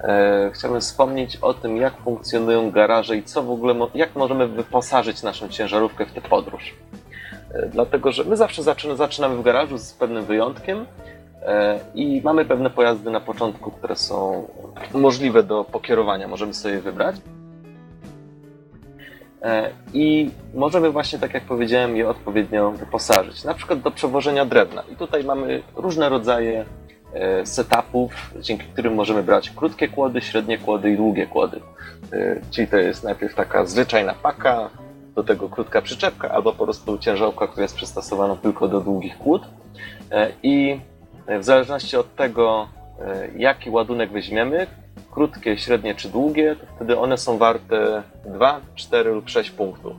[0.00, 5.22] E, Chciałbym wspomnieć o tym, jak funkcjonują garaże i co w ogóle, jak możemy wyposażyć
[5.22, 6.74] naszą ciężarówkę w tę podróż.
[7.56, 10.86] E, Dlatego, że my zawsze zaczyna, zaczynamy w garażu z pewnym wyjątkiem
[11.42, 14.48] e, i mamy pewne pojazdy na początku, które są
[14.94, 17.16] możliwe do pokierowania, możemy sobie wybrać.
[19.42, 23.44] E, I możemy właśnie, tak jak powiedziałem, je odpowiednio wyposażyć.
[23.44, 24.82] Na przykład do przewożenia drewna.
[24.92, 26.64] I tutaj mamy różne rodzaje
[27.44, 31.60] setupów, dzięki którym możemy brać krótkie kłody, średnie kłody i długie kłody.
[32.50, 34.70] Czyli to jest najpierw taka zwyczajna paka,
[35.16, 39.42] do tego krótka przyczepka, albo po prostu ciężarówka, która jest przystosowana tylko do długich kłód.
[40.42, 40.80] I
[41.40, 42.68] w zależności od tego,
[43.36, 44.66] jaki ładunek weźmiemy,
[45.16, 49.92] krótkie, średnie czy długie, to wtedy one są warte 2, 4 lub 6 punktów.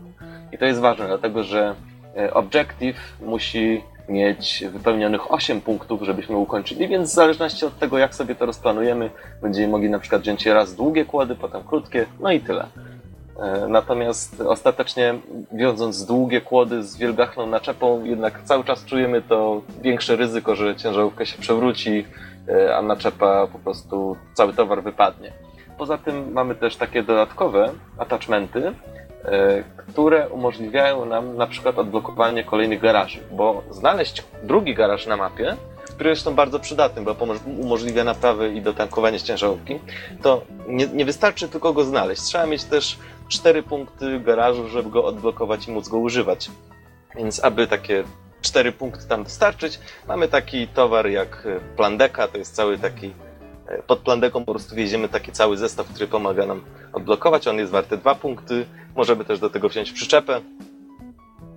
[0.52, 1.76] I to jest ważne, dlatego że
[2.18, 8.16] e, Objective musi mieć wypełnionych 8 punktów, żebyśmy ukończyli, więc w zależności od tego, jak
[8.16, 9.10] sobie to rozplanujemy,
[9.42, 12.68] będziemy mogli na przykład wziąć raz długie kłady, potem krótkie, no i tyle.
[13.40, 15.20] E, natomiast ostatecznie
[15.52, 21.26] wiążąc długie kłody z wielgachną naczepą, jednak cały czas czujemy to większe ryzyko, że ciężarówka
[21.26, 22.06] się przewróci,
[22.48, 25.32] E, a naczepa po prostu cały towar wypadnie.
[25.78, 28.74] Poza tym mamy też takie dodatkowe attachmenty,
[29.26, 35.56] e, które umożliwiają nam na przykład odblokowanie kolejnych garaży, bo znaleźć drugi garaż na mapie,
[35.96, 37.16] który jest bardzo przydatny, bo
[37.60, 39.80] umożliwia naprawy i dotankowanie ciężarówki,
[40.22, 42.22] to nie, nie wystarczy tylko go znaleźć.
[42.22, 42.98] Trzeba mieć też
[43.28, 46.52] cztery punkty garażu, żeby go odblokować i móc go używać.
[47.16, 48.04] Więc aby takie
[48.42, 49.80] cztery punkty tam dostarczyć.
[50.08, 53.14] Mamy taki towar jak e, Plandeka, to jest cały taki
[53.68, 56.62] e, pod plandeką po prostu wjedziemy taki cały zestaw, który pomaga nam
[56.94, 57.48] odblokować.
[57.48, 58.66] On jest warty dwa punkty.
[58.96, 60.42] Możemy też do tego wziąć przyczepę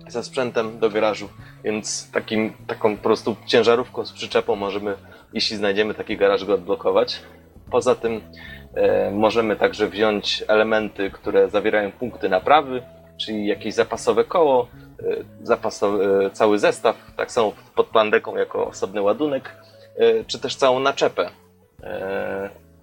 [0.07, 1.29] ze sprzętem do garażu,
[1.63, 4.95] więc takim, taką po prostu ciężarówką z przyczepą możemy,
[5.33, 7.21] jeśli znajdziemy taki garaż, go odblokować.
[7.71, 8.21] Poza tym
[9.11, 12.81] możemy także wziąć elementy, które zawierają punkty naprawy,
[13.21, 14.67] czyli jakieś zapasowe koło,
[14.99, 15.03] e,
[15.43, 19.55] zapasowy, e, cały zestaw, tak samo pod plandeką jako osobny ładunek,
[19.97, 21.29] e, czy też całą naczepę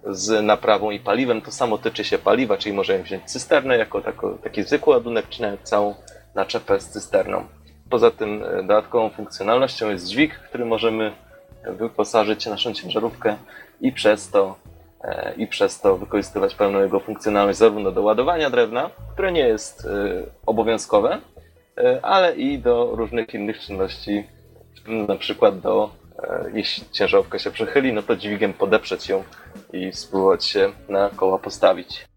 [0.05, 1.41] z naprawą i paliwem.
[1.41, 4.01] To samo tyczy się paliwa, czyli możemy wziąć cysternę jako
[4.43, 5.95] taki zwykły ładunek, czy nawet całą
[6.35, 7.45] naczepę z cysterną.
[7.89, 11.11] Poza tym dodatkową funkcjonalnością jest dźwig, który możemy
[11.63, 13.35] wyposażyć naszą ciężarówkę
[13.81, 14.55] i przez to
[15.37, 19.89] i przez to wykorzystywać pełną jego funkcjonalność zarówno do ładowania drewna, które nie jest e,
[20.45, 21.17] obowiązkowe,
[21.77, 24.27] e, ale i do różnych innych czynności,
[24.87, 25.89] na przykład do,
[26.23, 29.23] e, jeśli ciężarówka się przechyli, no to dźwigiem podeprzeć ją
[29.73, 32.09] i spróbować się na koła postawić.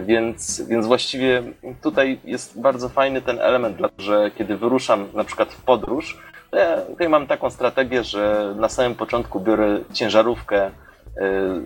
[0.00, 1.42] Więc, więc właściwie
[1.82, 6.18] tutaj jest bardzo fajny ten element, że kiedy wyruszam na przykład w podróż,
[6.50, 10.70] to ja tutaj mam taką strategię, że na samym początku biorę ciężarówkę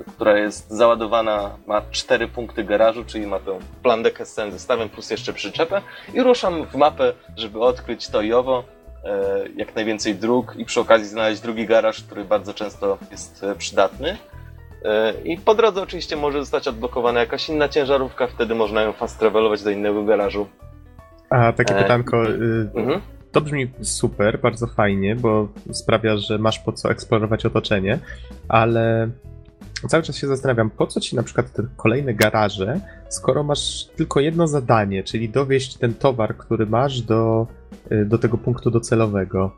[0.06, 5.10] która jest załadowana, ma cztery punkty garażu, czyli ma tą plandekę z całym zestawem plus
[5.10, 5.82] jeszcze przyczepę
[6.14, 10.80] i ruszam w mapę, żeby odkryć to i owo, y, jak najwięcej dróg i przy
[10.80, 14.10] okazji znaleźć drugi garaż, który bardzo często jest e, przydatny.
[14.12, 14.16] Y,
[15.24, 19.62] I po drodze oczywiście może zostać odblokowana jakaś inna ciężarówka, wtedy można ją fast travelować
[19.62, 20.46] do innego garażu.
[21.30, 22.22] A takie e, pytanko.
[22.74, 23.00] Mhm.
[23.32, 27.98] To brzmi super, bardzo fajnie, bo sprawia, że masz po co eksplorować otoczenie,
[28.48, 29.08] ale
[29.88, 34.20] cały czas się zastanawiam, po co ci na przykład te kolejne garaże, skoro masz tylko
[34.20, 37.46] jedno zadanie, czyli dowieść ten towar, który masz do,
[37.92, 39.50] y, do tego punktu docelowego?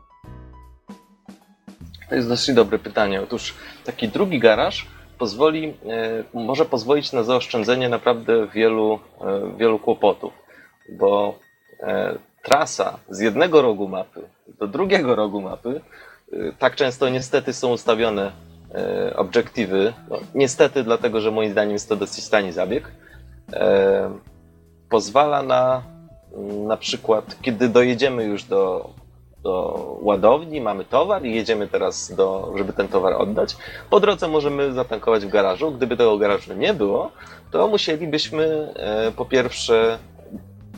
[2.09, 3.21] To jest dosyć dobre pytanie.
[3.21, 3.53] Otóż
[3.85, 4.87] taki drugi garaż
[5.17, 5.73] pozwoli, y,
[6.33, 10.33] może pozwolić na zaoszczędzenie naprawdę wielu, y, wielu kłopotów,
[10.91, 11.39] bo
[12.43, 14.21] trasa z jednego rogu mapy
[14.59, 15.81] do drugiego rogu mapy
[16.59, 18.31] tak często niestety są ustawione
[19.15, 19.93] obiektywy.
[20.09, 22.91] No, niestety, dlatego że moim zdaniem jest to dosyć tani zabieg.
[23.53, 24.11] E,
[24.89, 25.83] pozwala na
[26.67, 28.89] na przykład, kiedy dojedziemy już do,
[29.43, 33.57] do ładowni, mamy towar i jedziemy teraz, do, żeby ten towar oddać,
[33.89, 35.71] po drodze możemy zatankować w garażu.
[35.71, 37.11] Gdyby tego garażu nie było,
[37.51, 39.99] to musielibyśmy e, po pierwsze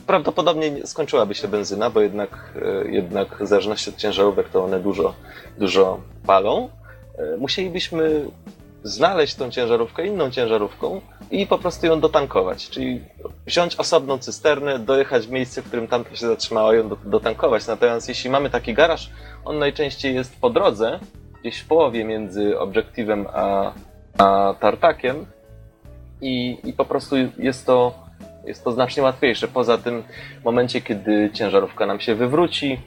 [0.06, 2.54] prawdopodobnie skończyłaby się benzyna, bo jednak,
[2.88, 5.14] jednak w zależności od ciężarówek to one dużo,
[5.58, 6.68] dużo palą.
[7.18, 8.26] E, musielibyśmy
[8.84, 12.70] znaleźć tą ciężarówkę inną ciężarówką i po prostu ją dotankować.
[12.70, 13.00] Czyli
[13.46, 17.66] wziąć osobną cysternę, dojechać w miejsce, w którym tamta się zatrzymała, ją dotankować.
[17.66, 19.10] Natomiast jeśli mamy taki garaż,
[19.44, 21.00] on najczęściej jest po drodze,
[21.40, 23.72] gdzieś w połowie między obiektywem a,
[24.18, 25.26] a tartakiem
[26.20, 27.94] i, i po prostu jest to,
[28.44, 29.48] jest to znacznie łatwiejsze.
[29.48, 30.02] Poza tym
[30.40, 32.80] w momencie, kiedy ciężarówka nam się wywróci,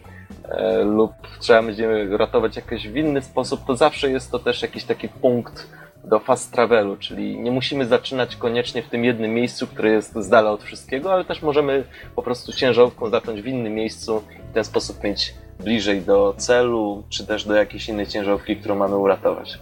[0.84, 5.10] lub trzeba będzie ratować jakoś w inny sposób, to zawsze jest to też jakiś taki
[5.10, 5.70] punkt
[6.04, 10.30] do fast travelu, czyli nie musimy zaczynać koniecznie w tym jednym miejscu, które jest z
[10.30, 11.84] dala od wszystkiego, ale też możemy
[12.16, 17.04] po prostu ciężarówką zacząć w innym miejscu i w ten sposób mieć bliżej do celu,
[17.10, 19.60] czy też do jakiejś innej ciężarówki, którą mamy uratować.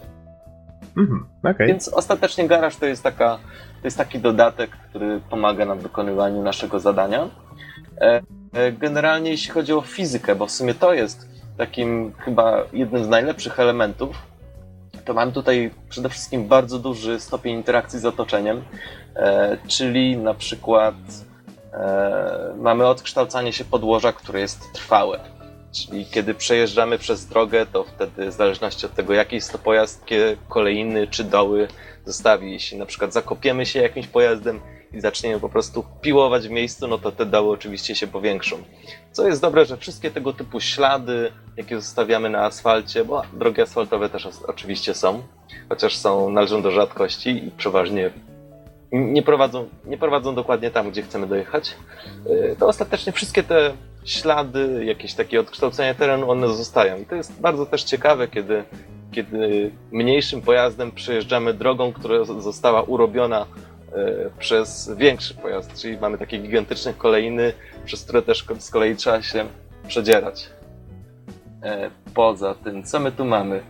[0.96, 1.66] Mhm, okej.
[1.66, 3.38] Więc ostatecznie garaż to jest, taka,
[3.80, 7.28] to jest taki dodatek, który pomaga nam w wykonywaniu naszego zadania.
[8.00, 8.22] E, e,
[8.78, 11.28] Generalnie jeśli chodzi o fizykę, bo w sumie to jest
[11.58, 14.16] takim chyba jednym z najlepszych elementów,
[15.04, 18.64] to mamy tutaj przede wszystkim bardzo duży stopień interakcji z otoczeniem,
[19.16, 20.94] e, czyli na przykład
[21.72, 25.20] e, mamy odkształcanie się podłoża, które jest trwałe.
[25.72, 30.04] Czyli kiedy przejeżdżamy przez drogę, to wtedy w zależności od tego, jaki jest to pojazd,
[30.48, 31.68] kolejny czy doły
[32.04, 32.52] zostawi.
[32.52, 34.60] Jeśli na przykład zakopiemy się jakimś pojazdem
[34.96, 38.56] i zaczniemy po prostu piłować w miejscu, no to te doły oczywiście się powiększą.
[39.12, 44.08] Co jest dobre, że wszystkie tego typu ślady, jakie zostawiamy na asfalcie, bo drogi asfaltowe
[44.08, 45.22] też oczywiście są,
[45.68, 48.10] chociaż są, należą do rzadkości i przeważnie
[48.92, 51.74] nie prowadzą, nie prowadzą dokładnie tam, gdzie chcemy dojechać,
[52.26, 53.72] y, to ostatecznie wszystkie te
[54.04, 56.98] ślady, jakieś takie odkształcenia terenu, one zostają.
[56.98, 58.64] I to jest bardzo też ciekawe, kiedy,
[59.12, 63.46] kiedy mniejszym pojazdem przejeżdżamy drogą, która została urobiona
[64.38, 67.52] przez większy pojazd, czyli mamy takie gigantyczne kolejny,
[67.84, 69.44] przez które też z kolei trzeba się
[69.88, 70.50] przedzierać.
[71.62, 73.62] E, Poza tym, co my tu mamy?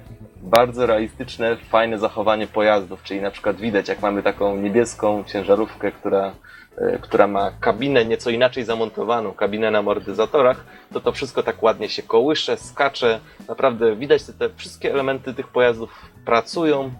[0.42, 6.34] Bardzo realistyczne, fajne zachowanie pojazdów, czyli na przykład widać, jak mamy taką niebieską ciężarówkę, która,
[6.78, 11.88] e, która ma kabinę nieco inaczej zamontowaną, kabinę na amortyzatorach, to to wszystko tak ładnie
[11.88, 13.20] się kołysze, skacze.
[13.48, 15.90] Naprawdę widać, że te wszystkie elementy tych pojazdów
[16.24, 16.90] pracują e,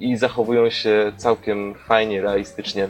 [0.00, 2.88] i zachowują się całkiem fajnie, realistycznie.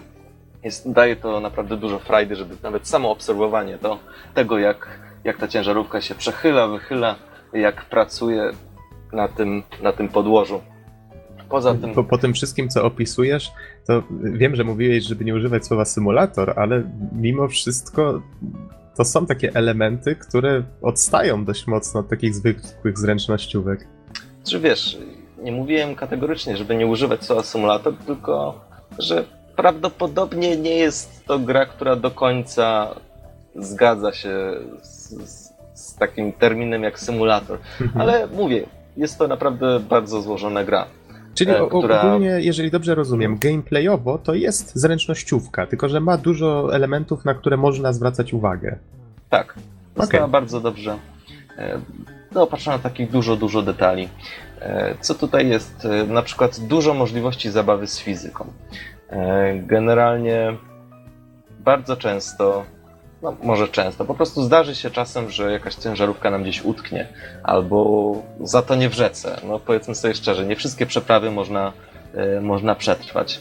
[0.65, 3.99] Jest, daje to naprawdę dużo frajdy, żeby nawet samo obserwowanie to,
[4.35, 7.17] tego, jak, jak ta ciężarówka się przechyla, wychyla,
[7.53, 8.51] jak pracuje
[9.13, 10.61] na tym, na tym podłożu.
[11.49, 13.53] Poza tym, Po, po tym wszystkim, co opisujesz,
[13.87, 16.83] to wiem, że mówiłeś, żeby nie używać słowa symulator, ale
[17.13, 18.23] mimo wszystko
[18.97, 23.87] to są takie elementy, które odstają dość mocno od takich zwykłych zręcznościówek.
[24.49, 24.99] że wiesz,
[25.43, 28.61] nie mówiłem kategorycznie, żeby nie używać słowa symulator, tylko
[28.99, 29.25] że
[29.57, 32.95] prawdopodobnie nie jest to gra, która do końca
[33.57, 34.31] zgadza się
[34.83, 37.59] z, z, z takim terminem jak symulator.
[37.81, 38.01] Mhm.
[38.01, 38.67] Ale mówię,
[38.97, 40.87] jest to naprawdę bardzo złożona gra.
[41.35, 46.75] Czyli e, która- ogólnie, jeżeli dobrze rozumiem, gameplayowo to jest zręcznościówka, tylko że ma dużo
[46.75, 48.79] elementów, na które można zwracać uwagę.
[49.31, 49.55] Tak,
[49.97, 50.33] została Okej.
[50.33, 50.99] bardzo dobrze
[51.59, 51.81] e,
[52.33, 54.09] dopatrzona takich dużo, dużo detali.
[54.61, 55.85] E, Co tutaj jest?
[55.85, 58.53] E, Na przykład dużo możliwości zabawy z fizyką.
[59.11, 60.57] E, Generalnie
[61.61, 62.65] bardzo często,
[63.23, 67.07] no może często, po prostu zdarzy się czasem, że jakaś ciężarówka nam gdzieś utknie
[67.43, 69.41] albo zatonie w rzece.
[69.49, 71.73] No powiedzmy sobie szczerze, nie wszystkie przeprawy można,
[72.41, 73.41] można przetrwać.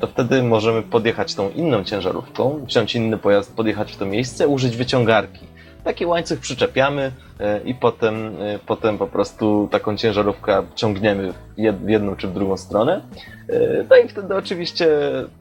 [0.00, 4.76] To wtedy możemy podjechać tą inną ciężarówką, wziąć inny pojazd, podjechać w to miejsce, użyć
[4.76, 5.46] wyciągarki.
[5.84, 11.84] Taki łańcuch przyczepiamy e, i potem, e, potem po prostu taką ciężarówkę ciągniemy w jed-
[11.84, 13.00] w jedną czy w drugą stronę.
[13.48, 14.88] E, No i wtedy oczywiście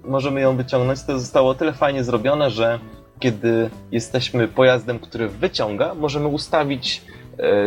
[0.04, 1.04] możemy ją wyciągnąć.
[1.04, 2.80] To zostało tyle fajnie zrobione, że
[3.20, 7.02] kiedy jesteśmy pojazdem, który wyciąga, możemy ustawić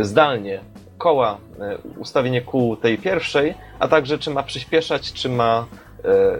[0.00, 0.60] zdalnie
[0.98, 1.38] koła,
[1.98, 5.66] ustawienie kół tej pierwszej, a także czy ma przyspieszać, czy ma,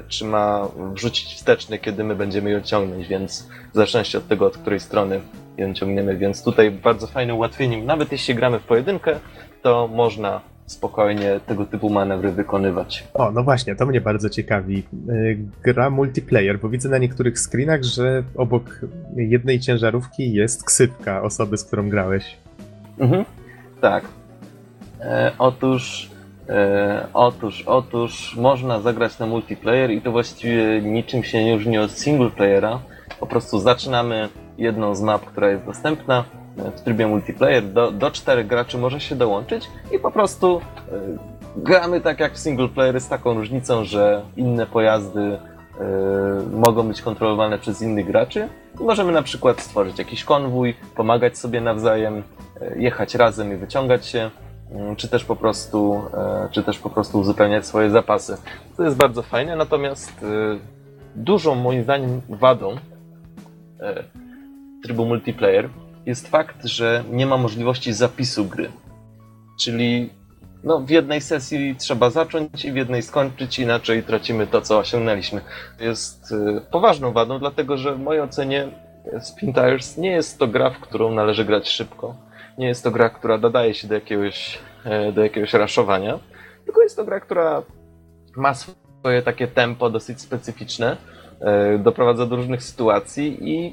[0.09, 4.57] czy ma wrzucić wsteczny, kiedy my będziemy ją ciągnąć, więc w zależności od tego, od
[4.57, 5.21] której strony
[5.57, 7.83] ją ciągniemy, więc tutaj bardzo fajne ułatwienie.
[7.85, 9.17] Nawet jeśli gramy w pojedynkę,
[9.63, 13.05] to można spokojnie tego typu manewry wykonywać.
[13.15, 14.83] O, no właśnie, to mnie bardzo ciekawi.
[15.09, 18.81] Y, Gra multiplayer, bo widzę na niektórych screenach, że obok
[19.17, 22.37] jednej ciężarówki jest ksywka osoby, z którą grałeś.
[22.99, 23.25] Mhm.
[23.81, 24.05] Tak.
[25.01, 26.10] E, otóż, e,
[27.15, 32.31] otóż, otóż można zagrać na multiplayer i to właściwie niczym się nie różni od single
[32.31, 32.81] playera.
[33.21, 34.29] Po prostu zaczynamy
[34.59, 36.25] jedną z map, która jest dostępna
[36.59, 37.65] e, w trybie multiplayer.
[37.65, 40.61] Do, do czterech graczy może się dołączyć i po prostu
[40.93, 45.39] e, gramy tak jak w single player z taką różnicą, że inne pojazdy e,
[46.53, 48.49] mogą być kontrolowane przez innych graczy
[48.81, 52.23] i możemy na przykład stworzyć jakiś konwój, pomagać sobie nawzajem,
[52.61, 54.31] e, jechać razem i wyciągać się,
[54.97, 58.37] czy też po prostu, e, czy też po prostu uzupełniać swoje zapasy.
[58.77, 60.27] To jest bardzo fajne, natomiast e,
[61.17, 62.77] dużą moim zdaniem wadą
[63.81, 64.05] e,
[64.83, 65.69] trybu multiplayer
[66.07, 68.71] jest fakt, że nie ma możliwości zapisu gry.
[69.61, 70.11] Czyli
[70.65, 75.41] no, w jednej sesji trzeba zacząć i w jednej skończyć, inaczej tracimy to, co osiągnęliśmy.
[75.81, 76.35] Jest
[76.71, 78.69] poważną wadą, dlatego że w mojej ocenie
[79.21, 82.30] Spin Tires nie jest to gra, w którą należy grać szybko.
[82.61, 86.19] Nie jest to gra, która dodaje się do jakiegoś, e, do jakiegoś raszowania,
[86.65, 87.63] tylko jest to gra, która
[88.37, 90.97] ma swoje takie tempo dosyć specyficzne,
[91.41, 93.73] e, doprowadza do różnych sytuacji i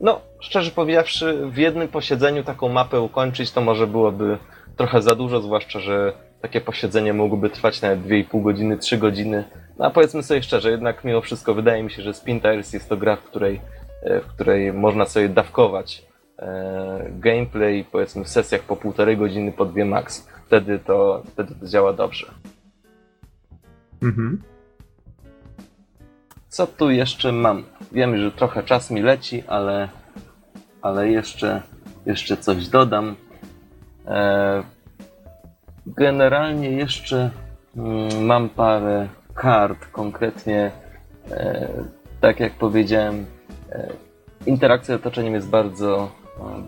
[0.00, 4.38] no, szczerze powiedziawszy, w jednym posiedzeniu taką mapę ukończyć to może byłoby
[4.76, 9.44] trochę za dużo, zwłaszcza, że takie posiedzenie mogłoby trwać nawet 2,5 godziny, 3 godziny.
[9.78, 12.88] No a powiedzmy sobie szczerze, jednak mimo wszystko wydaje mi się, że Spin Tires jest
[12.88, 13.60] to gra, w której,
[14.02, 16.13] e, w której można sobie dawkować
[17.10, 20.28] gameplay, powiedzmy w sesjach po półtorej godziny, po dwie max.
[20.46, 22.26] Wtedy to, wtedy to działa dobrze.
[24.02, 24.42] Mhm.
[26.48, 27.64] Co tu jeszcze mam?
[27.92, 29.88] Wiem, że trochę czas mi leci, ale,
[30.82, 31.62] ale jeszcze,
[32.06, 33.16] jeszcze coś dodam.
[34.06, 34.62] E,
[35.86, 37.30] generalnie jeszcze
[37.76, 40.70] mm, mam parę kart, konkretnie
[41.30, 41.68] e,
[42.20, 43.26] tak jak powiedziałem,
[43.72, 43.92] e,
[44.46, 46.10] interakcja z otoczeniem jest bardzo,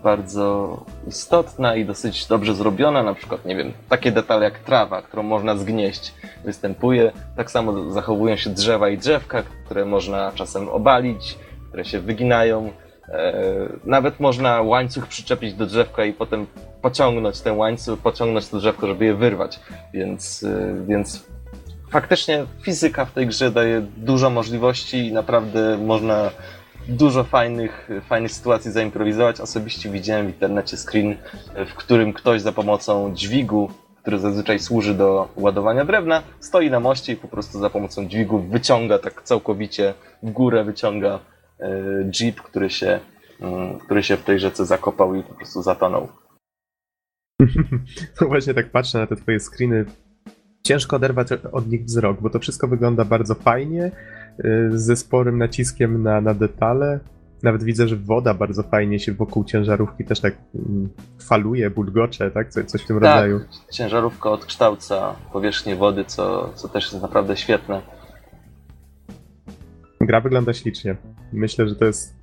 [0.03, 0.77] bardzo
[1.07, 3.03] istotna i dosyć dobrze zrobiona.
[3.03, 6.13] Na przykład, nie wiem, takie detale jak trawa, którą można zgnieść,
[6.45, 7.11] występuje.
[7.35, 11.37] Tak samo zachowują się drzewa i drzewka, które można czasem obalić,
[11.67, 12.71] które się wyginają.
[13.09, 13.33] E,
[13.85, 16.47] nawet można łańcuch przyczepić do drzewka i potem
[16.81, 19.59] pociągnąć ten łańcuch, pociągnąć to drzewko, żeby je wyrwać.
[19.93, 21.25] Więc, e, więc
[21.89, 26.31] faktycznie fizyka w tej grze daje dużo możliwości i naprawdę można
[26.89, 29.41] dużo fajnych, fajnych sytuacji zaimprowizować.
[29.41, 31.15] Osobiście widziałem w internecie screen,
[31.67, 33.69] w którym ktoś za pomocą dźwigu,
[34.01, 38.39] który zazwyczaj służy do ładowania drewna, stoi na moście i po prostu za pomocą dźwigu
[38.39, 39.93] wyciąga tak całkowicie
[40.23, 41.19] w górę, wyciąga
[41.59, 41.69] e,
[42.11, 42.99] jeep, który się,
[43.41, 46.07] mm, który się w tej rzece zakopał i po prostu zatonął.
[48.21, 49.85] No właśnie tak patrzę na te twoje screeny.
[50.63, 53.91] Ciężko oderwać od nich wzrok, bo to wszystko wygląda bardzo fajnie,
[54.69, 56.99] ze sporym naciskiem na, na detale.
[57.43, 60.89] Nawet widzę, że woda bardzo fajnie się wokół ciężarówki też tak mm,
[61.27, 62.49] faluje, bulgocze, tak?
[62.49, 63.39] Co, coś w tym Tak, rodzaju.
[63.71, 67.81] ciężarówka odkształca powierzchnię wody, co, co też jest naprawdę świetne.
[70.01, 70.95] Gra wygląda ślicznie.
[71.33, 72.15] Myślę, że to jest.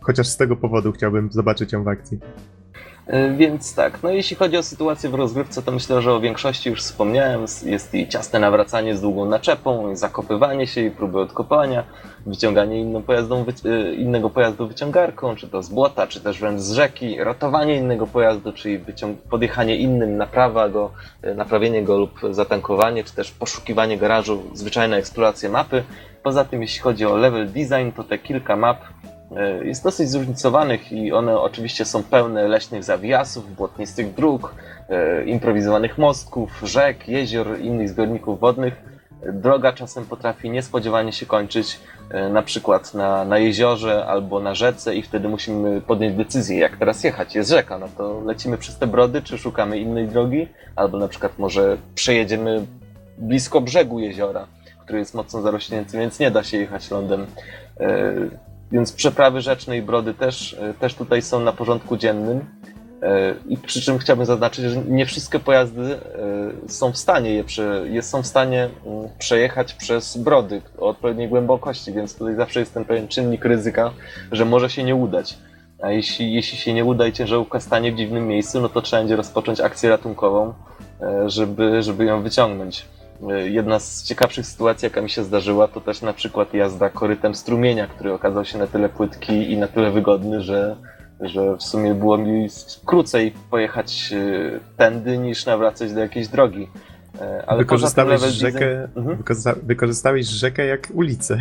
[0.00, 2.18] Chociaż z tego powodu chciałbym zobaczyć ją w akcji.
[3.06, 6.70] E, Więc tak, no jeśli chodzi o sytuację w rozgrywce, to myślę, że o większości
[6.70, 7.40] już wspomniałem.
[7.64, 11.84] Jest i ciasne nawracanie z długą naczepą, zakopywanie się, i próby odkopania,
[12.26, 17.16] wyciąganie pojazdą, e, innego pojazdu wyciągarką, czy to z błota, czy też wręcz z rzeki,
[17.24, 18.80] ratowanie innego pojazdu, czyli
[19.30, 20.90] podjechanie innym, naprawa go,
[21.22, 25.84] e, naprawienie go lub zatankowanie, czy też poszukiwanie garażu, zwyczajna eksploracja mapy.
[26.22, 28.78] Poza tym, jeśli chodzi o level design, to te kilka map
[29.62, 34.54] jest dosyć zróżnicowanych i one oczywiście są pełne leśnych zawijasów, błotnistych dróg,
[34.88, 38.82] e, improwizowanych mostków, rzek, jezior, innych zbiorników wodnych.
[39.32, 41.80] Droga czasem potrafi niespodziewanie się kończyć,
[42.10, 46.76] e, na przykład na, na jeziorze albo na rzece i wtedy musimy podjąć decyzję, jak
[46.76, 47.34] teraz jechać.
[47.34, 51.38] Jest rzeka, no to lecimy przez te brody, czy szukamy innej drogi, albo na przykład
[51.38, 52.66] może przejedziemy
[53.18, 54.46] blisko brzegu jeziora,
[54.80, 57.26] który jest mocno zarośnięty, więc nie da się jechać lądem.
[58.72, 62.44] Więc przeprawy rzeczne i brody też, e, też tutaj są na porządku dziennym.
[63.02, 65.82] E, I przy czym chciałbym zaznaczyć, że nie wszystkie pojazdy
[66.64, 71.28] e, są w stanie je prze, są w stanie mm, przejechać przez brody o odpowiedniej
[71.28, 73.90] głębokości, więc tutaj zawsze jest ten pewien czynnik ryzyka,
[74.32, 75.38] że może się nie udać.
[75.82, 79.02] A jeśli, jeśli się nie uda i ciężarówka stanie w dziwnym miejscu, no to trzeba
[79.02, 80.54] będzie rozpocząć akcję ratunkową,
[81.26, 82.86] żeby, żeby ją wyciągnąć.
[83.30, 87.34] E, Jedna z ciekawszych sytuacji, jaka mi się zdarzyła, to też na przykład jazda korytem
[87.34, 90.76] strumienia, który okazał się na tyle płytki i na tyle wygodny, że,
[91.20, 92.48] że w sumie było mi
[92.84, 96.68] krócej pojechać e, tędy niż nawracać do jakiejś drogi.
[97.20, 99.18] E, Ale wykorzystałeś rzekę, design- Mhm.
[99.18, 101.40] wykorzysta- wykorzystałeś rzekę jak ulicę.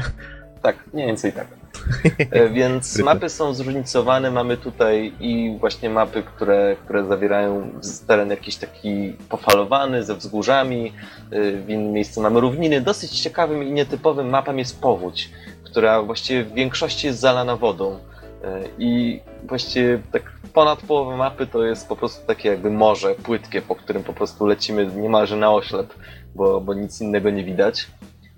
[0.61, 1.47] Tak, mniej więcej tak.
[2.31, 4.31] E, Więc mapy są zróżnicowane.
[4.31, 7.71] Mamy tutaj i właśnie mapy, które, które zawierają
[8.07, 10.93] teren jakiś taki pofalowany, ze wzgórzami.
[11.31, 12.81] E, W innym miejscu mamy równiny.
[12.81, 15.29] Dosyć ciekawym i nietypowym mapem jest powódź,
[15.63, 17.99] która właściwie w większości jest zalana wodą.
[18.43, 20.23] E, I właściwie tak
[20.53, 24.45] ponad połowę mapy to jest po prostu takie jakby morze płytkie, po którym po prostu
[24.45, 25.93] lecimy niemalże na oślep,
[26.35, 27.87] bo, bo nic innego nie widać.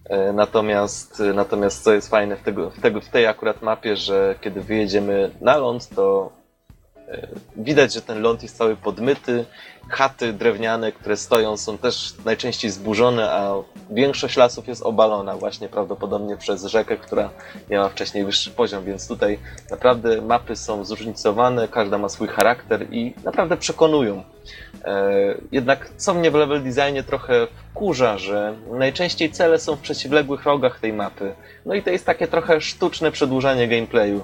[0.09, 4.35] E, Natomiast, natomiast co jest fajne w, tego, w, tego, w tej akurat mapie, że
[4.41, 6.31] kiedy wyjedziemy na ląd, to
[7.07, 7.27] e,
[7.57, 9.45] widać, że ten ląd jest cały podmyty.
[9.89, 13.53] Chaty drewniane, które stoją, są też najczęściej zburzone, a
[13.89, 17.29] większość lasów jest obalona właśnie prawdopodobnie przez rzekę, która
[17.69, 19.39] miała wcześniej wyższy poziom, więc tutaj
[19.71, 24.23] naprawdę mapy są zróżnicowane, każda ma swój charakter i naprawdę przekonują.
[24.85, 30.43] E, Jednak co mnie w level designie trochę wkurza, że najczęściej cele są w przeciwległych
[30.45, 31.33] rogach tej mapy.
[31.65, 34.21] No i to jest takie trochę sztuczne przedłużanie gameplayu.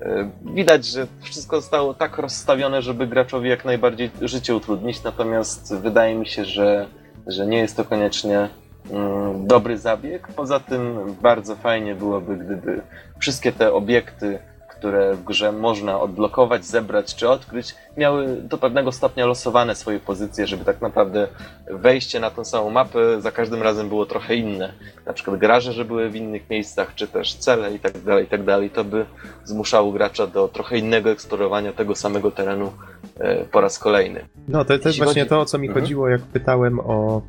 [0.00, 6.14] E, Widać, że wszystko zostało tak rozstawione, żeby graczowi jak najbardziej życie utrudnić, natomiast wydaje
[6.14, 6.86] mi się, że,
[7.26, 8.48] że nie jest to koniecznie
[8.90, 10.28] mm, dobry zabieg.
[10.36, 12.80] Poza tym bardzo fajnie byłoby, gdyby
[13.18, 14.38] wszystkie te obiekty,
[14.84, 20.46] które w grze można odblokować, zebrać czy odkryć, miały do pewnego stopnia losowane swoje pozycje,
[20.46, 21.28] żeby tak naprawdę
[21.70, 24.72] wejście na tą samą mapę za każdym razem było trochę inne.
[25.06, 28.28] Na przykład garaże, że były w innych miejscach, czy też cele i tak dalej, i
[28.28, 28.70] tak dalej.
[28.70, 29.06] To by
[29.44, 32.72] zmuszało gracza do trochę innego eksplorowania tego samego terenu
[33.18, 34.24] e, po raz kolejny.
[34.48, 35.30] No, to, to jest właśnie chodzi...
[35.30, 35.84] to, o co mi mhm.
[35.84, 37.22] chodziło, jak pytałem o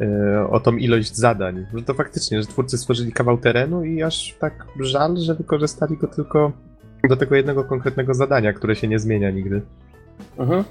[0.00, 1.66] E, o tą ilość zadań.
[1.74, 6.06] Że to faktycznie, że twórcy stworzyli kawał terenu i aż tak żal, że wykorzystali go
[6.06, 6.52] tylko
[7.08, 9.60] do tego jednego konkretnego zadania, które się nie zmienia nigdy.
[10.38, 10.64] Mhm.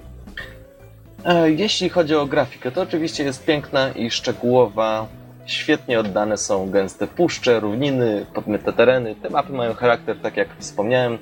[1.26, 5.08] E, jeśli chodzi o grafikę, to oczywiście jest piękna i szczegółowa.
[5.46, 9.16] Świetnie oddane są gęste puszcze, równiny, podmyte tereny.
[9.16, 11.18] Te mapy mają charakter, tak jak wspomniałem.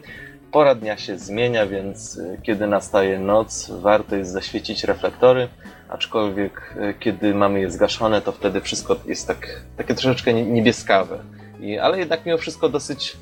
[0.52, 5.48] Pora dnia się zmienia, więc e, kiedy nastaje noc, warto jest zaświecić reflektory
[5.90, 11.20] aczkolwiek e, kiedy mamy je zgaszone, to wtedy wszystko jest tak, takie troszeczkę niebieskawe.
[11.60, 13.18] I, ale jednak mimo wszystko dosyć,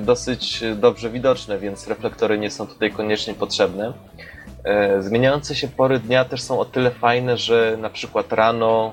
[0.00, 3.92] dosyć dobrze widoczne, więc reflektory nie są tutaj koniecznie potrzebne.
[4.64, 8.92] E, zmieniające się pory dnia też są o tyle fajne, że na przykład rano,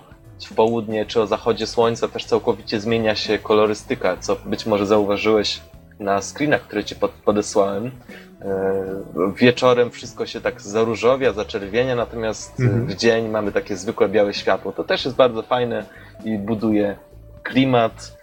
[0.49, 5.61] w południe czy o zachodzie słońca też całkowicie zmienia się kolorystyka, co być może zauważyłeś
[5.99, 6.95] na screenach, które ci
[7.26, 7.91] podesłałem.
[8.41, 12.85] E, wieczorem wszystko się tak zaróżowia, zaczerwienia, natomiast mhm.
[12.85, 14.72] w dzień mamy takie zwykłe białe światło.
[14.72, 15.85] To też jest bardzo fajne
[16.23, 16.97] i buduje
[17.43, 18.20] klimat e,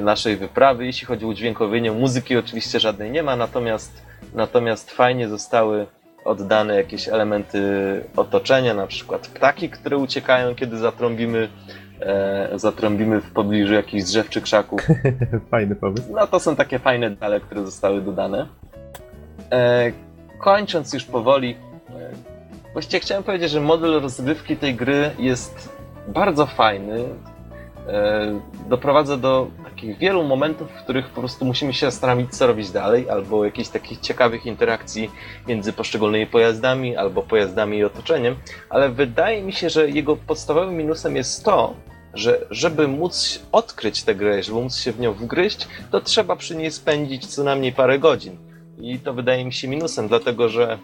[0.00, 0.86] naszej wyprawy.
[0.86, 4.02] Jeśli chodzi o udźwiękowienie, muzyki oczywiście żadnej nie ma, natomiast,
[4.34, 5.86] natomiast fajnie zostały
[6.24, 7.60] oddane jakieś elementy
[8.16, 11.48] otoczenia, na przykład ptaki, które uciekają, kiedy zatrąbimy,
[12.00, 14.80] e, zatrąbimy w pobliżu jakichś drzew czy krzaków.
[15.50, 16.04] Fajny pomysł.
[16.10, 18.46] No to są takie fajne detale, które zostały dodane.
[19.52, 19.92] E,
[20.38, 21.56] kończąc już powoli,
[21.90, 22.10] e,
[22.72, 25.76] właściwie chciałem powiedzieć, że model rozgrywki tej gry jest
[26.08, 27.04] bardzo fajny.
[27.88, 32.70] E, doprowadza do takich wielu momentów, w których po prostu musimy się zastanowić, co robić
[32.70, 35.10] dalej, albo jakichś takich ciekawych interakcji
[35.48, 38.36] między poszczególnymi pojazdami, albo pojazdami i otoczeniem,
[38.70, 41.74] ale wydaje mi się, że jego podstawowym minusem jest to,
[42.14, 46.56] że żeby móc odkryć tę grę, żeby móc się w nią wgryźć, to trzeba przy
[46.56, 48.36] niej spędzić co najmniej parę godzin.
[48.78, 50.78] I to wydaje mi się minusem, dlatego że,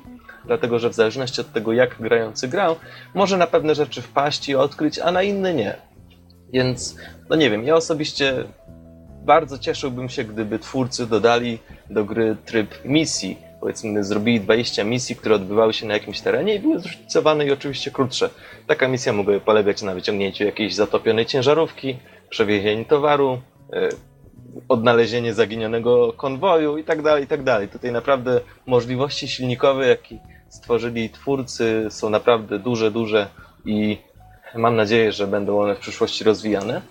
[0.45, 2.77] dlatego że w zależności od tego, jak grający grał,
[3.15, 5.90] może na pewne rzeczy wpaść i odkryć, a na inne nie.
[6.53, 6.97] Więc,
[7.29, 8.45] no nie wiem, ja osobiście
[9.25, 11.59] bardzo cieszyłbym się, gdyby twórcy dodali
[11.91, 13.39] do gry tryb misji.
[13.61, 17.91] Powiedzmy, zrobili 20 misji, które odbywały się na jakimś terenie i były zróżnicowane i oczywiście
[17.91, 18.31] krótsze.
[18.67, 21.97] Taka misja mogłaby polegać na wyciągnięciu jakiejś zatopionej ciężarówki,
[22.31, 23.41] przewiezieniu towaru,
[23.73, 23.89] e,
[24.69, 27.69] odnalezienie zaginionego konwoju i tak dalej, i tak dalej.
[27.69, 30.19] Tutaj naprawdę możliwości silnikowe, jakie
[30.49, 33.29] stworzyli twórcy są naprawdę duże, duże
[33.65, 33.99] i
[34.55, 36.83] mam nadzieję, że będą one w przyszłości rozwijane.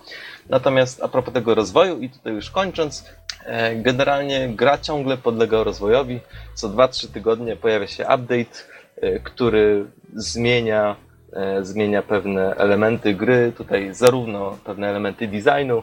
[0.48, 3.04] Natomiast a propos tego rozwoju i tutaj już kończąc,
[3.44, 6.20] e, generalnie gra ciągle podlega rozwojowi.
[6.54, 8.58] Co 2-3 tygodnie pojawia się update,
[9.00, 9.84] e, który
[10.14, 10.96] zmienia,
[11.32, 15.82] e, zmienia pewne elementy gry, tutaj zarówno pewne elementy designu,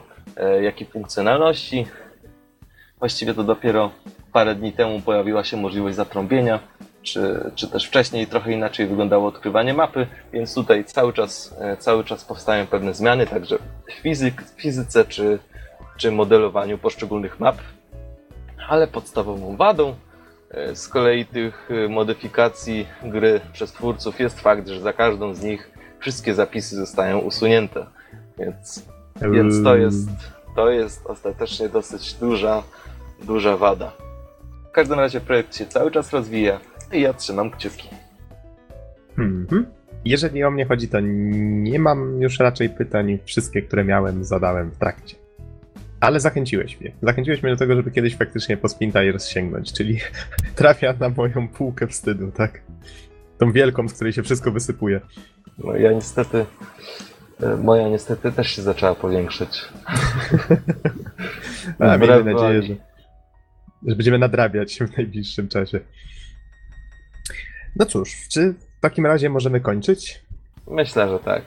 [0.60, 1.86] jak i funkcjonalności.
[2.98, 3.90] Właściwie to dopiero
[4.32, 6.58] parę dni temu pojawiła się możliwość zatrąbienia,
[7.12, 12.04] czy, czy też wcześniej trochę inaczej wyglądało odkrywanie mapy, więc tutaj cały czas, e, cały
[12.04, 13.58] czas powstają pewne zmiany, także
[13.88, 15.38] w fizyk, fizyce czy,
[15.96, 17.56] czy modelowaniu poszczególnych map.
[18.68, 19.94] Ale podstawową wadą
[20.50, 25.70] e, z kolei tych modyfikacji gry przez twórców jest fakt, że za każdą z nich
[25.98, 27.86] wszystkie zapisy zostają usunięte.
[28.38, 28.82] Więc
[29.22, 30.08] więc to jest,
[30.56, 32.62] to jest ostatecznie dosyć duża,
[33.22, 33.92] duża wada.
[34.68, 36.60] W każdym razie projekt się cały czas rozwija
[36.92, 37.88] i ja trzymam kciuki.
[39.18, 39.66] Mhm.
[40.04, 43.18] Jeżeli o mnie chodzi, to nie mam już raczej pytań.
[43.24, 45.16] Wszystkie, które miałem, zadałem w trakcie.
[46.00, 46.92] Ale zachęciłeś mnie.
[47.02, 49.98] Zachęciłeś mnie do tego, żeby kiedyś faktycznie po Spintires sięgnąć, czyli
[50.56, 52.62] trafia na moją półkę wstydu, tak?
[53.38, 55.00] Tą wielką, z której się wszystko wysypuje.
[55.58, 56.46] No ja niestety
[57.42, 59.50] E, moja niestety też się zaczęła powiększyć.
[61.78, 62.74] A, miejmy nadzieję, że,
[63.86, 65.80] że będziemy nadrabiać w najbliższym czasie.
[67.78, 70.22] No cóż, czy w takim razie możemy kończyć?
[70.66, 71.42] Myślę, że tak.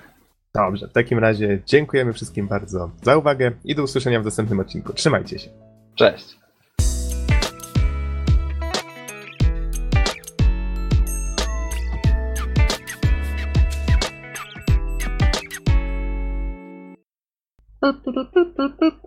[0.56, 4.94] Dobrze, w takim razie dziękujemy wszystkim bardzo za uwagę i do usłyszenia w następnym odcinku.
[4.94, 5.50] Trzymajcie się.
[5.96, 6.38] Cześć.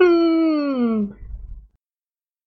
[0.04, 1.23] Mm-hmm.